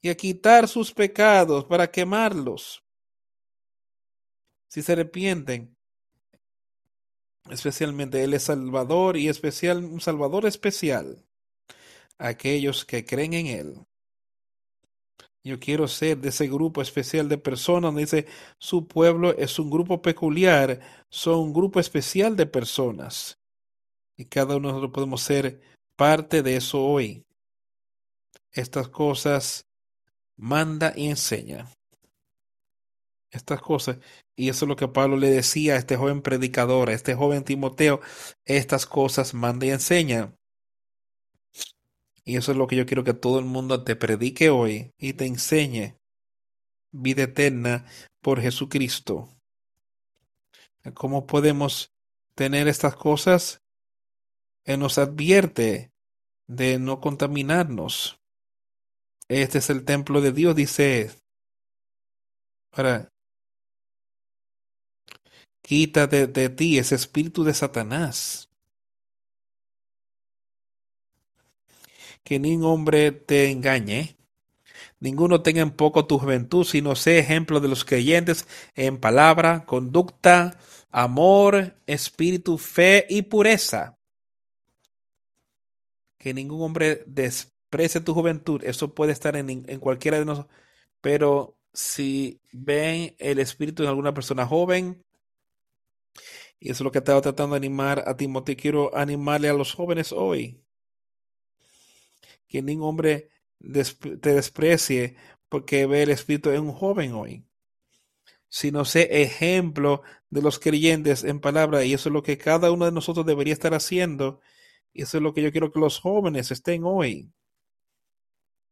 y 0.00 0.08
a 0.08 0.16
quitar 0.16 0.66
sus 0.66 0.92
pecados 0.92 1.64
para 1.64 1.90
quemarlos. 1.90 2.82
Si 4.68 4.82
se 4.82 4.92
arrepienten, 4.92 5.76
especialmente 7.50 8.22
Él 8.24 8.34
es 8.34 8.44
Salvador 8.44 9.16
y 9.16 9.28
especial, 9.28 9.84
un 9.84 10.00
Salvador 10.00 10.46
especial, 10.46 11.24
aquellos 12.18 12.84
que 12.84 13.04
creen 13.04 13.34
en 13.34 13.46
Él. 13.46 13.86
Yo 15.46 15.60
quiero 15.60 15.86
ser 15.86 16.18
de 16.18 16.30
ese 16.30 16.48
grupo 16.48 16.82
especial 16.82 17.28
de 17.28 17.38
personas 17.38 17.94
dice 17.94 18.26
su 18.58 18.88
pueblo 18.88 19.30
es 19.38 19.60
un 19.60 19.70
grupo 19.70 20.02
peculiar, 20.02 20.80
son 21.08 21.38
un 21.38 21.52
grupo 21.52 21.78
especial 21.78 22.34
de 22.34 22.46
personas. 22.46 23.38
Y 24.16 24.24
cada 24.24 24.56
uno 24.56 24.66
de 24.66 24.72
nosotros 24.72 24.92
podemos 24.92 25.22
ser 25.22 25.60
parte 25.94 26.42
de 26.42 26.56
eso 26.56 26.84
hoy. 26.84 27.24
Estas 28.50 28.88
cosas 28.88 29.68
manda 30.34 30.92
y 30.96 31.06
enseña. 31.06 31.68
Estas 33.30 33.60
cosas. 33.60 33.98
Y 34.34 34.48
eso 34.48 34.64
es 34.64 34.68
lo 34.68 34.74
que 34.74 34.88
Pablo 34.88 35.16
le 35.16 35.30
decía 35.30 35.74
a 35.74 35.76
este 35.76 35.96
joven 35.96 36.22
predicador, 36.22 36.90
a 36.90 36.92
este 36.92 37.14
joven 37.14 37.44
Timoteo. 37.44 38.00
Estas 38.44 38.84
cosas 38.84 39.32
manda 39.32 39.64
y 39.64 39.70
enseña. 39.70 40.32
Y 42.28 42.36
eso 42.36 42.50
es 42.50 42.58
lo 42.58 42.66
que 42.66 42.74
yo 42.74 42.86
quiero 42.86 43.04
que 43.04 43.14
todo 43.14 43.38
el 43.38 43.44
mundo 43.44 43.84
te 43.84 43.94
predique 43.94 44.50
hoy 44.50 44.92
y 44.98 45.12
te 45.12 45.26
enseñe. 45.26 45.96
Vida 46.90 47.22
eterna 47.22 47.86
por 48.20 48.40
Jesucristo. 48.40 49.28
¿Cómo 50.94 51.28
podemos 51.28 51.94
tener 52.34 52.66
estas 52.66 52.96
cosas? 52.96 53.62
Él 54.64 54.80
nos 54.80 54.98
advierte 54.98 55.92
de 56.48 56.80
no 56.80 57.00
contaminarnos. 57.00 58.18
Este 59.28 59.58
es 59.58 59.70
el 59.70 59.84
templo 59.84 60.20
de 60.20 60.32
Dios, 60.32 60.56
dice. 60.56 61.12
Ahora, 62.72 63.08
quita 65.62 66.08
de, 66.08 66.26
de 66.26 66.48
ti 66.48 66.78
ese 66.78 66.96
espíritu 66.96 67.44
de 67.44 67.54
Satanás. 67.54 68.45
Que 72.26 72.40
ningún 72.40 72.66
hombre 72.66 73.12
te 73.12 73.52
engañe, 73.52 74.16
ninguno 74.98 75.42
tenga 75.42 75.62
en 75.62 75.70
poco 75.70 76.08
tu 76.08 76.18
juventud, 76.18 76.64
sino 76.64 76.96
sé 76.96 77.20
ejemplo 77.20 77.60
de 77.60 77.68
los 77.68 77.84
creyentes 77.84 78.48
en 78.74 78.98
palabra, 78.98 79.64
conducta, 79.64 80.58
amor, 80.90 81.76
espíritu, 81.86 82.58
fe 82.58 83.06
y 83.08 83.22
pureza. 83.22 83.96
Que 86.18 86.34
ningún 86.34 86.62
hombre 86.62 87.04
desprecie 87.06 88.00
tu 88.00 88.12
juventud, 88.12 88.60
eso 88.64 88.92
puede 88.92 89.12
estar 89.12 89.36
en, 89.36 89.48
en 89.48 89.78
cualquiera 89.78 90.18
de 90.18 90.24
nosotros, 90.24 90.52
pero 91.00 91.56
si 91.72 92.40
ven 92.50 93.14
el 93.20 93.38
espíritu 93.38 93.84
en 93.84 93.88
alguna 93.88 94.14
persona 94.14 94.44
joven, 94.44 95.04
y 96.58 96.72
eso 96.72 96.82
es 96.82 96.84
lo 96.84 96.90
que 96.90 96.98
estaba 96.98 97.20
tratando 97.20 97.54
de 97.54 97.58
animar 97.58 98.02
a 98.04 98.16
Timoteo, 98.16 98.56
quiero 98.58 98.96
animarle 98.96 99.48
a 99.48 99.52
los 99.52 99.72
jóvenes 99.72 100.10
hoy 100.10 100.65
que 102.56 102.62
ningún 102.62 102.88
hombre 102.88 103.28
te 103.60 104.32
desprecie 104.32 105.16
porque 105.50 105.84
ve 105.84 106.04
el 106.04 106.10
Espíritu 106.10 106.50
en 106.50 106.62
un 106.62 106.72
joven 106.72 107.12
hoy, 107.12 107.44
sino 108.48 108.86
sé 108.86 109.22
ejemplo 109.22 110.02
de 110.30 110.40
los 110.40 110.58
creyentes 110.58 111.22
en 111.24 111.40
palabra, 111.40 111.84
y 111.84 111.92
eso 111.92 112.08
es 112.08 112.14
lo 112.14 112.22
que 112.22 112.38
cada 112.38 112.70
uno 112.70 112.86
de 112.86 112.92
nosotros 112.92 113.26
debería 113.26 113.52
estar 113.52 113.74
haciendo, 113.74 114.40
y 114.94 115.02
eso 115.02 115.18
es 115.18 115.22
lo 115.22 115.34
que 115.34 115.42
yo 115.42 115.52
quiero 115.52 115.70
que 115.70 115.78
los 115.78 116.00
jóvenes 116.00 116.50
estén 116.50 116.84
hoy. 116.84 117.30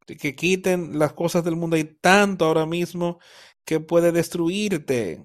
que 0.06 0.34
quiten 0.34 0.98
las 0.98 1.12
cosas 1.12 1.44
del 1.44 1.56
mundo. 1.56 1.76
Hay 1.76 1.84
tanto 1.84 2.44
ahora 2.44 2.66
mismo 2.66 3.18
que 3.64 3.80
puede 3.80 4.12
destruirte 4.12 5.24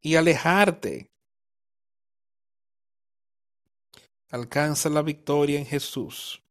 y 0.00 0.16
alejarte. 0.16 1.10
Alcanza 4.30 4.88
la 4.90 5.02
victoria 5.02 5.58
en 5.58 5.66
Jesús. 5.66 6.45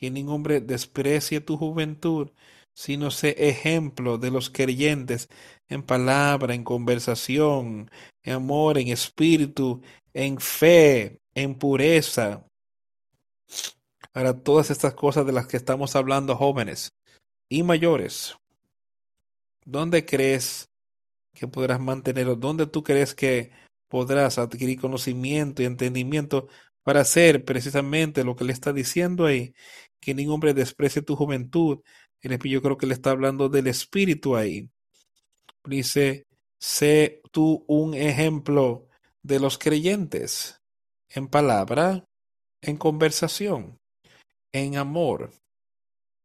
Que 0.00 0.10
ningún 0.10 0.36
hombre 0.36 0.60
desprecie 0.60 1.40
tu 1.40 1.56
juventud, 1.56 2.30
sino 2.72 3.10
sé 3.10 3.36
ejemplo 3.38 4.16
de 4.16 4.30
los 4.30 4.48
creyentes 4.48 5.28
en 5.68 5.82
palabra, 5.82 6.54
en 6.54 6.64
conversación, 6.64 7.90
en 8.22 8.32
amor, 8.32 8.78
en 8.78 8.88
espíritu, 8.88 9.82
en 10.14 10.40
fe, 10.40 11.20
en 11.34 11.54
pureza. 11.54 12.46
Para 14.12 14.42
todas 14.42 14.70
estas 14.70 14.94
cosas 14.94 15.26
de 15.26 15.32
las 15.32 15.46
que 15.46 15.56
estamos 15.56 15.94
hablando, 15.94 16.34
jóvenes 16.34 16.92
y 17.48 17.62
mayores, 17.62 18.36
¿dónde 19.64 20.04
crees 20.04 20.70
que 21.34 21.46
podrás 21.46 21.78
mantenerlo? 21.78 22.36
¿Dónde 22.36 22.66
tú 22.66 22.82
crees 22.82 23.14
que 23.14 23.50
podrás 23.88 24.38
adquirir 24.38 24.80
conocimiento 24.80 25.62
y 25.62 25.66
entendimiento 25.66 26.48
para 26.90 27.02
hacer 27.02 27.44
precisamente 27.44 28.24
lo 28.24 28.34
que 28.34 28.42
le 28.42 28.52
está 28.52 28.72
diciendo 28.72 29.24
ahí? 29.24 29.54
Que 30.00 30.12
ningún 30.12 30.34
hombre 30.34 30.54
desprecie 30.54 31.02
tu 31.02 31.14
juventud. 31.14 31.78
Yo 32.20 32.62
creo 32.62 32.76
que 32.76 32.88
le 32.88 32.94
está 32.94 33.12
hablando 33.12 33.48
del 33.48 33.68
espíritu 33.68 34.34
ahí. 34.34 34.68
Dice, 35.64 36.26
sé 36.58 37.22
tú 37.30 37.64
un 37.68 37.94
ejemplo 37.94 38.88
de 39.22 39.38
los 39.38 39.56
creyentes 39.56 40.60
en 41.08 41.28
palabra, 41.28 42.04
en 42.60 42.76
conversación, 42.76 43.78
en 44.50 44.76
amor, 44.76 45.30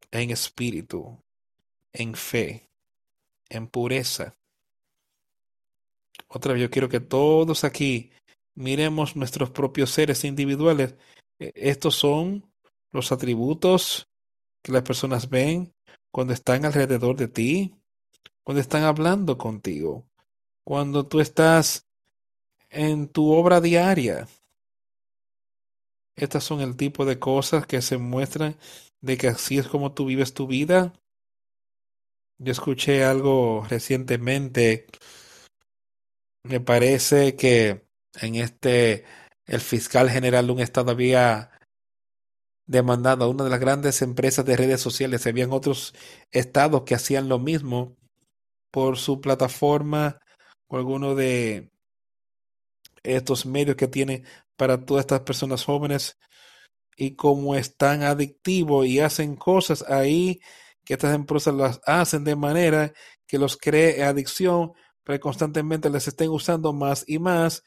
en 0.09 0.31
espíritu, 0.31 1.15
en 1.93 2.15
fe, 2.15 2.71
en 3.49 3.67
pureza. 3.67 4.33
Otra 6.27 6.53
vez, 6.53 6.63
yo 6.63 6.71
quiero 6.71 6.89
que 6.89 7.01
todos 7.01 7.63
aquí 7.63 8.09
miremos 8.55 9.15
nuestros 9.15 9.51
propios 9.51 9.91
seres 9.91 10.23
individuales. 10.23 10.95
E, 11.39 11.51
estos 11.55 11.95
son 11.95 12.43
los 12.91 13.11
atributos 13.11 14.07
que 14.63 14.71
las 14.71 14.83
personas 14.83 15.29
ven 15.29 15.73
cuando 16.11 16.33
están 16.33 16.65
alrededor 16.65 17.17
de 17.17 17.27
ti, 17.27 17.75
cuando 18.43 18.61
están 18.61 18.83
hablando 18.83 19.37
contigo, 19.37 20.05
cuando 20.63 21.05
tú 21.05 21.19
estás 21.19 21.85
en 22.69 23.07
tu 23.07 23.31
obra 23.31 23.61
diaria. 23.61 24.27
Estas 26.15 26.43
son 26.43 26.61
el 26.61 26.77
tipo 26.77 27.05
de 27.05 27.19
cosas 27.19 27.67
que 27.67 27.81
se 27.81 27.97
muestran 27.97 28.57
de 29.01 29.17
que 29.17 29.27
así 29.27 29.57
es 29.57 29.67
como 29.67 29.93
tú 29.93 30.05
vives 30.05 30.33
tu 30.33 30.47
vida. 30.47 30.93
Yo 32.37 32.51
escuché 32.51 33.03
algo 33.03 33.65
recientemente. 33.69 34.87
Me 36.43 36.59
parece 36.59 37.35
que 37.35 37.84
en 38.21 38.35
este 38.35 39.05
el 39.45 39.61
fiscal 39.61 40.09
general 40.09 40.47
de 40.47 40.53
un 40.53 40.59
estado 40.59 40.91
había 40.91 41.51
demandado 42.65 43.25
a 43.25 43.27
una 43.29 43.43
de 43.43 43.49
las 43.49 43.59
grandes 43.59 44.01
empresas 44.01 44.45
de 44.45 44.57
redes 44.57 44.81
sociales. 44.81 45.25
Habían 45.27 45.51
otros 45.51 45.93
estados 46.31 46.83
que 46.83 46.95
hacían 46.95 47.29
lo 47.29 47.39
mismo 47.39 47.95
por 48.71 48.97
su 48.97 49.21
plataforma 49.21 50.19
o 50.67 50.77
alguno 50.77 51.15
de 51.15 51.71
estos 53.03 53.45
medios 53.45 53.75
que 53.75 53.87
tiene 53.87 54.23
para 54.57 54.83
todas 54.83 55.03
estas 55.03 55.21
personas 55.21 55.63
jóvenes 55.63 56.17
y 56.97 57.15
como 57.15 57.55
es 57.55 57.77
tan 57.77 58.03
adictivo 58.03 58.83
y 58.83 58.99
hacen 58.99 59.35
cosas 59.35 59.83
ahí 59.89 60.41
que 60.83 60.93
estas 60.93 61.13
empresas 61.13 61.53
las 61.53 61.81
hacen 61.85 62.23
de 62.23 62.35
manera 62.35 62.93
que 63.27 63.37
los 63.37 63.57
cree 63.57 64.03
adicción 64.03 64.73
que 65.03 65.19
constantemente 65.19 65.89
les 65.89 66.07
estén 66.07 66.29
usando 66.29 66.73
más 66.73 67.03
y 67.07 67.19
más 67.19 67.63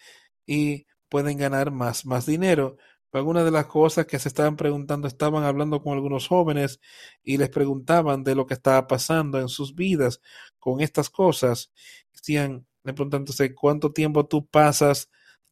y 0.48 0.86
pueden 1.08 1.38
ganar 1.38 1.70
más, 1.70 2.04
más 2.04 2.26
dinero. 2.26 2.76
Algunas 3.12 3.44
de 3.44 3.52
las 3.52 3.66
cosas 3.66 4.06
que 4.06 4.18
se 4.18 4.28
estaban 4.28 4.56
preguntando, 4.56 5.06
estaban 5.06 5.44
hablando 5.44 5.80
con 5.82 5.92
algunos 5.92 6.26
jóvenes 6.26 6.80
y 7.22 7.36
les 7.36 7.50
preguntaban 7.50 8.24
de 8.24 8.34
lo 8.34 8.46
que 8.46 8.54
estaba 8.54 8.86
pasando 8.88 9.38
en 9.38 9.48
sus 9.48 9.74
vidas 9.76 10.20
con 10.58 10.80
estas 10.80 11.08
cosas. 11.10 11.72
Decían, 12.12 12.66
le 12.82 12.94
preguntan 12.94 13.20
entonces, 13.20 13.52
¿cuánto 13.54 13.92
tiempo 13.92 14.26
tú 14.26 14.46
pasas 14.46 15.08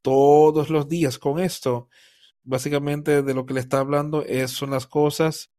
todos 0.07 0.71
los 0.71 0.89
días 0.89 1.19
con 1.19 1.41
esto. 1.41 1.89
Básicamente 2.45 3.23
de 3.23 3.35
lo 3.35 3.45
que 3.45 3.55
le 3.55 3.61
está 3.61 3.81
hablando 3.81 4.23
es, 4.23 4.53
son 4.53 4.71
las 4.71 4.87
cosas 4.87 5.51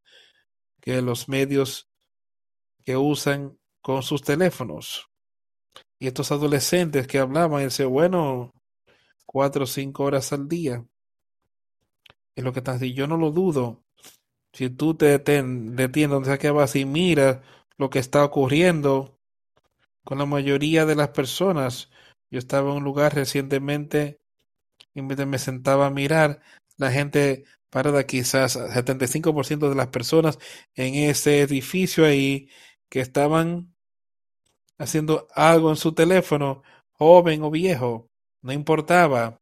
que 0.80 1.02
los 1.02 1.28
medios 1.28 1.90
que 2.86 2.96
usan 2.96 3.58
con 3.82 4.04
sus 4.04 4.22
teléfonos. 4.22 5.10
Y 6.00 6.08
estos 6.08 6.32
adolescentes 6.32 7.08
que 7.08 7.20
hablaban, 7.20 7.66
dice, 7.66 7.84
bueno, 7.84 8.52
cuatro 9.28 9.66
o 9.66 9.68
cinco 9.68 10.06
horas 10.06 10.34
al 10.34 10.48
día. 10.48 10.84
Es 12.36 12.44
lo 12.44 12.52
que 12.54 12.60
están 12.62 12.80
diciendo. 12.80 12.98
Yo 12.98 13.08
no 13.08 13.18
lo 13.18 13.32
dudo. 13.32 13.84
Si 14.54 14.72
tú 14.72 14.96
te 14.96 15.20
detienes 15.20 16.10
donde 16.10 16.30
sea 16.30 16.40
que 16.40 16.50
vas 16.50 16.76
y 16.76 16.86
miras 16.86 17.40
lo 17.78 17.92
que 17.92 18.00
está 18.00 18.26
ocurriendo 18.26 19.18
con 20.08 20.18
la 20.18 20.26
mayoría 20.26 20.86
de 20.86 20.96
las 20.96 21.10
personas. 21.10 21.90
Yo 22.32 22.40
estaba 22.40 22.72
en 22.72 22.78
un 22.78 22.84
lugar 22.86 23.14
recientemente 23.14 24.22
y 24.94 25.02
me 25.02 25.38
sentaba 25.38 25.88
a 25.88 25.92
mirar 25.92 26.42
la 26.78 26.92
gente 26.92 27.44
parada, 27.70 28.06
quizás 28.06 28.56
75% 28.56 29.70
de 29.70 29.76
las 29.76 29.88
personas 29.88 30.40
en 30.76 30.96
ese 30.96 31.42
edificio 31.42 32.06
ahí 32.06 32.50
que 32.90 33.02
estaban 33.02 33.76
haciendo 34.78 35.28
algo 35.36 35.70
en 35.72 35.76
su 35.76 35.94
teléfono, 35.94 36.64
joven 36.92 37.44
o 37.44 37.52
viejo, 37.52 38.10
no 38.48 38.54
importaba. 38.54 39.42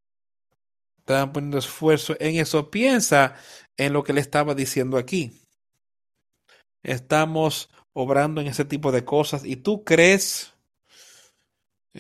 Estaban 0.97 1.31
poniendo 1.31 1.59
esfuerzo 1.59 2.15
en 2.19 2.37
eso. 2.37 2.71
Piensa 2.71 3.35
en 3.77 3.93
lo 3.93 4.03
que 4.03 4.13
le 4.13 4.21
estaba 4.21 4.55
diciendo 4.55 4.97
aquí. 4.97 5.31
Estamos 6.81 7.69
obrando 7.93 8.41
en 8.41 8.47
ese 8.47 8.65
tipo 8.65 8.91
de 8.91 9.05
cosas 9.05 9.45
y 9.45 9.57
tú 9.57 9.83
crees 9.83 10.53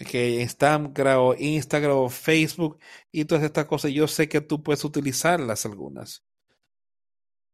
que 0.09 0.41
Instagram 0.41 1.19
o 1.19 1.35
Instagram 1.35 1.95
o 1.95 2.09
Facebook 2.09 2.79
y 3.11 3.25
todas 3.25 3.43
estas 3.43 3.65
cosas, 3.65 3.91
yo 3.91 4.07
sé 4.07 4.27
que 4.27 4.41
tú 4.41 4.63
puedes 4.63 4.83
utilizarlas 4.83 5.65
algunas 5.65 6.23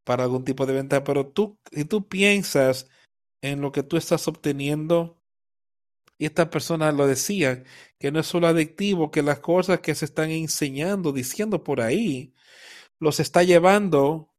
para 0.05 0.23
algún 0.23 0.45
tipo 0.45 0.65
de 0.65 0.73
venta, 0.73 1.03
pero 1.03 1.27
tú, 1.27 1.59
si 1.71 1.83
tú 1.83 2.07
piensas 2.07 2.89
en 3.41 3.59
lo 3.59 3.71
que 3.73 3.83
tú 3.83 3.97
estás 3.97 4.27
obteniendo, 4.29 5.20
y 6.21 6.25
esta 6.25 6.51
persona 6.51 6.91
lo 6.91 7.07
decía, 7.07 7.63
que 7.97 8.11
no 8.11 8.19
es 8.19 8.27
solo 8.27 8.45
adictivo, 8.45 9.09
que 9.09 9.23
las 9.23 9.39
cosas 9.39 9.79
que 9.79 9.95
se 9.95 10.05
están 10.05 10.29
enseñando, 10.29 11.13
diciendo 11.13 11.63
por 11.63 11.81
ahí, 11.81 12.35
los 12.99 13.19
está 13.19 13.41
llevando 13.41 14.29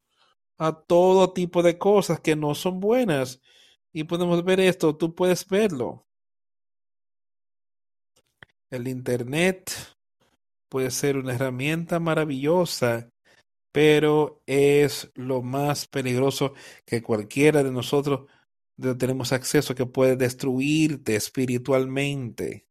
a 0.59 0.81
todo 0.81 1.33
tipo 1.33 1.61
de 1.61 1.79
cosas 1.79 2.21
que 2.21 2.37
no 2.37 2.55
son 2.55 2.79
buenas. 2.79 3.41
Y 3.93 4.05
podemos 4.05 4.45
ver 4.45 4.61
esto, 4.61 4.97
tú 4.97 5.17
puedes 5.17 5.49
verlo. 5.49 6.07
El 8.71 8.87
Internet 8.87 9.73
puede 10.69 10.93
ser 10.93 11.17
una 11.17 11.35
herramienta 11.35 11.99
maravillosa, 11.99 13.11
pero 13.73 14.41
es 14.47 15.11
lo 15.17 15.43
más 15.43 15.89
peligroso 15.89 16.55
que 16.87 17.03
cualquiera 17.03 17.65
de 17.65 17.73
nosotros 17.73 18.31
tenemos 18.77 19.33
acceso 19.33 19.75
que 19.75 19.87
puede 19.87 20.17
destruirte 20.17 21.17
espiritualmente. 21.17 22.67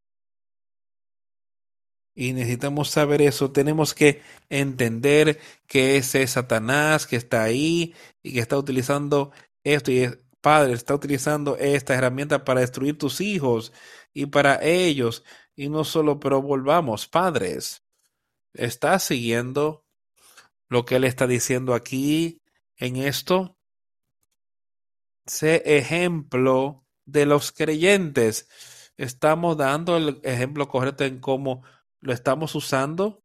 Y 2.14 2.34
necesitamos 2.34 2.90
saber 2.90 3.22
eso. 3.22 3.52
Tenemos 3.52 3.94
que 3.94 4.22
entender 4.50 5.40
que 5.68 5.98
ese 5.98 6.24
es 6.24 6.32
Satanás 6.32 7.08
que 7.08 7.16
está 7.16 7.44
ahí 7.44 7.96
y 8.22 8.34
que 8.34 8.40
está 8.40 8.58
utilizando 8.58 9.32
esto. 9.64 9.92
Y 9.92 10.00
es, 10.00 10.18
Padre, 10.42 10.74
está 10.74 10.94
utilizando 10.96 11.56
esta 11.58 11.94
herramienta 11.96 12.44
para 12.44 12.62
destruir 12.62 12.98
tus 12.98 13.22
hijos 13.22 13.72
y 14.14 14.26
para 14.26 14.62
ellos. 14.64 15.24
Y 15.56 15.70
no 15.70 15.84
solo, 15.84 16.20
pero 16.20 16.42
volvamos, 16.42 17.08
padres, 17.08 17.84
¿está 18.54 18.98
siguiendo 19.00 19.86
lo 20.70 20.86
que 20.86 20.96
él 20.96 21.04
está 21.04 21.28
diciendo 21.28 21.74
aquí 21.74 22.42
en 22.78 22.96
esto? 22.98 23.58
Sé 25.32 25.64
ejemplo 25.78 26.84
de 27.06 27.26
los 27.26 27.54
creyentes. 27.54 28.50
Estamos 28.98 29.56
dando 29.56 29.96
el 29.96 30.20
ejemplo 30.24 30.68
correcto 30.68 31.06
en 31.06 31.22
cómo 31.22 31.64
lo 32.02 32.12
estamos 32.12 32.54
usando. 32.54 33.24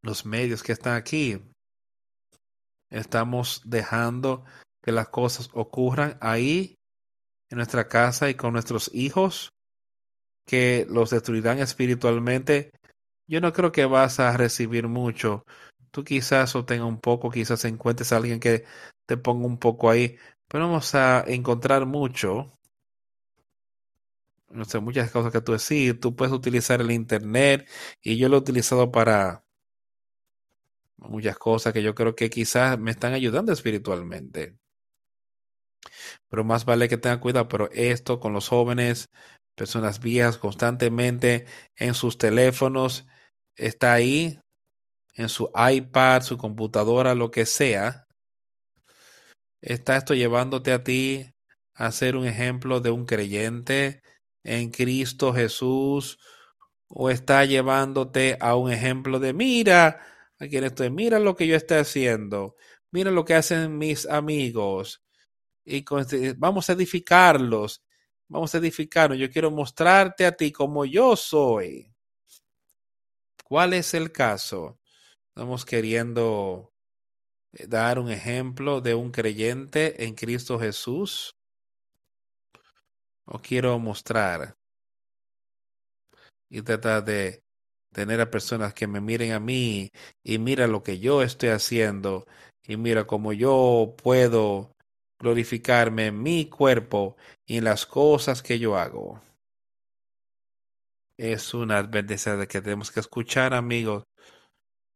Los, 0.00 0.24
medios 0.24 0.62
que 0.62 0.72
están 0.72 0.94
aquí. 0.94 1.38
Estamos 2.88 3.60
dejando 3.66 4.46
que 4.82 4.90
las 4.90 5.10
cosas 5.10 5.50
ocurran 5.52 6.16
ahí 6.22 6.76
en 7.50 7.56
nuestra 7.58 7.88
casa 7.88 8.30
y 8.30 8.36
con 8.36 8.54
nuestros 8.54 8.90
hijos 8.94 9.50
que 10.46 10.86
los 10.88 11.10
destruirán 11.10 11.58
espiritualmente, 11.58 12.70
yo 13.26 13.42
no 13.42 13.52
creo 13.52 13.70
que 13.70 13.84
vas 13.84 14.18
a 14.18 14.34
recibir 14.34 14.88
mucho 14.88 15.44
Tú 15.90 16.04
quizás 16.04 16.54
obtenga 16.54 16.84
un 16.84 17.00
poco, 17.00 17.30
quizás 17.30 17.64
encuentres 17.64 18.12
a 18.12 18.18
alguien 18.18 18.40
que 18.40 18.64
te 19.08 19.16
ponga 19.16 19.46
un 19.46 19.58
poco 19.58 19.90
ahí, 19.90 20.18
pero 20.48 20.66
vamos 20.66 20.94
a 20.94 21.24
encontrar 21.26 21.86
mucho. 21.86 22.52
No 24.50 24.64
sé, 24.66 24.80
muchas 24.80 25.10
cosas 25.10 25.32
que 25.32 25.40
tú 25.40 25.52
decís. 25.52 25.98
Tú 25.98 26.14
puedes 26.14 26.32
utilizar 26.34 26.80
el 26.82 26.90
internet 26.90 27.68
y 28.02 28.18
yo 28.18 28.28
lo 28.28 28.36
he 28.36 28.40
utilizado 28.40 28.90
para 28.92 29.44
muchas 30.98 31.38
cosas 31.38 31.72
que 31.72 31.82
yo 31.82 31.94
creo 31.94 32.14
que 32.14 32.28
quizás 32.28 32.78
me 32.78 32.90
están 32.90 33.14
ayudando 33.14 33.50
espiritualmente. 33.52 34.58
Pero 36.28 36.44
más 36.44 36.66
vale 36.66 36.88
que 36.88 36.98
tenga 36.98 37.20
cuidado, 37.20 37.48
pero 37.48 37.70
esto 37.72 38.20
con 38.20 38.34
los 38.34 38.48
jóvenes, 38.48 39.08
personas 39.54 40.00
viejas 40.00 40.36
constantemente 40.36 41.46
en 41.76 41.94
sus 41.94 42.18
teléfonos, 42.18 43.06
está 43.56 43.94
ahí, 43.94 44.38
en 45.14 45.30
su 45.30 45.50
iPad, 45.54 46.22
su 46.22 46.36
computadora, 46.36 47.14
lo 47.14 47.30
que 47.30 47.46
sea. 47.46 48.07
Está 49.60 49.96
esto 49.96 50.14
llevándote 50.14 50.72
a 50.72 50.84
ti 50.84 51.34
a 51.74 51.90
ser 51.92 52.16
un 52.16 52.26
ejemplo 52.26 52.80
de 52.80 52.90
un 52.90 53.06
creyente 53.06 54.02
en 54.44 54.70
Cristo 54.70 55.32
Jesús 55.32 56.18
o 56.88 57.10
está 57.10 57.44
llevándote 57.44 58.36
a 58.40 58.56
un 58.56 58.72
ejemplo 58.72 59.18
de 59.20 59.32
mira 59.32 60.00
a 60.38 60.46
quien 60.46 60.64
estoy, 60.64 60.90
mira 60.90 61.18
lo 61.18 61.34
que 61.34 61.46
yo 61.46 61.56
estoy 61.56 61.78
haciendo, 61.78 62.56
mira 62.90 63.10
lo 63.10 63.24
que 63.24 63.34
hacen 63.34 63.76
mis 63.76 64.06
amigos 64.06 65.02
y 65.64 65.84
vamos 66.36 66.70
a 66.70 66.72
edificarlos, 66.72 67.84
vamos 68.28 68.54
a 68.54 68.58
edificarnos. 68.58 69.18
Yo 69.18 69.30
quiero 69.30 69.50
mostrarte 69.50 70.24
a 70.24 70.32
ti 70.32 70.50
como 70.50 70.84
yo 70.84 71.14
soy. 71.14 71.92
¿Cuál 73.44 73.74
es 73.74 73.92
el 73.94 74.12
caso? 74.12 74.78
Estamos 75.28 75.64
queriendo 75.66 76.72
dar 77.52 77.98
un 77.98 78.10
ejemplo 78.10 78.80
de 78.80 78.94
un 78.94 79.10
creyente 79.10 80.04
en 80.04 80.14
Cristo 80.14 80.58
Jesús 80.58 81.36
o 83.24 83.38
quiero 83.40 83.78
mostrar 83.78 84.56
y 86.48 86.62
tratar 86.62 87.04
de 87.04 87.42
tener 87.92 88.20
a 88.20 88.30
personas 88.30 88.74
que 88.74 88.86
me 88.86 89.00
miren 89.00 89.32
a 89.32 89.40
mí 89.40 89.90
y 90.22 90.38
mira 90.38 90.66
lo 90.66 90.82
que 90.82 90.98
yo 90.98 91.22
estoy 91.22 91.50
haciendo 91.50 92.26
y 92.62 92.76
mira 92.76 93.06
cómo 93.06 93.32
yo 93.32 93.94
puedo 94.02 94.74
glorificarme 95.18 96.06
en 96.06 96.22
mi 96.22 96.48
cuerpo 96.48 97.16
y 97.46 97.58
en 97.58 97.64
las 97.64 97.86
cosas 97.86 98.42
que 98.42 98.58
yo 98.58 98.76
hago. 98.76 99.20
Es 101.16 101.52
una 101.52 101.78
advertencia 101.78 102.36
de 102.36 102.46
que 102.46 102.60
tenemos 102.60 102.92
que 102.92 103.00
escuchar, 103.00 103.52
amigos, 103.52 104.04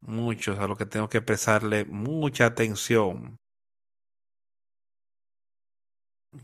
muchos 0.03 0.59
a 0.59 0.67
lo 0.69 0.77
que 0.77 0.87
tengo 0.87 1.09
que 1.09 1.23
prestarle 1.23 1.85
mucha 1.87 2.47
atención. 2.47 3.39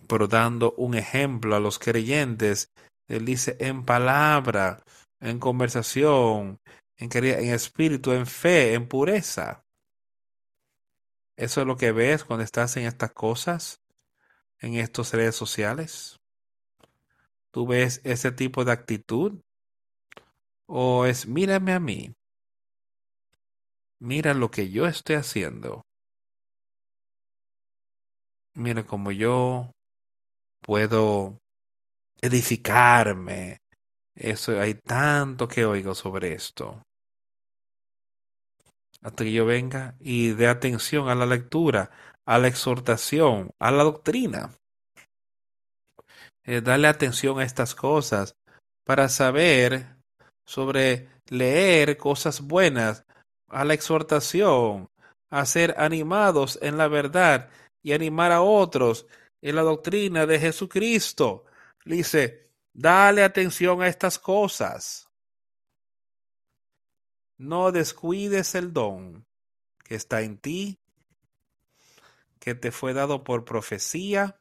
pero 0.06 0.26
dando 0.26 0.72
un 0.76 0.94
ejemplo 0.94 1.56
a 1.56 1.60
los 1.60 1.78
creyentes. 1.78 2.72
Él 3.08 3.24
dice 3.24 3.56
en 3.60 3.84
palabra, 3.84 4.82
en 5.20 5.38
conversación, 5.38 6.60
en, 6.96 7.10
espíritu, 7.54 8.12
en 8.12 8.26
fe, 8.26 8.74
en 8.74 8.86
pureza. 8.86 9.64
¿Eso 11.36 11.60
es 11.60 11.66
lo 11.66 11.76
que 11.76 11.92
ves 11.92 12.24
cuando 12.24 12.44
estás 12.44 12.76
en 12.76 12.86
estas 12.86 13.12
cosas, 13.12 13.80
en 14.58 14.74
estos 14.74 15.12
redes 15.12 15.36
sociales? 15.36 16.18
¿Tú 17.50 17.66
ves 17.66 18.00
ese 18.04 18.32
tipo 18.32 18.64
de 18.64 18.72
actitud? 18.72 19.40
¿O 20.66 21.06
es 21.06 21.26
mírame 21.26 21.72
a 21.72 21.80
mí? 21.80 22.17
Mira 24.00 24.34
lo 24.34 24.50
que 24.50 24.70
yo 24.70 24.86
estoy 24.86 25.16
haciendo. 25.16 25.82
Mira 28.54 28.84
cómo 28.84 29.10
yo 29.10 29.72
puedo 30.60 31.38
edificarme. 32.20 33.58
Eso 34.14 34.60
hay 34.60 34.74
tanto 34.74 35.48
que 35.48 35.64
oigo 35.64 35.94
sobre 35.94 36.32
esto. 36.32 36.82
Hasta 39.00 39.24
que 39.24 39.32
yo 39.32 39.46
venga 39.46 39.96
y 40.00 40.30
dé 40.30 40.48
atención 40.48 41.08
a 41.08 41.14
la 41.14 41.26
lectura, 41.26 41.90
a 42.26 42.38
la 42.38 42.48
exhortación, 42.48 43.50
a 43.60 43.70
la 43.70 43.84
doctrina. 43.84 44.50
Eh, 46.44 46.60
darle 46.60 46.88
atención 46.88 47.38
a 47.38 47.44
estas 47.44 47.74
cosas 47.74 48.34
para 48.84 49.08
saber 49.08 49.96
sobre 50.46 51.08
leer 51.28 51.96
cosas 51.96 52.40
buenas, 52.40 53.04
a 53.48 53.64
la 53.64 53.74
exhortación, 53.74 54.90
a 55.30 55.46
ser 55.46 55.74
animados 55.78 56.58
en 56.62 56.78
la 56.78 56.88
verdad 56.88 57.50
y 57.82 57.92
animar 57.92 58.32
a 58.32 58.42
otros 58.42 59.06
en 59.42 59.56
la 59.56 59.62
doctrina 59.62 60.26
de 60.26 60.38
Jesucristo. 60.38 61.44
dice, 61.84 62.50
dale 62.72 63.22
atención 63.22 63.82
a 63.82 63.88
estas 63.88 64.18
cosas. 64.18 65.08
No 67.36 67.72
descuides 67.72 68.54
el 68.54 68.72
don 68.72 69.24
que 69.84 69.94
está 69.94 70.22
en 70.22 70.38
ti, 70.38 70.78
que 72.40 72.54
te 72.54 72.72
fue 72.72 72.92
dado 72.92 73.24
por 73.24 73.44
profecía, 73.44 74.40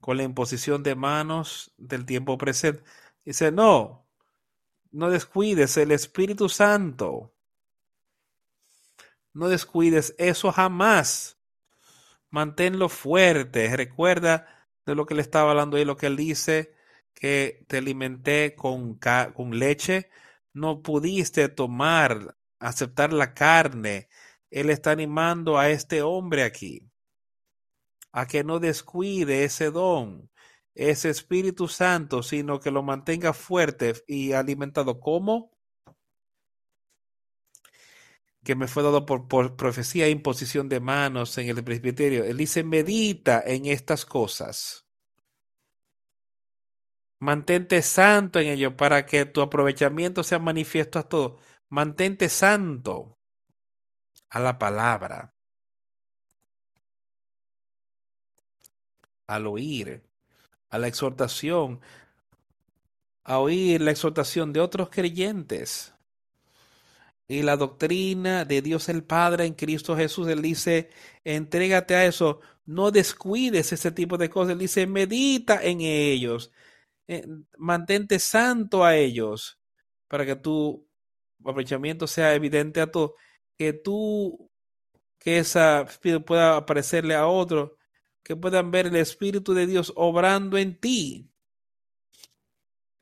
con 0.00 0.16
la 0.16 0.24
imposición 0.24 0.82
de 0.82 0.96
manos 0.96 1.72
del 1.76 2.04
tiempo 2.04 2.36
presente. 2.36 2.82
Dice, 3.24 3.52
no, 3.52 4.04
no 4.90 5.10
descuides 5.10 5.76
el 5.76 5.92
Espíritu 5.92 6.48
Santo. 6.48 7.31
No 9.34 9.48
descuides 9.48 10.14
eso 10.18 10.52
jamás 10.52 11.38
manténlo 12.32 12.88
fuerte. 12.88 13.76
Recuerda 13.76 14.46
de 14.86 14.96
lo 14.96 15.06
que 15.06 15.14
le 15.14 15.22
estaba 15.22 15.50
hablando 15.50 15.76
ahí, 15.76 15.84
lo 15.84 15.96
que 15.96 16.06
él 16.06 16.16
dice, 16.16 16.74
que 17.14 17.64
te 17.68 17.78
alimenté 17.78 18.56
con, 18.56 18.98
con 19.34 19.58
leche, 19.58 20.10
no 20.52 20.82
pudiste 20.82 21.48
tomar, 21.48 22.36
aceptar 22.58 23.12
la 23.12 23.34
carne. 23.34 24.08
Él 24.50 24.70
está 24.70 24.90
animando 24.90 25.58
a 25.58 25.70
este 25.70 26.02
hombre 26.02 26.42
aquí 26.42 26.88
a 28.12 28.26
que 28.26 28.44
no 28.44 28.58
descuide 28.58 29.44
ese 29.44 29.70
don, 29.70 30.30
ese 30.74 31.10
Espíritu 31.10 31.68
Santo, 31.68 32.22
sino 32.22 32.60
que 32.60 32.70
lo 32.70 32.82
mantenga 32.82 33.32
fuerte 33.32 33.94
y 34.06 34.32
alimentado. 34.32 35.00
¿Cómo? 35.00 35.51
Que 38.44 38.56
me 38.56 38.66
fue 38.66 38.82
dado 38.82 39.06
por, 39.06 39.28
profecía 39.56 40.06
e 40.06 40.10
imposición 40.10 40.68
de 40.68 40.80
manos 40.80 41.38
en 41.38 41.48
el 41.48 41.62
presbiterio. 41.62 42.24
Él 42.24 42.36
dice, 42.36 42.64
medita 42.64 43.42
en 43.44 43.66
estas 43.66 44.04
cosas. 44.04 44.86
Mantente 47.20 47.82
santo 47.82 48.40
en 48.40 48.48
ello 48.48 48.76
para 48.76 49.06
que 49.06 49.26
tu 49.26 49.42
aprovechamiento 49.42 50.24
sea 50.24 50.40
manifiesto 50.40 50.98
a 50.98 51.08
todos. 51.08 51.40
Mantente 51.68 52.28
santo 52.28 53.16
a 54.28 54.40
la 54.40 54.58
palabra, 54.58 55.34
al 59.26 59.46
oír, 59.46 60.02
a 60.68 60.78
la 60.78 60.88
exhortación, 60.88 61.80
a 63.24 63.38
oír 63.38 63.80
la 63.80 63.92
exhortación 63.92 64.52
de 64.52 64.60
otros 64.60 64.88
creyentes 64.90 65.91
y 67.32 67.42
la 67.42 67.56
doctrina 67.56 68.44
de 68.44 68.60
Dios 68.60 68.90
el 68.90 69.04
Padre 69.04 69.46
en 69.46 69.54
Cristo 69.54 69.96
Jesús. 69.96 70.28
Él 70.28 70.42
dice, 70.42 70.90
entrégate 71.24 71.94
a 71.94 72.04
eso, 72.04 72.40
no 72.66 72.90
descuides 72.90 73.72
ese 73.72 73.90
tipo 73.90 74.18
de 74.18 74.28
cosas. 74.28 74.52
Él 74.52 74.58
dice, 74.58 74.86
medita 74.86 75.62
en 75.62 75.80
ellos, 75.80 76.52
eh, 77.08 77.26
mantente 77.56 78.18
santo 78.18 78.84
a 78.84 78.96
ellos, 78.96 79.58
para 80.08 80.26
que 80.26 80.36
tu 80.36 80.86
aprovechamiento 81.40 82.06
sea 82.06 82.34
evidente 82.34 82.82
a 82.82 82.90
todos, 82.90 83.12
que 83.56 83.72
tú, 83.72 84.50
que 85.18 85.38
esa 85.38 85.86
pueda 86.26 86.58
aparecerle 86.58 87.14
a 87.14 87.26
otros, 87.26 87.72
que 88.22 88.36
puedan 88.36 88.70
ver 88.70 88.88
el 88.88 88.96
Espíritu 88.96 89.54
de 89.54 89.66
Dios 89.66 89.90
obrando 89.96 90.58
en 90.58 90.78
ti 90.78 91.30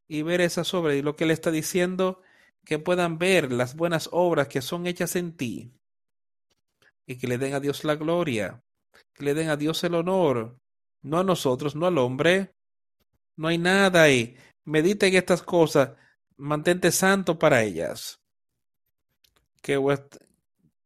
y 0.07 0.22
ver 0.22 0.41
esa 0.41 0.62
obras. 0.72 0.95
Y 0.95 1.03
lo 1.03 1.16
que 1.16 1.24
él 1.24 1.33
está 1.33 1.51
diciendo 1.51 2.22
que 2.64 2.78
puedan 2.78 3.18
ver 3.18 3.52
las 3.52 3.74
buenas 3.74 4.08
obras 4.12 4.48
que 4.48 4.62
son 4.62 4.86
hechas 4.86 5.16
en 5.16 5.36
ti 5.36 5.72
y 7.06 7.18
que 7.18 7.26
le 7.26 7.38
den 7.38 7.54
a 7.54 7.61
Dios 7.61 7.84
la 7.84 7.96
gloria, 7.96 8.62
que 9.12 9.24
le 9.24 9.34
den 9.34 9.48
a 9.48 9.56
Dios 9.56 9.82
el 9.84 9.94
honor, 9.94 10.61
no 11.02 11.18
a 11.18 11.24
nosotros, 11.24 11.74
no 11.74 11.86
al 11.86 11.98
hombre. 11.98 12.54
No 13.36 13.48
hay 13.48 13.58
nada 13.58 14.02
ahí. 14.02 14.36
Medita 14.64 15.06
en 15.06 15.16
estas 15.16 15.42
cosas, 15.42 15.92
mantente 16.36 16.92
santo 16.92 17.38
para 17.38 17.62
ellas. 17.62 18.20
Que, 19.62 19.80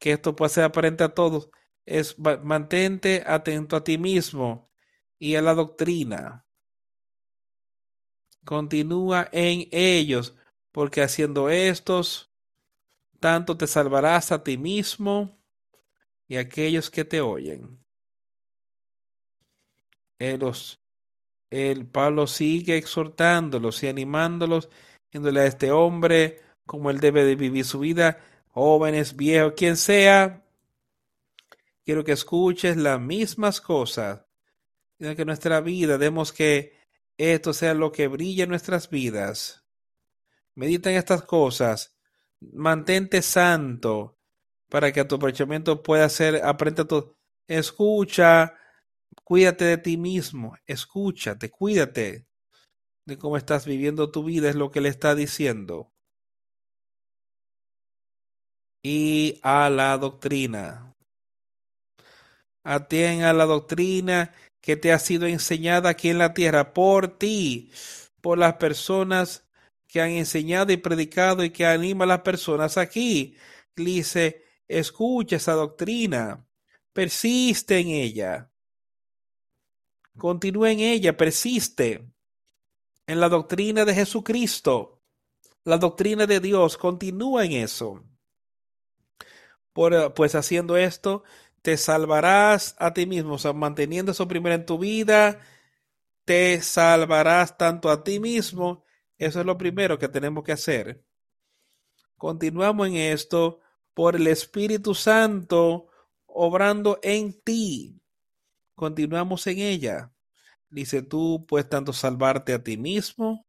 esto 0.00 0.36
pueda 0.36 0.48
ser 0.48 0.64
aparente 0.64 1.04
a 1.04 1.08
todos. 1.08 1.50
Es 1.84 2.16
mantente 2.18 3.24
atento 3.26 3.76
a 3.76 3.84
ti 3.84 3.98
mismo 3.98 4.70
y 5.18 5.34
a 5.34 5.42
la 5.42 5.54
doctrina. 5.54 6.46
Continúa 8.44 9.28
en 9.32 9.68
ellos 9.70 10.36
porque 10.74 11.02
haciendo 11.02 11.50
estos, 11.50 12.32
tanto 13.20 13.56
te 13.56 13.68
salvarás 13.68 14.32
a 14.32 14.42
ti 14.42 14.58
mismo 14.58 15.38
y 16.26 16.34
a 16.34 16.40
aquellos 16.40 16.90
que 16.90 17.04
te 17.04 17.20
oyen. 17.20 17.78
Los, 20.18 20.80
el 21.48 21.86
Pablo 21.86 22.26
sigue 22.26 22.76
exhortándolos 22.76 23.84
y 23.84 23.86
animándolos, 23.86 24.68
diciéndole 25.04 25.42
a 25.42 25.46
este 25.46 25.70
hombre 25.70 26.42
como 26.66 26.90
él 26.90 26.98
debe 26.98 27.24
de 27.24 27.36
vivir 27.36 27.64
su 27.64 27.78
vida, 27.78 28.18
jóvenes, 28.48 29.14
viejos, 29.14 29.52
quien 29.56 29.76
sea. 29.76 30.44
Quiero 31.84 32.02
que 32.02 32.12
escuches 32.12 32.76
las 32.76 33.00
mismas 33.00 33.60
cosas. 33.60 34.26
Que 34.98 35.24
nuestra 35.24 35.60
vida 35.60 35.98
demos 35.98 36.32
que 36.32 36.76
esto 37.16 37.52
sea 37.52 37.74
lo 37.74 37.92
que 37.92 38.08
brille 38.08 38.42
en 38.42 38.48
nuestras 38.48 38.90
vidas. 38.90 39.63
Medita 40.54 40.90
en 40.90 40.96
estas 40.96 41.22
cosas. 41.22 41.96
Mantente 42.40 43.22
santo 43.22 44.18
para 44.68 44.92
que 44.92 45.04
tu 45.04 45.16
aprovechamiento 45.16 45.82
pueda 45.82 46.08
ser, 46.08 46.44
aprende 46.44 46.84
todo. 46.84 47.16
Escucha, 47.46 48.54
cuídate 49.22 49.64
de 49.64 49.78
ti 49.78 49.96
mismo, 49.96 50.56
escúchate, 50.66 51.50
cuídate 51.50 52.26
de 53.06 53.18
cómo 53.18 53.36
estás 53.36 53.66
viviendo 53.66 54.10
tu 54.10 54.24
vida, 54.24 54.48
es 54.48 54.56
lo 54.56 54.70
que 54.70 54.80
le 54.80 54.88
está 54.88 55.14
diciendo. 55.14 55.92
Y 58.82 59.40
a 59.42 59.70
la 59.70 59.96
doctrina. 59.98 60.94
Atien 62.64 63.22
a 63.22 63.32
la 63.32 63.44
doctrina 63.44 64.34
que 64.60 64.76
te 64.76 64.92
ha 64.92 64.98
sido 64.98 65.26
enseñada 65.26 65.90
aquí 65.90 66.08
en 66.08 66.18
la 66.18 66.32
tierra 66.32 66.72
por 66.72 67.18
ti, 67.18 67.70
por 68.22 68.38
las 68.38 68.54
personas 68.54 69.43
que 69.94 70.02
han 70.02 70.10
enseñado 70.10 70.72
y 70.72 70.76
predicado 70.76 71.44
y 71.44 71.50
que 71.50 71.64
anima 71.64 72.02
a 72.02 72.08
las 72.08 72.22
personas 72.22 72.78
aquí. 72.78 73.36
Dice, 73.76 74.42
escucha 74.66 75.36
esa 75.36 75.52
doctrina, 75.52 76.48
persiste 76.92 77.78
en 77.78 77.90
ella, 77.90 78.50
continúa 80.18 80.72
en 80.72 80.80
ella, 80.80 81.16
persiste 81.16 82.12
en 83.06 83.20
la 83.20 83.28
doctrina 83.28 83.84
de 83.84 83.94
Jesucristo, 83.94 85.00
la 85.62 85.78
doctrina 85.78 86.26
de 86.26 86.40
Dios, 86.40 86.76
continúa 86.76 87.44
en 87.44 87.52
eso. 87.52 88.02
Por, 89.72 90.12
pues 90.14 90.34
haciendo 90.34 90.76
esto, 90.76 91.22
te 91.62 91.76
salvarás 91.76 92.74
a 92.80 92.92
ti 92.94 93.06
mismo, 93.06 93.36
manteniendo 93.54 94.10
eso 94.10 94.26
primero 94.26 94.56
en 94.56 94.66
tu 94.66 94.76
vida, 94.76 95.38
te 96.24 96.60
salvarás 96.62 97.56
tanto 97.56 97.90
a 97.90 98.02
ti 98.02 98.18
mismo. 98.18 98.83
Eso 99.24 99.40
es 99.40 99.46
lo 99.46 99.56
primero 99.56 99.98
que 99.98 100.08
tenemos 100.08 100.44
que 100.44 100.52
hacer. 100.52 101.02
Continuamos 102.18 102.88
en 102.88 102.96
esto 102.96 103.60
por 103.94 104.16
el 104.16 104.26
Espíritu 104.26 104.94
Santo 104.94 105.86
obrando 106.26 106.98
en 107.02 107.32
ti. 107.40 108.02
Continuamos 108.74 109.46
en 109.46 109.60
ella. 109.60 110.12
Dice 110.68 111.00
tú, 111.00 111.46
puedes 111.48 111.70
tanto 111.70 111.94
salvarte 111.94 112.52
a 112.52 112.62
ti 112.62 112.76
mismo 112.76 113.46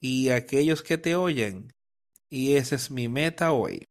y 0.00 0.30
a 0.30 0.36
aquellos 0.36 0.82
que 0.82 0.96
te 0.96 1.14
oyen. 1.14 1.70
Y 2.30 2.56
esa 2.56 2.76
es 2.76 2.90
mi 2.90 3.06
meta 3.08 3.52
hoy. 3.52 3.86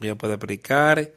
Yo 0.00 0.18
puedo 0.18 0.34
aplicar, 0.34 1.14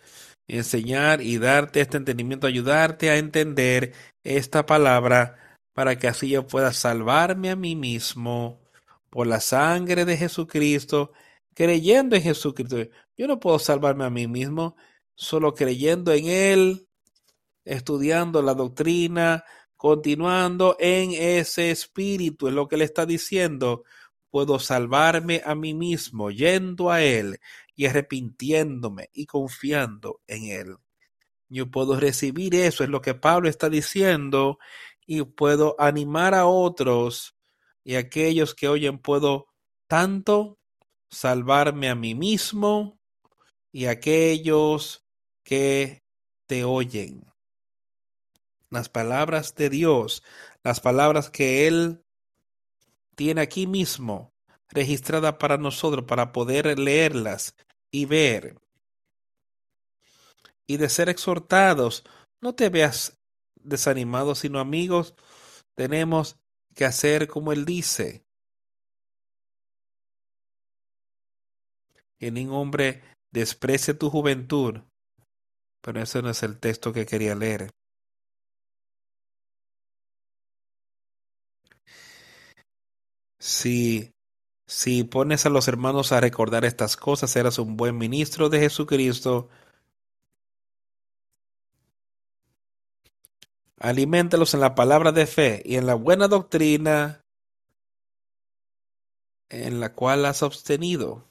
enseñar 0.48 1.24
y 1.24 1.40
darte 1.40 1.82
este 1.82 1.98
entendimiento, 1.98 2.46
ayudarte 2.46 3.10
a 3.10 3.18
entender 3.18 3.96
esta 4.24 4.68
palabra 4.68 5.51
para 5.74 5.98
que 5.98 6.08
así 6.08 6.30
yo 6.30 6.48
pueda 6.48 6.74
salvarme 6.74 7.50
a 7.50 7.56
mí 7.56 7.76
mismo 7.76 8.62
por 9.10 9.28
la 9.28 9.40
sangre 9.40 10.06
de 10.06 10.18
Jesucristo, 10.18 11.12
creyendo 11.54 12.16
en 12.16 12.24
Jesucristo. 12.24 12.78
Yo 13.18 13.28
no 13.28 13.40
puedo 13.40 13.60
salvarme 13.60 14.06
a 14.06 14.10
mí 14.10 14.28
mismo, 14.28 14.76
solo 15.16 15.54
creyendo 15.54 16.14
en 16.14 16.28
Él, 16.28 16.88
estudiando 17.66 18.42
la 18.42 18.54
doctrina, 18.54 19.44
continuando 19.76 20.78
en 20.80 21.12
ese 21.12 21.72
espíritu, 21.72 22.48
es 22.48 22.54
lo 22.54 22.68
que 22.68 22.78
le 22.78 22.86
está 22.86 23.06
diciendo. 23.06 23.84
Puedo 24.30 24.60
salvarme 24.60 25.42
a 25.44 25.56
mí 25.56 25.74
mismo, 25.74 26.32
yendo 26.32 26.92
a 26.92 27.02
Él 27.02 27.40
y 27.76 27.86
arrepintiéndome 27.86 29.10
y 29.12 29.26
confiando 29.26 30.22
en 30.28 30.44
Él. 30.46 30.76
Yo 31.50 31.70
puedo 31.70 32.00
recibir 32.00 32.56
eso, 32.56 32.84
es 32.84 32.90
lo 32.90 33.02
que 33.02 33.14
Pablo 33.14 33.50
está 33.50 33.70
diciendo, 33.70 34.58
y 35.14 35.24
puedo 35.24 35.76
animar 35.78 36.34
a 36.34 36.46
otros 36.46 37.36
y 37.84 37.96
aquellos 37.96 38.56
que 38.56 38.70
oyen 38.70 38.98
puedo 38.98 39.48
tanto 39.88 40.58
salvarme 41.10 41.90
a 41.90 41.96
mí 41.96 42.16
mismo 42.16 42.98
y 43.74 43.88
aquellos 43.88 45.06
que 45.44 46.02
te 46.46 46.64
oyen. 46.64 47.26
Las 48.70 48.88
palabras 48.88 49.54
de 49.56 49.70
Dios, 49.70 50.24
las 50.64 50.80
palabras 50.80 51.30
que 51.30 51.68
Él 51.68 52.06
tiene 53.16 53.42
aquí 53.42 53.68
mismo 53.68 54.32
registrada 54.70 55.38
para 55.38 55.58
nosotros, 55.58 56.06
para 56.06 56.32
poder 56.32 56.80
leerlas 56.80 57.54
y 57.92 58.06
ver. 58.06 58.56
Y 60.66 60.78
de 60.78 60.88
ser 60.88 61.10
exhortados, 61.10 62.06
no 62.40 62.56
te 62.56 62.70
veas 62.70 63.21
desanimado, 63.64 64.36
sino 64.36 64.60
amigos, 64.60 65.16
tenemos 65.76 66.40
que 66.76 66.86
hacer 66.86 67.28
como 67.28 67.52
Él 67.52 67.66
dice. 67.66 68.26
Que 72.20 72.32
ningún 72.32 72.56
hombre 72.56 73.02
desprecie 73.32 73.94
tu 73.94 74.10
juventud. 74.10 74.82
Pero 75.82 76.02
ese 76.02 76.22
no 76.22 76.30
es 76.30 76.44
el 76.44 76.60
texto 76.60 76.94
que 76.94 77.06
quería 77.06 77.36
leer. 77.36 77.72
Si, 83.40 84.14
si 84.68 85.04
pones 85.04 85.46
a 85.48 85.50
los 85.50 85.68
hermanos 85.68 86.12
a 86.12 86.20
recordar 86.22 86.64
estas 86.64 86.96
cosas, 86.96 87.32
serás 87.32 87.58
un 87.58 87.76
buen 87.76 87.98
ministro 87.98 88.50
de 88.50 88.60
Jesucristo. 88.60 89.50
Aliméntalos 93.82 94.54
en 94.54 94.60
la 94.60 94.76
palabra 94.76 95.12
de 95.12 95.26
fe 95.26 95.62
y 95.66 95.76
en 95.76 95.88
la 95.88 95.96
buena 95.96 96.28
doctrina 96.28 97.26
en 99.50 99.80
la 99.80 99.94
cual 99.94 100.26
has 100.26 100.44
obtenido. 100.44 101.28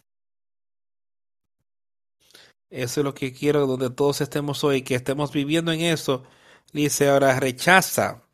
Eso 2.69 3.01
es 3.01 3.05
lo 3.05 3.15
que 3.15 3.33
quiero 3.33 3.67
donde 3.67 3.91
todos 3.91 4.21
estemos 4.21 4.63
hoy, 4.65 4.83
que 4.83 4.97
estemos 4.97 5.33
viviendo 5.33 5.73
en 5.73 5.81
eso. 5.81 6.25
Dice 6.73 7.09
ahora, 7.09 7.39
rechaza 7.41 8.25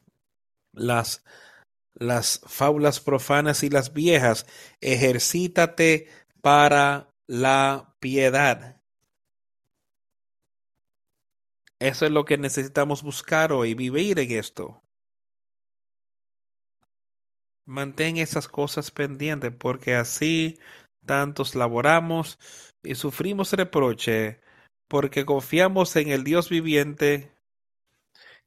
las 0.73 1.23
las 1.99 2.41
fábulas 2.47 3.01
profanas 3.01 3.62
y 3.62 3.71
las 3.71 3.93
viejas, 3.93 4.47
ejercítate 4.81 6.09
para 6.43 7.11
la 7.27 7.95
piedad. 8.01 8.76
Eso 11.79 12.07
es 12.07 12.11
lo 12.11 12.24
que 12.24 12.39
necesitamos 12.39 13.03
buscar 13.03 13.53
hoy, 13.53 13.74
vivir 13.74 14.18
en 14.18 14.33
esto. 14.33 14.83
Mantén 17.66 18.16
esas 18.16 18.49
cosas 18.49 18.91
pendientes, 18.91 19.53
porque 19.53 19.95
así 19.95 20.59
tantos 21.05 21.55
laboramos 21.55 22.39
y 22.83 22.95
sufrimos 22.95 23.53
reproche, 23.53 24.41
porque 24.89 25.27
confiamos 25.27 25.95
en 25.97 26.09
el 26.09 26.24
Dios 26.24 26.49
viviente, 26.49 27.33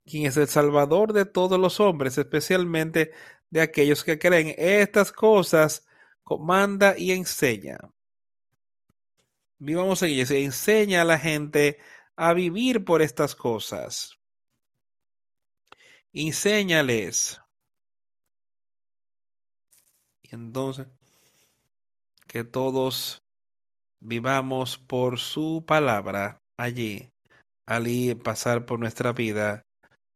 quien 0.06 0.26
es 0.26 0.38
el 0.38 0.48
Salvador 0.48 1.14
de 1.14 1.26
todos 1.26 1.60
los 1.60 1.80
hombres, 1.80 2.18
especialmente 2.18 3.12
de 3.52 3.62
aquellos 3.62 4.04
que 4.04 4.18
creen 4.18 4.56
estas 4.58 5.12
cosas, 5.12 5.88
comanda 6.24 6.98
y 6.98 7.12
enseña. 7.12 7.78
Vivamos 9.60 10.02
en 10.02 10.10
ellas, 10.10 10.32
enseña 10.32 11.02
a 11.02 11.06
la 11.06 11.20
gente 11.20 11.80
a 12.20 12.34
vivir 12.34 12.84
por 12.84 13.02
estas 13.02 13.34
cosas. 13.34 14.20
Enséñales. 16.12 17.42
Y 20.24 20.36
entonces, 20.36 20.88
que 22.28 22.44
todos 22.44 23.24
vivamos 24.02 24.78
por 24.78 25.20
su 25.20 25.64
palabra 25.66 26.42
allí, 26.58 27.10
allí 27.66 28.16
pasar 28.16 28.66
por 28.66 28.80
nuestra 28.80 29.14
vida. 29.14 29.64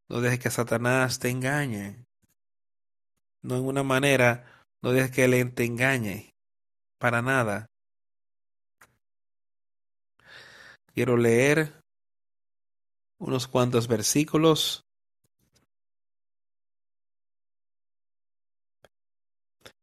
No 0.10 0.20
dejes 0.20 0.40
que 0.40 0.50
Satanás 0.50 1.20
te 1.20 1.30
engañe 1.30 2.04
no 3.44 3.58
en 3.58 3.66
una 3.66 3.84
manera, 3.84 4.66
no 4.82 4.92
dejes 4.92 5.12
que 5.12 5.26
él 5.26 5.54
te 5.54 5.66
engañe, 5.66 6.34
para 6.98 7.22
nada. 7.22 7.68
Quiero 10.94 11.18
leer 11.18 11.83
unos 13.24 13.48
cuantos 13.48 13.88
versículos. 13.88 14.86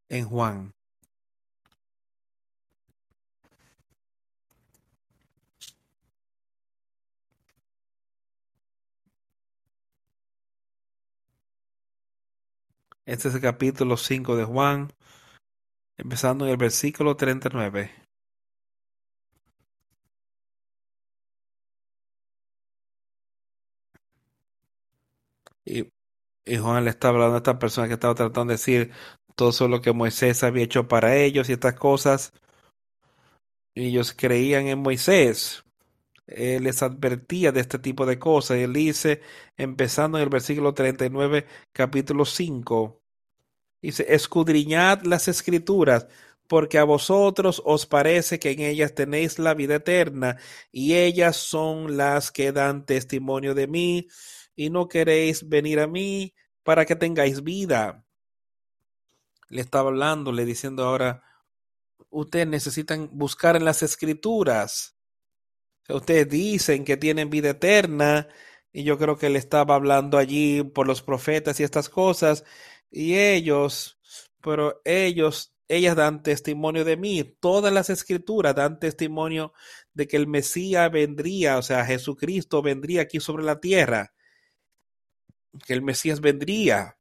En 0.08 0.26
Juan. 0.26 0.74
Este 13.06 13.28
es 13.28 13.34
el 13.34 13.40
capítulo 13.40 13.96
5 13.96 14.36
de 14.36 14.44
Juan, 14.44 14.92
empezando 15.96 16.44
en 16.44 16.52
el 16.52 16.56
versículo 16.58 17.16
39. 17.16 17.99
Y, 25.64 25.86
Juan 26.58 26.84
le 26.84 26.90
está 26.90 27.08
hablando 27.08 27.34
a 27.34 27.38
esta 27.38 27.58
persona 27.58 27.86
que 27.86 27.94
estaba 27.94 28.14
tratando 28.14 28.46
de 28.52 28.54
decir 28.54 28.90
todo 29.36 29.50
eso 29.50 29.68
lo 29.68 29.80
que 29.80 29.92
Moisés 29.92 30.42
había 30.42 30.64
hecho 30.64 30.88
para 30.88 31.16
ellos 31.16 31.48
y 31.48 31.52
estas 31.52 31.74
cosas. 31.74 32.32
Ellos 33.74 34.14
creían 34.16 34.66
en 34.66 34.80
Moisés. 34.80 35.64
Él 36.26 36.64
les 36.64 36.82
advertía 36.82 37.52
de 37.52 37.60
este 37.60 37.78
tipo 37.78 38.06
de 38.06 38.18
cosas. 38.18 38.58
Y 38.58 38.62
él 38.62 38.72
dice, 38.72 39.22
empezando 39.56 40.18
en 40.18 40.24
el 40.24 40.30
versículo 40.30 40.74
39, 40.74 41.46
capítulo 41.72 42.24
5, 42.24 43.00
dice, 43.82 44.06
escudriñad 44.08 45.02
las 45.02 45.28
escrituras, 45.28 46.06
porque 46.48 46.78
a 46.78 46.84
vosotros 46.84 47.62
os 47.64 47.86
parece 47.86 48.38
que 48.38 48.50
en 48.50 48.60
ellas 48.60 48.94
tenéis 48.94 49.38
la 49.38 49.54
vida 49.54 49.76
eterna, 49.76 50.36
y 50.72 50.94
ellas 50.96 51.36
son 51.36 51.96
las 51.96 52.30
que 52.32 52.52
dan 52.52 52.86
testimonio 52.86 53.54
de 53.54 53.66
mí, 53.68 54.08
y 54.56 54.70
no 54.70 54.88
queréis 54.88 55.48
venir 55.48 55.80
a 55.80 55.86
mí 55.86 56.34
para 56.62 56.84
que 56.84 56.96
tengáis 56.96 57.42
vida. 57.42 58.04
Le 59.48 59.60
estaba 59.60 59.88
hablando, 59.88 60.32
le 60.32 60.44
diciendo 60.44 60.84
ahora, 60.84 61.22
ustedes 62.10 62.46
necesitan 62.46 63.08
buscar 63.12 63.56
en 63.56 63.64
las 63.64 63.82
escrituras. 63.82 64.96
Ustedes 65.88 66.28
dicen 66.28 66.84
que 66.84 66.96
tienen 66.96 67.30
vida 67.30 67.50
eterna 67.50 68.28
y 68.72 68.84
yo 68.84 68.98
creo 68.98 69.16
que 69.16 69.26
él 69.26 69.36
estaba 69.36 69.74
hablando 69.74 70.18
allí 70.18 70.62
por 70.62 70.86
los 70.86 71.02
profetas 71.02 71.58
y 71.58 71.64
estas 71.64 71.88
cosas 71.88 72.44
y 72.90 73.16
ellos, 73.16 73.98
pero 74.42 74.80
ellos, 74.84 75.54
ellas 75.68 75.96
dan 75.96 76.22
testimonio 76.22 76.84
de 76.84 76.96
mí. 76.96 77.24
Todas 77.40 77.72
las 77.72 77.90
escrituras 77.90 78.54
dan 78.54 78.78
testimonio 78.78 79.52
de 79.94 80.08
que 80.08 80.16
el 80.16 80.26
Mesías 80.26 80.90
vendría, 80.90 81.58
o 81.58 81.62
sea, 81.62 81.84
Jesucristo 81.84 82.62
vendría 82.62 83.02
aquí 83.02 83.20
sobre 83.20 83.44
la 83.44 83.60
tierra, 83.60 84.12
que 85.66 85.72
el 85.72 85.82
Mesías 85.82 86.20
vendría. 86.20 86.96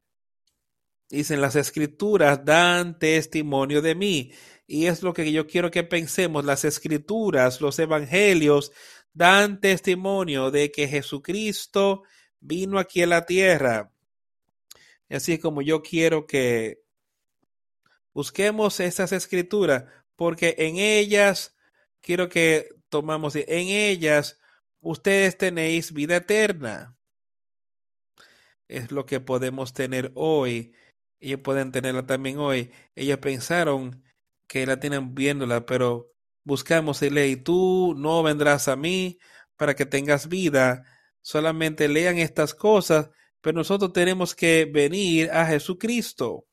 Dicen 1.09 1.41
las 1.41 1.55
escrituras 1.55 2.45
dan 2.45 2.99
testimonio 2.99 3.81
de 3.81 3.95
mí. 3.95 4.31
Y 4.67 4.85
es 4.85 5.01
lo 5.01 5.13
que 5.13 5.31
yo 5.31 5.47
quiero 5.47 5.71
que 5.71 5.83
pensemos. 5.83 6.45
Las 6.45 6.65
escrituras, 6.65 7.61
los 7.61 7.79
evangelios, 7.79 8.71
dan 9.13 9.59
testimonio 9.59 10.51
de 10.51 10.71
que 10.71 10.87
Jesucristo 10.87 12.03
vino 12.39 12.79
aquí 12.79 13.01
a 13.01 13.07
la 13.07 13.25
tierra. 13.25 13.91
Así 15.09 15.33
es 15.33 15.39
como 15.39 15.61
yo 15.61 15.81
quiero 15.81 16.27
que 16.27 16.83
busquemos 18.13 18.79
esas 18.79 19.11
escrituras, 19.11 19.85
porque 20.15 20.55
en 20.59 20.77
ellas, 20.77 21.55
quiero 22.01 22.29
que 22.29 22.69
tomamos, 22.89 23.35
en 23.35 23.45
ellas 23.47 24.39
ustedes 24.81 25.37
tenéis 25.37 25.93
vida 25.93 26.17
eterna. 26.17 26.98
Es 28.69 28.91
lo 28.91 29.05
que 29.05 29.19
podemos 29.19 29.73
tener 29.73 30.11
hoy. 30.15 30.73
Ellos 31.19 31.41
pueden 31.41 31.71
tenerla 31.71 32.05
también 32.05 32.37
hoy. 32.37 32.71
Ellos 32.95 33.17
pensaron 33.17 34.03
que 34.47 34.65
la 34.65 34.79
tienen 34.79 35.15
viéndola, 35.15 35.65
pero 35.65 36.13
buscamos 36.43 37.01
y 37.01 37.09
ley, 37.09 37.35
tú 37.35 37.95
no 37.97 38.23
vendrás 38.23 38.67
a 38.67 38.75
mí 38.75 39.19
para 39.57 39.75
que 39.75 39.85
tengas 39.85 40.29
vida. 40.29 40.85
Solamente 41.21 41.89
lean 41.89 42.19
estas 42.19 42.53
cosas, 42.53 43.09
pero 43.41 43.57
nosotros 43.57 43.91
tenemos 43.91 44.35
que 44.35 44.65
venir 44.71 45.31
a 45.31 45.47
Jesucristo. 45.47 46.45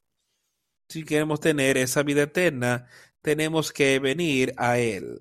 Si 0.88 1.04
queremos 1.04 1.40
tener 1.40 1.76
esa 1.76 2.02
vida 2.02 2.22
eterna, 2.22 2.88
tenemos 3.20 3.72
que 3.72 3.98
venir 3.98 4.54
a 4.56 4.78
Él. 4.78 5.20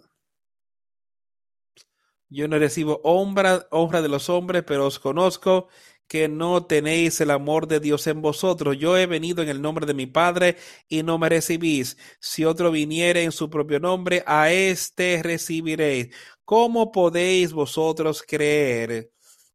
Yo 2.29 2.47
no 2.47 2.57
recibo 2.57 3.01
honra, 3.03 3.67
honra 3.71 4.01
de 4.01 4.09
los 4.09 4.29
hombres, 4.29 4.63
pero 4.65 4.87
os 4.87 4.99
conozco 4.99 5.67
que 6.07 6.27
no 6.27 6.65
tenéis 6.65 7.19
el 7.21 7.31
amor 7.31 7.67
de 7.67 7.79
Dios 7.79 8.07
en 8.07 8.21
vosotros. 8.21 8.77
Yo 8.77 8.97
he 8.97 9.05
venido 9.07 9.41
en 9.41 9.49
el 9.49 9.61
nombre 9.61 9.85
de 9.85 9.93
mi 9.93 10.05
Padre 10.05 10.57
y 10.87 11.03
no 11.03 11.17
me 11.17 11.29
recibís. 11.29 11.97
Si 12.19 12.45
otro 12.45 12.71
viniere 12.71 13.23
en 13.23 13.31
su 13.31 13.49
propio 13.49 13.79
nombre, 13.79 14.23
a 14.27 14.51
éste 14.51 15.21
recibiréis. 15.23 16.09
¿Cómo 16.43 16.91
podéis 16.91 17.53
vosotros 17.53 18.23
creer? 18.27 19.11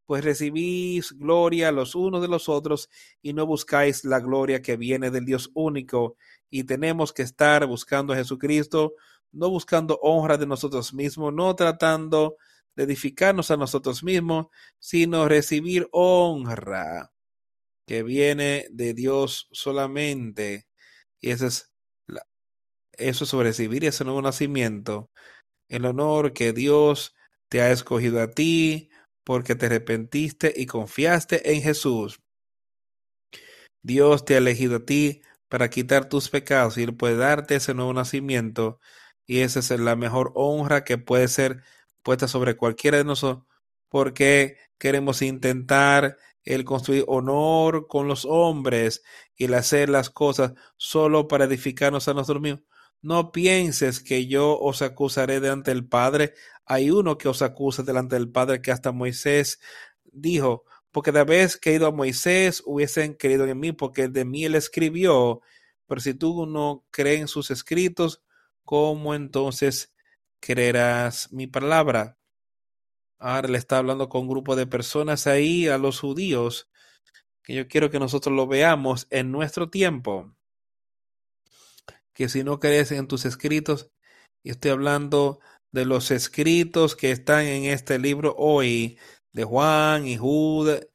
Pues 0.07 0.24
recibís 0.24 1.12
gloria 1.12 1.70
los 1.70 1.94
unos 1.94 2.20
de 2.20 2.26
los 2.26 2.48
otros 2.48 2.90
y 3.22 3.32
no 3.32 3.46
buscáis 3.46 4.05
la 4.05 4.18
gloria 4.18 4.61
que 4.61 4.76
viene 4.76 5.11
del 5.11 5.24
Dios 5.24 5.51
único. 5.55 6.16
Y 6.51 6.64
tenemos 6.64 7.12
que 7.12 7.22
estar 7.22 7.64
buscando 7.66 8.12
a 8.12 8.16
Jesucristo, 8.16 8.94
no 9.30 9.51
buscando 9.51 10.01
honra 10.03 10.36
de 10.36 10.46
nosotros 10.46 10.92
mismos, 10.92 11.32
no 11.32 11.55
tratando 11.55 12.36
edificarnos 12.80 13.50
a 13.50 13.56
nosotros 13.56 14.02
mismos, 14.02 14.46
sino 14.78 15.28
recibir 15.28 15.88
honra 15.92 17.12
que 17.86 18.02
viene 18.02 18.66
de 18.70 18.94
Dios 18.94 19.48
solamente. 19.52 20.66
Y 21.20 21.30
eso 21.30 21.46
es, 21.46 21.72
eso 22.92 23.24
es 23.24 23.32
recibir 23.32 23.84
ese 23.84 24.04
nuevo 24.04 24.22
nacimiento, 24.22 25.10
el 25.68 25.86
honor 25.86 26.32
que 26.32 26.52
Dios 26.52 27.14
te 27.48 27.62
ha 27.62 27.70
escogido 27.70 28.20
a 28.20 28.30
ti 28.30 28.90
porque 29.24 29.54
te 29.54 29.66
arrepentiste 29.66 30.52
y 30.57 30.66
confiaste 30.66 31.52
en 31.52 31.62
Jesús. 31.62 32.20
Dios 33.82 34.24
te 34.24 34.34
ha 34.34 34.38
elegido 34.38 34.76
a 34.76 34.84
ti 34.84 35.22
para 35.48 35.70
quitar 35.70 36.08
tus 36.08 36.28
pecados 36.28 36.78
y 36.78 36.82
Él 36.82 36.96
puede 36.96 37.16
darte 37.16 37.57
ese 37.57 37.74
nuevo 37.74 37.92
nacimiento 37.92 38.78
y 39.26 39.40
esa 39.40 39.61
es 39.61 39.70
la 39.70 39.96
mejor 39.96 40.32
honra 40.34 40.84
que 40.84 40.98
puede 40.98 41.28
ser 41.28 41.62
puesta 42.02 42.28
sobre 42.28 42.56
cualquiera 42.56 42.98
de 42.98 43.04
nosotros, 43.04 43.46
porque 43.88 44.56
queremos 44.78 45.22
intentar 45.22 46.16
el 46.44 46.64
construir 46.64 47.04
honor 47.06 47.86
con 47.86 48.08
los 48.08 48.24
hombres 48.24 49.02
y 49.36 49.44
el 49.44 49.54
hacer 49.54 49.88
las 49.88 50.10
cosas 50.10 50.54
solo 50.76 51.28
para 51.28 51.44
edificarnos 51.44 52.08
a 52.08 52.14
nosotros 52.14 52.42
mismos. 52.42 52.62
No 53.02 53.32
pienses 53.32 54.00
que 54.00 54.26
yo 54.26 54.58
os 54.58 54.82
acusaré 54.82 55.40
delante 55.40 55.70
del 55.70 55.86
Padre. 55.86 56.34
Hay 56.66 56.90
uno 56.90 57.16
que 57.16 57.28
os 57.28 57.40
acusa 57.40 57.82
delante 57.82 58.16
del 58.16 58.30
Padre 58.30 58.60
que 58.60 58.72
hasta 58.72 58.92
Moisés 58.92 59.60
dijo, 60.04 60.64
porque 60.90 61.12
de 61.12 61.24
vez 61.24 61.56
que 61.56 61.70
he 61.70 61.74
ido 61.74 61.86
a 61.86 61.92
Moisés 61.92 62.62
hubiesen 62.66 63.14
querido 63.14 63.46
en 63.46 63.58
mí, 63.58 63.72
porque 63.72 64.08
de 64.08 64.24
mí 64.24 64.44
él 64.44 64.54
escribió. 64.54 65.40
Pero 65.86 66.00
si 66.00 66.14
tú 66.14 66.46
no 66.46 66.84
crees 66.90 67.20
en 67.20 67.28
sus 67.28 67.50
escritos, 67.50 68.22
¿cómo 68.64 69.14
entonces 69.14 69.94
creerás 70.41 71.33
mi 71.33 71.46
palabra. 71.46 72.18
Ahora 73.18 73.49
le 73.49 73.58
está 73.58 73.79
hablando 73.79 74.08
con 74.08 74.22
un 74.22 74.29
grupo 74.29 74.57
de 74.57 74.67
personas 74.67 75.26
ahí, 75.26 75.68
a 75.68 75.79
los 75.79 76.00
judíos, 76.00 76.68
que 77.42 77.54
yo 77.54 77.68
quiero 77.68 77.91
que 77.91 77.99
nosotros 77.99 78.34
lo 78.34 78.46
veamos 78.46 79.07
en 79.11 79.30
nuestro 79.30 79.71
tiempo. 79.71 80.34
Que 82.14 82.29
si 82.29 82.42
no 82.45 82.58
crees 82.58 82.92
en 82.92 83.07
tus 83.07 83.25
escritos, 83.26 83.91
y 84.42 84.50
estoy 84.50 84.71
hablando 84.71 85.41
de 85.71 85.84
los 85.84 86.11
escritos 86.11 86.96
que 86.96 87.11
están 87.11 87.45
en 87.45 87.64
este 87.64 87.99
libro 87.99 88.34
hoy, 88.38 88.99
de 89.33 89.45
Juan 89.45 90.07
y 90.07 90.17
Judas 90.17 90.87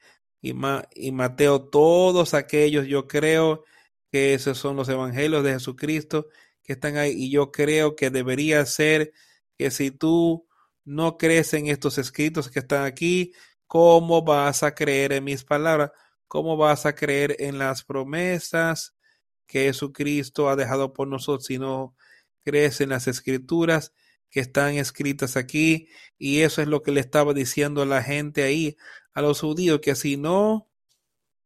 y, 0.41 0.49
y 0.95 1.11
Mateo, 1.11 1.69
todos 1.69 2.33
aquellos, 2.33 2.87
yo 2.87 3.07
creo 3.07 3.63
que 4.11 4.33
esos 4.33 4.57
son 4.57 4.75
los 4.75 4.89
evangelios 4.89 5.43
de 5.43 5.53
Jesucristo 5.53 6.27
que 6.63 6.73
están 6.73 6.97
ahí, 6.97 7.13
y 7.15 7.29
yo 7.29 7.51
creo 7.51 7.95
que 7.95 8.09
debería 8.09 8.65
ser 8.65 9.13
que 9.57 9.71
si 9.71 9.91
tú 9.91 10.47
no 10.83 11.17
crees 11.17 11.53
en 11.53 11.67
estos 11.67 11.97
escritos 11.97 12.49
que 12.49 12.59
están 12.59 12.85
aquí, 12.85 13.33
¿cómo 13.67 14.21
vas 14.23 14.63
a 14.63 14.75
creer 14.75 15.13
en 15.13 15.23
mis 15.23 15.43
palabras? 15.43 15.91
¿Cómo 16.27 16.57
vas 16.57 16.85
a 16.85 16.95
creer 16.95 17.35
en 17.39 17.57
las 17.57 17.83
promesas 17.83 18.95
que 19.47 19.65
Jesucristo 19.65 20.49
ha 20.49 20.55
dejado 20.55 20.93
por 20.93 21.07
nosotros 21.07 21.45
si 21.45 21.57
no 21.57 21.95
crees 22.43 22.81
en 22.81 22.89
las 22.89 23.07
escrituras 23.07 23.93
que 24.29 24.41
están 24.41 24.75
escritas 24.75 25.37
aquí? 25.37 25.87
Y 26.17 26.41
eso 26.41 26.61
es 26.61 26.67
lo 26.67 26.81
que 26.81 26.91
le 26.91 26.99
estaba 26.99 27.33
diciendo 27.33 27.81
a 27.81 27.85
la 27.85 28.03
gente 28.03 28.43
ahí, 28.43 28.77
a 29.13 29.21
los 29.21 29.41
judíos, 29.41 29.79
que 29.81 29.95
si 29.95 30.17
no, 30.17 30.69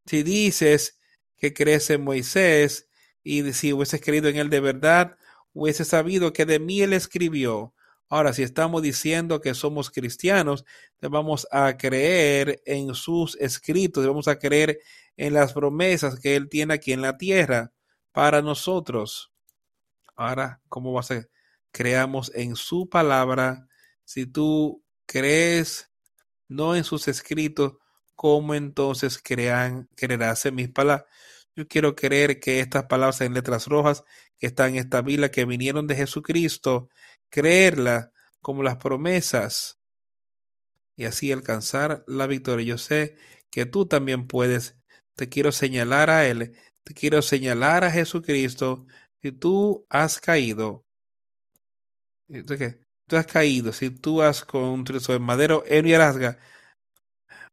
si 0.06 0.24
dices 0.24 1.00
que 1.38 1.54
crees 1.54 1.90
en 1.90 2.04
Moisés 2.04 2.90
y 3.24 3.54
si 3.54 3.74
hubieses 3.74 4.02
creído 4.02 4.28
en 4.30 4.38
él 4.38 4.50
de 4.50 4.60
verdad, 4.60 5.18
hubiese 5.54 5.86
sabido 5.86 6.34
que 6.34 6.46
de 6.46 6.60
mí 6.60 6.82
él 6.82 6.94
escribió 6.94 7.74
Ahora, 8.10 8.34
si 8.34 8.42
estamos 8.42 8.82
diciendo 8.82 9.40
que 9.40 9.54
somos 9.54 9.92
cristianos, 9.92 10.66
vamos 11.00 11.48
a 11.52 11.78
creer 11.78 12.62
en 12.66 12.96
sus 12.96 13.36
escritos, 13.40 14.06
vamos 14.06 14.28
a 14.28 14.40
creer 14.40 14.80
en 15.16 15.34
las 15.34 15.54
promesas 15.54 16.20
que 16.20 16.36
Él 16.36 16.50
tiene 16.50 16.74
aquí 16.74 16.92
en 16.92 17.04
la 17.04 17.18
tierra 17.18 17.72
para 18.12 18.42
nosotros. 18.42 19.32
Ahora, 20.16 20.60
¿cómo 20.70 20.92
va 20.92 21.02
a 21.02 21.04
ser? 21.04 21.30
Creamos 21.72 22.32
en 22.34 22.56
su 22.56 22.90
palabra. 22.90 23.68
Si 24.06 24.26
tú 24.26 24.84
crees 25.06 25.92
no 26.48 26.76
en 26.76 26.84
sus 26.84 27.08
escritos, 27.08 27.74
¿cómo 28.16 28.56
entonces 28.56 29.20
crean, 29.24 29.88
creerás 29.96 30.46
en 30.48 30.56
mis 30.56 30.70
palabras? 30.70 31.06
Yo 31.56 31.68
quiero 31.68 31.96
creer 31.96 32.40
que 32.40 32.60
estas 32.60 32.86
palabras 32.86 33.22
en 33.22 33.34
letras 33.34 33.68
rojas 33.68 34.04
que 34.40 34.48
están 34.48 34.72
en 34.72 34.78
esta 34.78 35.02
Biblia 35.02 35.30
que 35.30 35.46
vinieron 35.46 35.86
de 35.86 35.96
Jesucristo, 35.96 36.90
creerlas 37.30 38.12
como 38.42 38.64
las 38.64 38.78
promesas 38.78 39.80
y 40.96 41.06
así 41.06 41.32
alcanzar 41.32 42.04
la 42.08 42.28
victoria. 42.28 42.66
Yo 42.66 42.78
sé 42.78 43.16
que 43.50 43.66
tú 43.66 43.86
también 43.86 44.28
puedes. 44.28 44.76
Te 45.16 45.30
quiero 45.30 45.52
señalar 45.52 46.10
a 46.10 46.28
Él, 46.28 46.56
te 46.84 46.94
quiero 46.94 47.22
señalar 47.22 47.84
a 47.84 47.92
Jesucristo. 47.92 48.86
Si 49.22 49.32
tú 49.32 49.86
has 49.90 50.20
caído, 50.20 50.86
tú 53.08 53.16
has 53.16 53.28
caído, 53.28 53.74
si 53.74 53.90
tú 53.90 54.22
has 54.22 54.44
con 54.46 54.64
un 54.64 54.84
trozo 54.84 55.14
de 55.14 55.20
madero 55.20 55.64
en 55.68 55.88
y 55.88 55.96
rasga, 55.96 56.38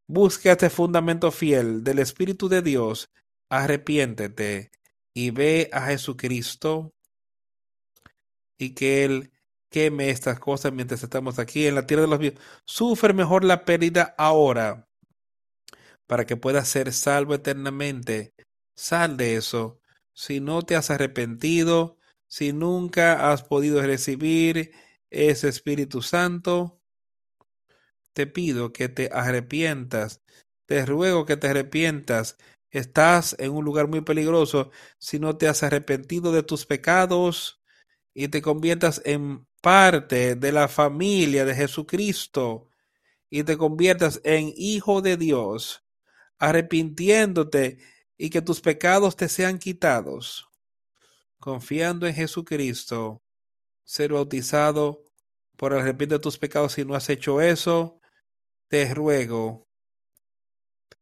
busca 0.06 0.52
este 0.52 0.70
fundamento 0.70 1.30
fiel 1.32 1.82
del 1.82 1.98
Espíritu 1.98 2.48
de 2.48 2.62
Dios, 2.62 3.10
arrepiéntete 3.48 4.70
y 5.14 5.30
ve 5.30 5.68
a 5.72 5.86
Jesucristo 5.86 6.92
y 8.58 8.74
que 8.74 9.04
Él 9.04 9.32
queme 9.76 10.08
estas 10.08 10.40
cosas 10.40 10.72
mientras 10.72 11.02
estamos 11.02 11.38
aquí 11.38 11.66
en 11.66 11.74
la 11.74 11.86
tierra 11.86 12.04
de 12.04 12.08
los 12.08 12.18
vivos. 12.18 12.40
Sufre 12.64 13.12
mejor 13.12 13.44
la 13.44 13.66
pérdida 13.66 14.14
ahora 14.16 14.88
para 16.06 16.24
que 16.24 16.38
puedas 16.38 16.66
ser 16.66 16.94
salvo 16.94 17.34
eternamente. 17.34 18.32
Sal 18.74 19.18
de 19.18 19.36
eso. 19.36 19.78
Si 20.14 20.40
no 20.40 20.62
te 20.62 20.76
has 20.76 20.88
arrepentido, 20.88 21.98
si 22.26 22.54
nunca 22.54 23.30
has 23.30 23.42
podido 23.42 23.82
recibir 23.82 24.72
ese 25.10 25.48
Espíritu 25.48 26.00
Santo, 26.00 26.80
te 28.14 28.26
pido 28.26 28.72
que 28.72 28.88
te 28.88 29.10
arrepientas. 29.12 30.22
Te 30.64 30.86
ruego 30.86 31.26
que 31.26 31.36
te 31.36 31.48
arrepientas. 31.48 32.38
Estás 32.70 33.36
en 33.38 33.52
un 33.52 33.66
lugar 33.66 33.88
muy 33.88 34.00
peligroso 34.00 34.70
si 34.96 35.18
no 35.18 35.36
te 35.36 35.48
has 35.48 35.62
arrepentido 35.62 36.32
de 36.32 36.42
tus 36.42 36.64
pecados 36.64 37.60
y 38.18 38.28
te 38.28 38.40
conviertas 38.40 39.02
en 39.04 39.46
parte 39.60 40.36
de 40.36 40.50
la 40.50 40.68
familia 40.68 41.44
de 41.44 41.54
Jesucristo 41.54 42.66
y 43.28 43.44
te 43.44 43.58
conviertas 43.58 44.22
en 44.24 44.54
hijo 44.56 45.02
de 45.02 45.18
Dios, 45.18 45.84
arrepintiéndote 46.38 47.76
y 48.16 48.30
que 48.30 48.40
tus 48.40 48.62
pecados 48.62 49.16
te 49.16 49.28
sean 49.28 49.58
quitados, 49.58 50.48
confiando 51.38 52.06
en 52.06 52.14
Jesucristo, 52.14 53.22
ser 53.84 54.14
bautizado 54.14 55.04
por 55.58 55.74
el 55.74 55.80
arrepentimiento 55.80 56.14
de 56.16 56.22
tus 56.22 56.38
pecados. 56.38 56.72
Si 56.72 56.86
no 56.86 56.94
has 56.94 57.10
hecho 57.10 57.42
eso, 57.42 58.00
te 58.68 58.94
ruego 58.94 59.68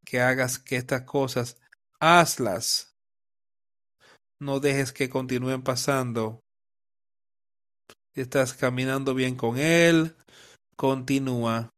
que 0.05 0.21
hagas 0.21 0.59
que 0.59 0.75
estas 0.75 1.03
cosas, 1.03 1.61
hazlas. 2.01 2.97
No 4.41 4.59
dejes 4.59 4.93
que 4.93 5.09
continúen 5.09 5.63
pasando. 5.63 6.44
Estás 8.15 8.55
caminando 8.55 9.13
bien 9.13 9.35
con 9.35 9.59
Él, 9.59 10.15
continúa. 10.77 11.71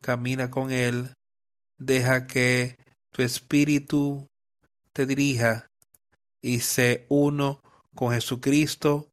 Camina 0.00 0.50
con 0.50 0.72
Él. 0.72 1.12
Deja 1.78 2.26
que 2.26 2.76
tu 3.10 3.22
espíritu 3.22 4.26
te 4.94 5.04
dirija 5.04 5.66
y 6.40 6.60
sé 6.60 7.04
uno 7.10 7.60
con 7.94 8.14
Jesucristo 8.14 9.10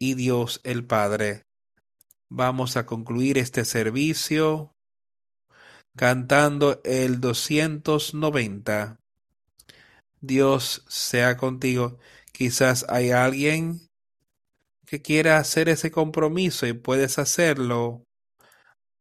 y 0.00 0.14
Dios 0.14 0.60
el 0.64 0.84
Padre. 0.84 1.42
Vamos 2.28 2.76
a 2.76 2.84
concluir 2.84 3.38
este 3.38 3.64
servicio 3.64 4.72
cantando 5.96 6.80
el 6.82 7.20
290. 7.20 8.98
Dios 10.20 10.84
sea 10.88 11.36
contigo. 11.36 11.98
Quizás 12.32 12.84
hay 12.88 13.12
alguien 13.12 13.85
que 14.86 15.02
quiera 15.02 15.38
hacer 15.38 15.68
ese 15.68 15.90
compromiso 15.90 16.66
y 16.66 16.72
puedes 16.72 17.18
hacerlo 17.18 18.04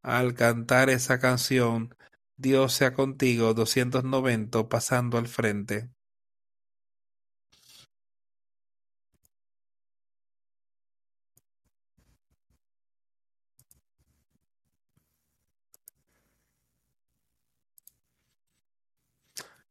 al 0.04 0.34
cantar 0.36 0.90
esa 0.90 1.20
canción. 1.20 1.96
Dios 2.38 2.74
sea 2.74 2.94
contigo 2.94 3.54
290 3.54 4.70
pasando 4.70 5.18
al 5.18 5.28
frente. 5.28 5.90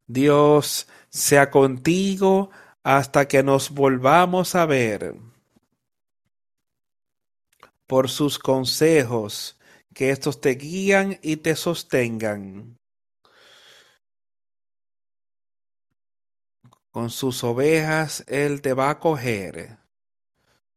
Dios 0.06 0.86
sea 1.10 1.50
contigo 1.50 2.50
hasta 2.82 3.26
que 3.28 3.42
nos 3.42 3.70
volvamos 3.70 4.54
a 4.54 4.66
ver. 4.66 5.14
Por 7.86 8.09
sus 8.09 8.39
consejos, 8.39 9.59
que 9.93 10.11
estos 10.11 10.40
te 10.40 10.51
guían 10.51 11.19
y 11.23 11.36
te 11.36 11.56
sostengan. 11.56 12.78
Con 16.90 17.11
sus 17.11 17.43
ovejas 17.44 18.24
Él 18.28 18.62
te 18.62 18.73
va 18.73 18.90
a 18.90 18.98
coger. 18.98 19.78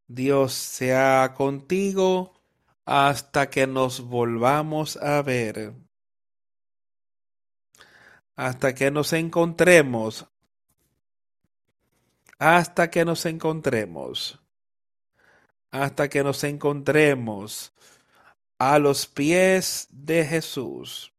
Dios 0.06 0.52
sea 0.52 1.34
contigo 1.36 2.32
hasta 2.84 3.50
que 3.50 3.66
nos 3.66 4.00
volvamos 4.00 4.96
a 4.96 5.22
ver 5.22 5.74
hasta 8.38 8.72
que 8.72 8.92
nos 8.92 9.12
encontremos, 9.14 10.24
hasta 12.38 12.88
que 12.88 13.04
nos 13.04 13.26
encontremos, 13.26 14.40
hasta 15.70 16.08
que 16.08 16.22
nos 16.22 16.44
encontremos 16.44 17.72
a 18.58 18.78
los 18.78 19.06
pies 19.06 19.88
de 19.90 20.24
Jesús, 20.24 21.12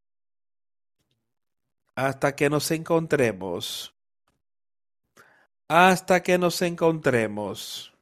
hasta 1.95 2.35
que 2.35 2.49
nos 2.49 2.69
encontremos, 2.71 3.93
hasta 5.67 6.23
que 6.23 6.37
nos 6.37 6.61
encontremos, 6.61 7.93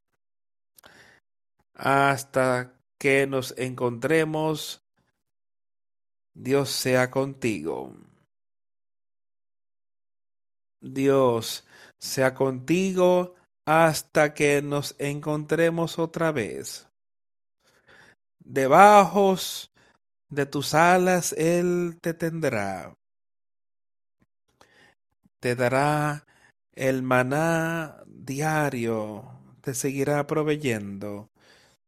hasta 1.74 2.74
que 2.98 3.28
nos 3.28 3.53
encontremos, 3.57 4.84
Dios 6.34 6.69
sea 6.69 7.11
contigo. 7.11 7.94
Dios 10.80 11.65
sea 11.98 12.34
contigo 12.34 13.37
hasta 13.68 14.34
que 14.34 14.61
nos 14.61 14.95
encontremos 14.98 15.99
otra 15.99 16.31
vez. 16.31 16.88
Debajo 18.39 19.35
de 20.30 20.45
tus 20.45 20.73
alas 20.73 21.34
Él 21.34 21.98
te 21.99 22.14
tendrá. 22.14 22.95
Te 25.41 25.56
dará 25.57 26.26
el 26.72 27.03
maná 27.03 28.03
diario, 28.07 29.41
te 29.60 29.73
seguirá 29.73 30.26
proveyendo. 30.27 31.30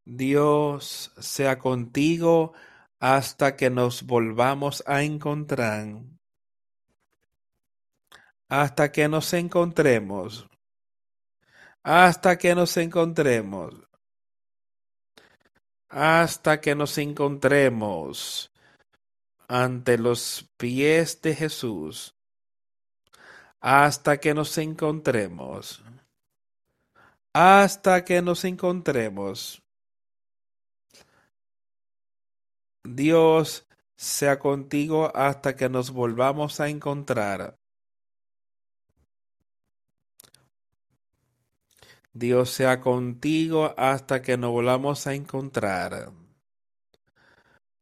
Dios 0.03 1.13
sea 1.17 1.59
contigo 1.59 2.51
hasta 2.99 3.55
que 3.55 3.69
nos 3.69 4.03
volvamos 4.03 4.83
a 4.85 5.03
encontrar 5.03 6.01
hasta 8.49 8.91
que 8.91 9.07
nos 9.07 9.31
encontremos, 9.33 10.48
hasta 11.91 12.37
que 12.37 12.53
nos 12.53 12.77
encontremos, 12.77 13.73
hasta 15.89 16.61
que 16.61 16.75
nos 16.75 16.95
encontremos 16.99 18.51
ante 19.47 19.97
los 19.97 20.47
pies 20.55 21.19
de 21.23 21.33
Jesús, 21.33 22.15
hasta 23.59 24.19
que 24.19 24.35
nos 24.35 24.55
encontremos, 24.59 25.83
hasta 27.33 28.05
que 28.05 28.21
nos 28.21 28.45
encontremos. 28.45 29.63
Dios 32.83 33.67
sea 33.95 34.37
contigo 34.37 35.11
hasta 35.15 35.55
que 35.55 35.69
nos 35.69 35.89
volvamos 35.89 36.59
a 36.59 36.69
encontrar. 36.69 37.58
Dios 42.19 42.49
sea 42.49 42.81
contigo 42.81 43.73
hasta 43.77 44.21
que 44.21 44.35
nos 44.35 44.51
volvamos 44.51 45.07
a 45.07 45.13
encontrar. 45.13 46.11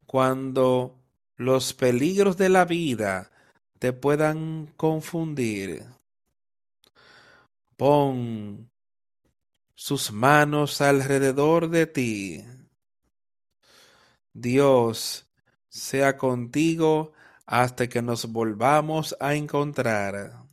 Cuando 0.06 0.94
los 1.34 1.74
peligros 1.74 2.36
de 2.36 2.48
la 2.48 2.64
vida 2.64 3.32
te 3.80 3.92
puedan 3.92 4.72
confundir, 4.76 5.84
pon 7.76 8.70
sus 9.74 10.12
manos 10.12 10.80
alrededor 10.82 11.68
de 11.68 11.86
ti. 11.86 12.44
Dios 14.32 15.26
sea 15.68 16.16
contigo 16.16 17.12
hasta 17.44 17.88
que 17.88 18.02
nos 18.02 18.30
volvamos 18.30 19.16
a 19.18 19.34
encontrar. 19.34 20.47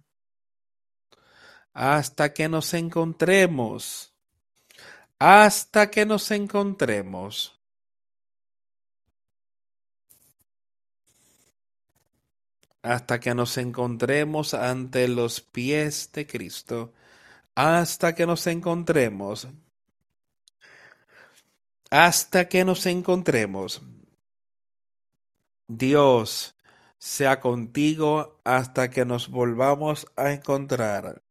Hasta 1.76 2.34
que 2.34 2.48
nos 2.48 2.74
encontremos, 2.74 4.14
hasta 5.20 5.92
que 5.92 6.06
nos 6.06 6.32
encontremos. 6.32 7.52
hasta 12.82 13.20
que 13.20 13.34
nos 13.34 13.58
encontremos 13.58 14.54
ante 14.54 15.08
los 15.08 15.42
pies 15.42 16.12
de 16.14 16.28
Cristo, 16.28 16.94
hasta 17.56 18.14
que 18.14 18.28
nos 18.28 18.46
encontremos, 18.46 19.48
hasta 21.90 22.48
que 22.48 22.64
nos 22.64 22.86
encontremos. 22.86 23.82
Dios 25.68 26.56
sea 27.00 27.40
contigo 27.40 28.40
hasta 28.44 28.92
que 28.92 29.04
nos 29.04 29.30
volvamos 29.30 30.06
a 30.16 30.32
encontrar. 30.32 31.25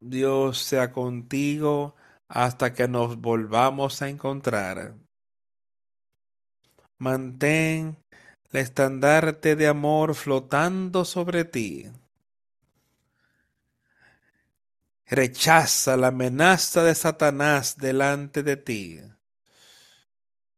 Dios 0.00 0.58
sea 0.58 0.92
contigo 0.92 1.94
hasta 2.26 2.72
que 2.72 2.88
nos 2.88 3.18
volvamos 3.18 4.00
a 4.00 4.08
encontrar. 4.08 4.94
Mantén 6.96 7.98
el 8.50 8.60
estandarte 8.60 9.56
de 9.56 9.68
amor 9.68 10.14
flotando 10.14 11.04
sobre 11.04 11.44
ti. 11.44 11.90
Rechaza 15.06 15.96
la 15.96 16.08
amenaza 16.08 16.82
de 16.82 16.94
Satanás 16.94 17.76
delante 17.76 18.42
de 18.42 18.56
ti. 18.56 19.00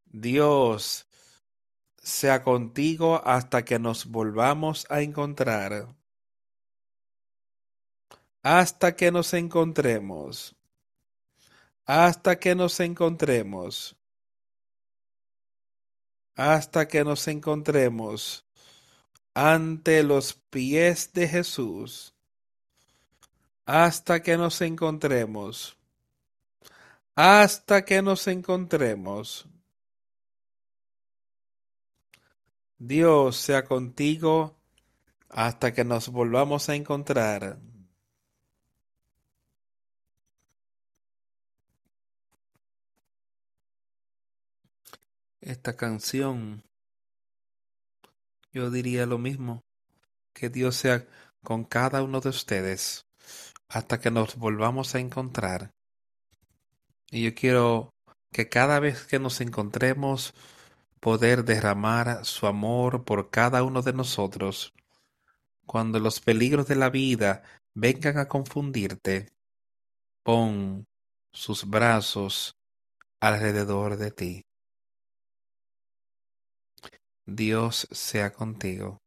Dios 0.05 1.07
sea 1.97 2.43
contigo 2.43 3.21
hasta 3.25 3.65
que 3.65 3.79
nos 3.79 4.05
volvamos 4.05 4.85
a 4.89 5.01
encontrar. 5.01 5.95
Hasta 8.43 8.95
que 8.95 9.11
nos 9.11 9.33
encontremos. 9.33 10.55
Hasta 11.85 12.37
que 12.37 12.53
nos 12.53 12.79
encontremos 12.79 13.95
hasta 16.35 16.87
que 16.87 17.03
nos 17.03 17.27
encontremos 17.27 18.45
ante 19.33 20.03
los 20.03 20.33
pies 20.33 21.11
de 21.13 21.27
Jesús, 21.27 22.13
hasta 23.65 24.21
que 24.21 24.37
nos 24.37 24.61
encontremos, 24.61 25.77
hasta 27.15 27.85
que 27.85 28.01
nos 28.01 28.27
encontremos. 28.27 29.47
Dios 32.77 33.37
sea 33.37 33.63
contigo 33.63 34.55
hasta 35.29 35.73
que 35.73 35.85
nos 35.85 36.09
volvamos 36.09 36.67
a 36.69 36.75
encontrar. 36.75 37.57
Esta 45.45 45.75
canción, 45.75 46.63
yo 48.51 48.71
diría 48.71 49.05
lo 49.05 49.17
mismo, 49.17 49.63
que 50.33 50.49
Dios 50.49 50.75
sea 50.75 51.05
con 51.43 51.63
cada 51.63 52.03
uno 52.03 52.21
de 52.21 52.29
ustedes 52.29 53.05
hasta 53.67 53.99
que 53.99 54.11
nos 54.11 54.35
volvamos 54.35 54.95
a 54.95 54.99
encontrar. 54.99 55.71
Y 57.09 57.23
yo 57.23 57.35
quiero 57.35 57.93
que 58.31 58.49
cada 58.49 58.79
vez 58.79 59.05
que 59.05 59.19
nos 59.19 59.41
encontremos, 59.41 60.33
poder 60.99 61.43
derramar 61.43 62.23
su 62.23 62.47
amor 62.47 63.03
por 63.03 63.29
cada 63.29 63.63
uno 63.63 63.81
de 63.81 63.91
nosotros. 63.91 64.73
Cuando 65.65 65.99
los 65.99 66.21
peligros 66.21 66.67
de 66.67 66.75
la 66.75 66.89
vida 66.89 67.43
vengan 67.73 68.17
a 68.17 68.29
confundirte, 68.29 69.33
pon 70.23 70.85
sus 71.33 71.69
brazos 71.69 72.55
alrededor 73.19 73.97
de 73.97 74.11
ti. 74.11 74.45
Dios 77.25 77.87
sea 77.91 78.33
contigo. 78.33 78.99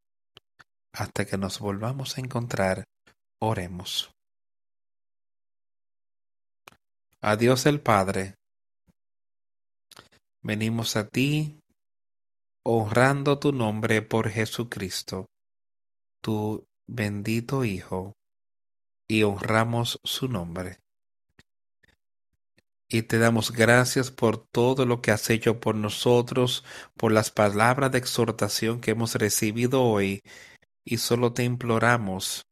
Hasta 0.93 1.25
que 1.25 1.37
nos 1.37 1.59
volvamos 1.59 2.17
a 2.17 2.21
encontrar, 2.21 2.83
oremos. 3.39 4.11
A 7.21 7.35
Dios 7.35 7.65
el 7.65 7.79
Padre, 7.79 8.35
venimos 10.41 10.95
a 10.95 11.07
ti 11.07 11.59
honrando 12.63 13.37
tu 13.37 13.51
nombre 13.51 14.01
por 14.01 14.29
Jesucristo, 14.29 15.27
tu 16.21 16.65
bendito 16.87 17.65
Hijo, 17.65 18.13
y 19.07 19.23
honramos 19.23 19.99
su 20.03 20.27
nombre 20.27 20.79
y 22.89 23.03
te 23.03 23.19
damos 23.19 23.51
gracias 23.51 24.11
por 24.11 24.37
todo 24.37 24.85
lo 24.85 25.01
que 25.01 25.11
has 25.11 25.29
hecho 25.29 25.59
por 25.59 25.75
nosotros, 25.75 26.63
por 26.95 27.11
las 27.11 27.31
palabras 27.31 27.91
de 27.91 27.97
exhortación 27.97 28.79
que 28.79 28.91
hemos 28.91 29.15
recibido 29.15 29.83
hoy, 29.83 30.21
y 30.85 30.97
solo 30.97 31.33
te 31.33 31.43
imploramos 31.43 32.47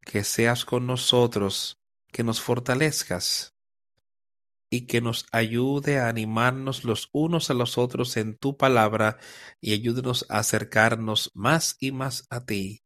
que 0.00 0.24
seas 0.24 0.64
con 0.64 0.86
nosotros, 0.86 1.78
que 2.12 2.24
nos 2.24 2.40
fortalezcas 2.40 3.54
y 4.70 4.86
que 4.86 5.00
nos 5.00 5.26
ayude 5.30 6.00
a 6.00 6.08
animarnos 6.08 6.84
los 6.84 7.08
unos 7.12 7.50
a 7.50 7.54
los 7.54 7.78
otros 7.78 8.16
en 8.16 8.36
tu 8.36 8.56
palabra 8.56 9.18
y 9.60 9.72
ayúdenos 9.72 10.26
a 10.28 10.38
acercarnos 10.38 11.30
más 11.34 11.76
y 11.78 11.92
más 11.92 12.26
a 12.30 12.44
ti, 12.44 12.82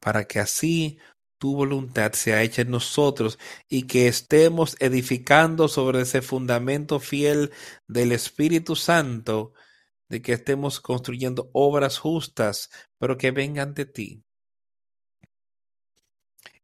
para 0.00 0.24
que 0.24 0.40
así 0.40 0.98
tu 1.42 1.56
voluntad 1.56 2.12
sea 2.12 2.44
hecha 2.44 2.62
en 2.62 2.70
nosotros 2.70 3.36
y 3.68 3.88
que 3.88 4.06
estemos 4.06 4.76
edificando 4.78 5.66
sobre 5.66 6.02
ese 6.02 6.22
fundamento 6.22 7.00
fiel 7.00 7.50
del 7.88 8.12
Espíritu 8.12 8.76
Santo, 8.76 9.52
de 10.08 10.22
que 10.22 10.34
estemos 10.34 10.80
construyendo 10.80 11.50
obras 11.52 11.98
justas, 11.98 12.70
pero 12.96 13.18
que 13.18 13.32
vengan 13.32 13.74
de 13.74 13.86
ti. 13.86 14.24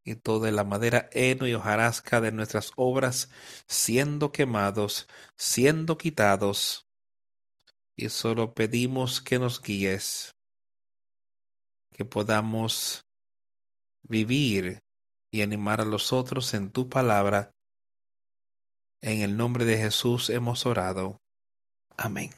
Y 0.05 0.15
toda 0.15 0.49
la 0.49 0.63
madera 0.63 1.09
heno 1.11 1.45
y 1.45 1.53
hojarasca 1.55 2.21
de 2.21 2.31
nuestras 2.31 2.71
obras 2.77 3.29
siendo 3.67 4.31
quemados, 4.31 5.09
siendo 5.35 5.97
quitados, 5.97 6.87
y 7.97 8.07
solo 8.07 8.53
pedimos 8.53 9.19
que 9.19 9.39
nos 9.39 9.61
guíes, 9.61 10.37
que 11.91 12.05
podamos 12.05 13.08
vivir 14.09 14.83
y 15.31 15.41
animar 15.41 15.79
a 15.79 15.85
los 15.85 16.11
otros 16.11 16.53
en 16.53 16.71
tu 16.71 16.89
palabra. 16.89 17.53
En 19.01 19.21
el 19.21 19.37
nombre 19.37 19.63
de 19.63 19.77
Jesús 19.77 20.29
hemos 20.29 20.65
orado. 20.65 21.21
Amén. 21.95 22.31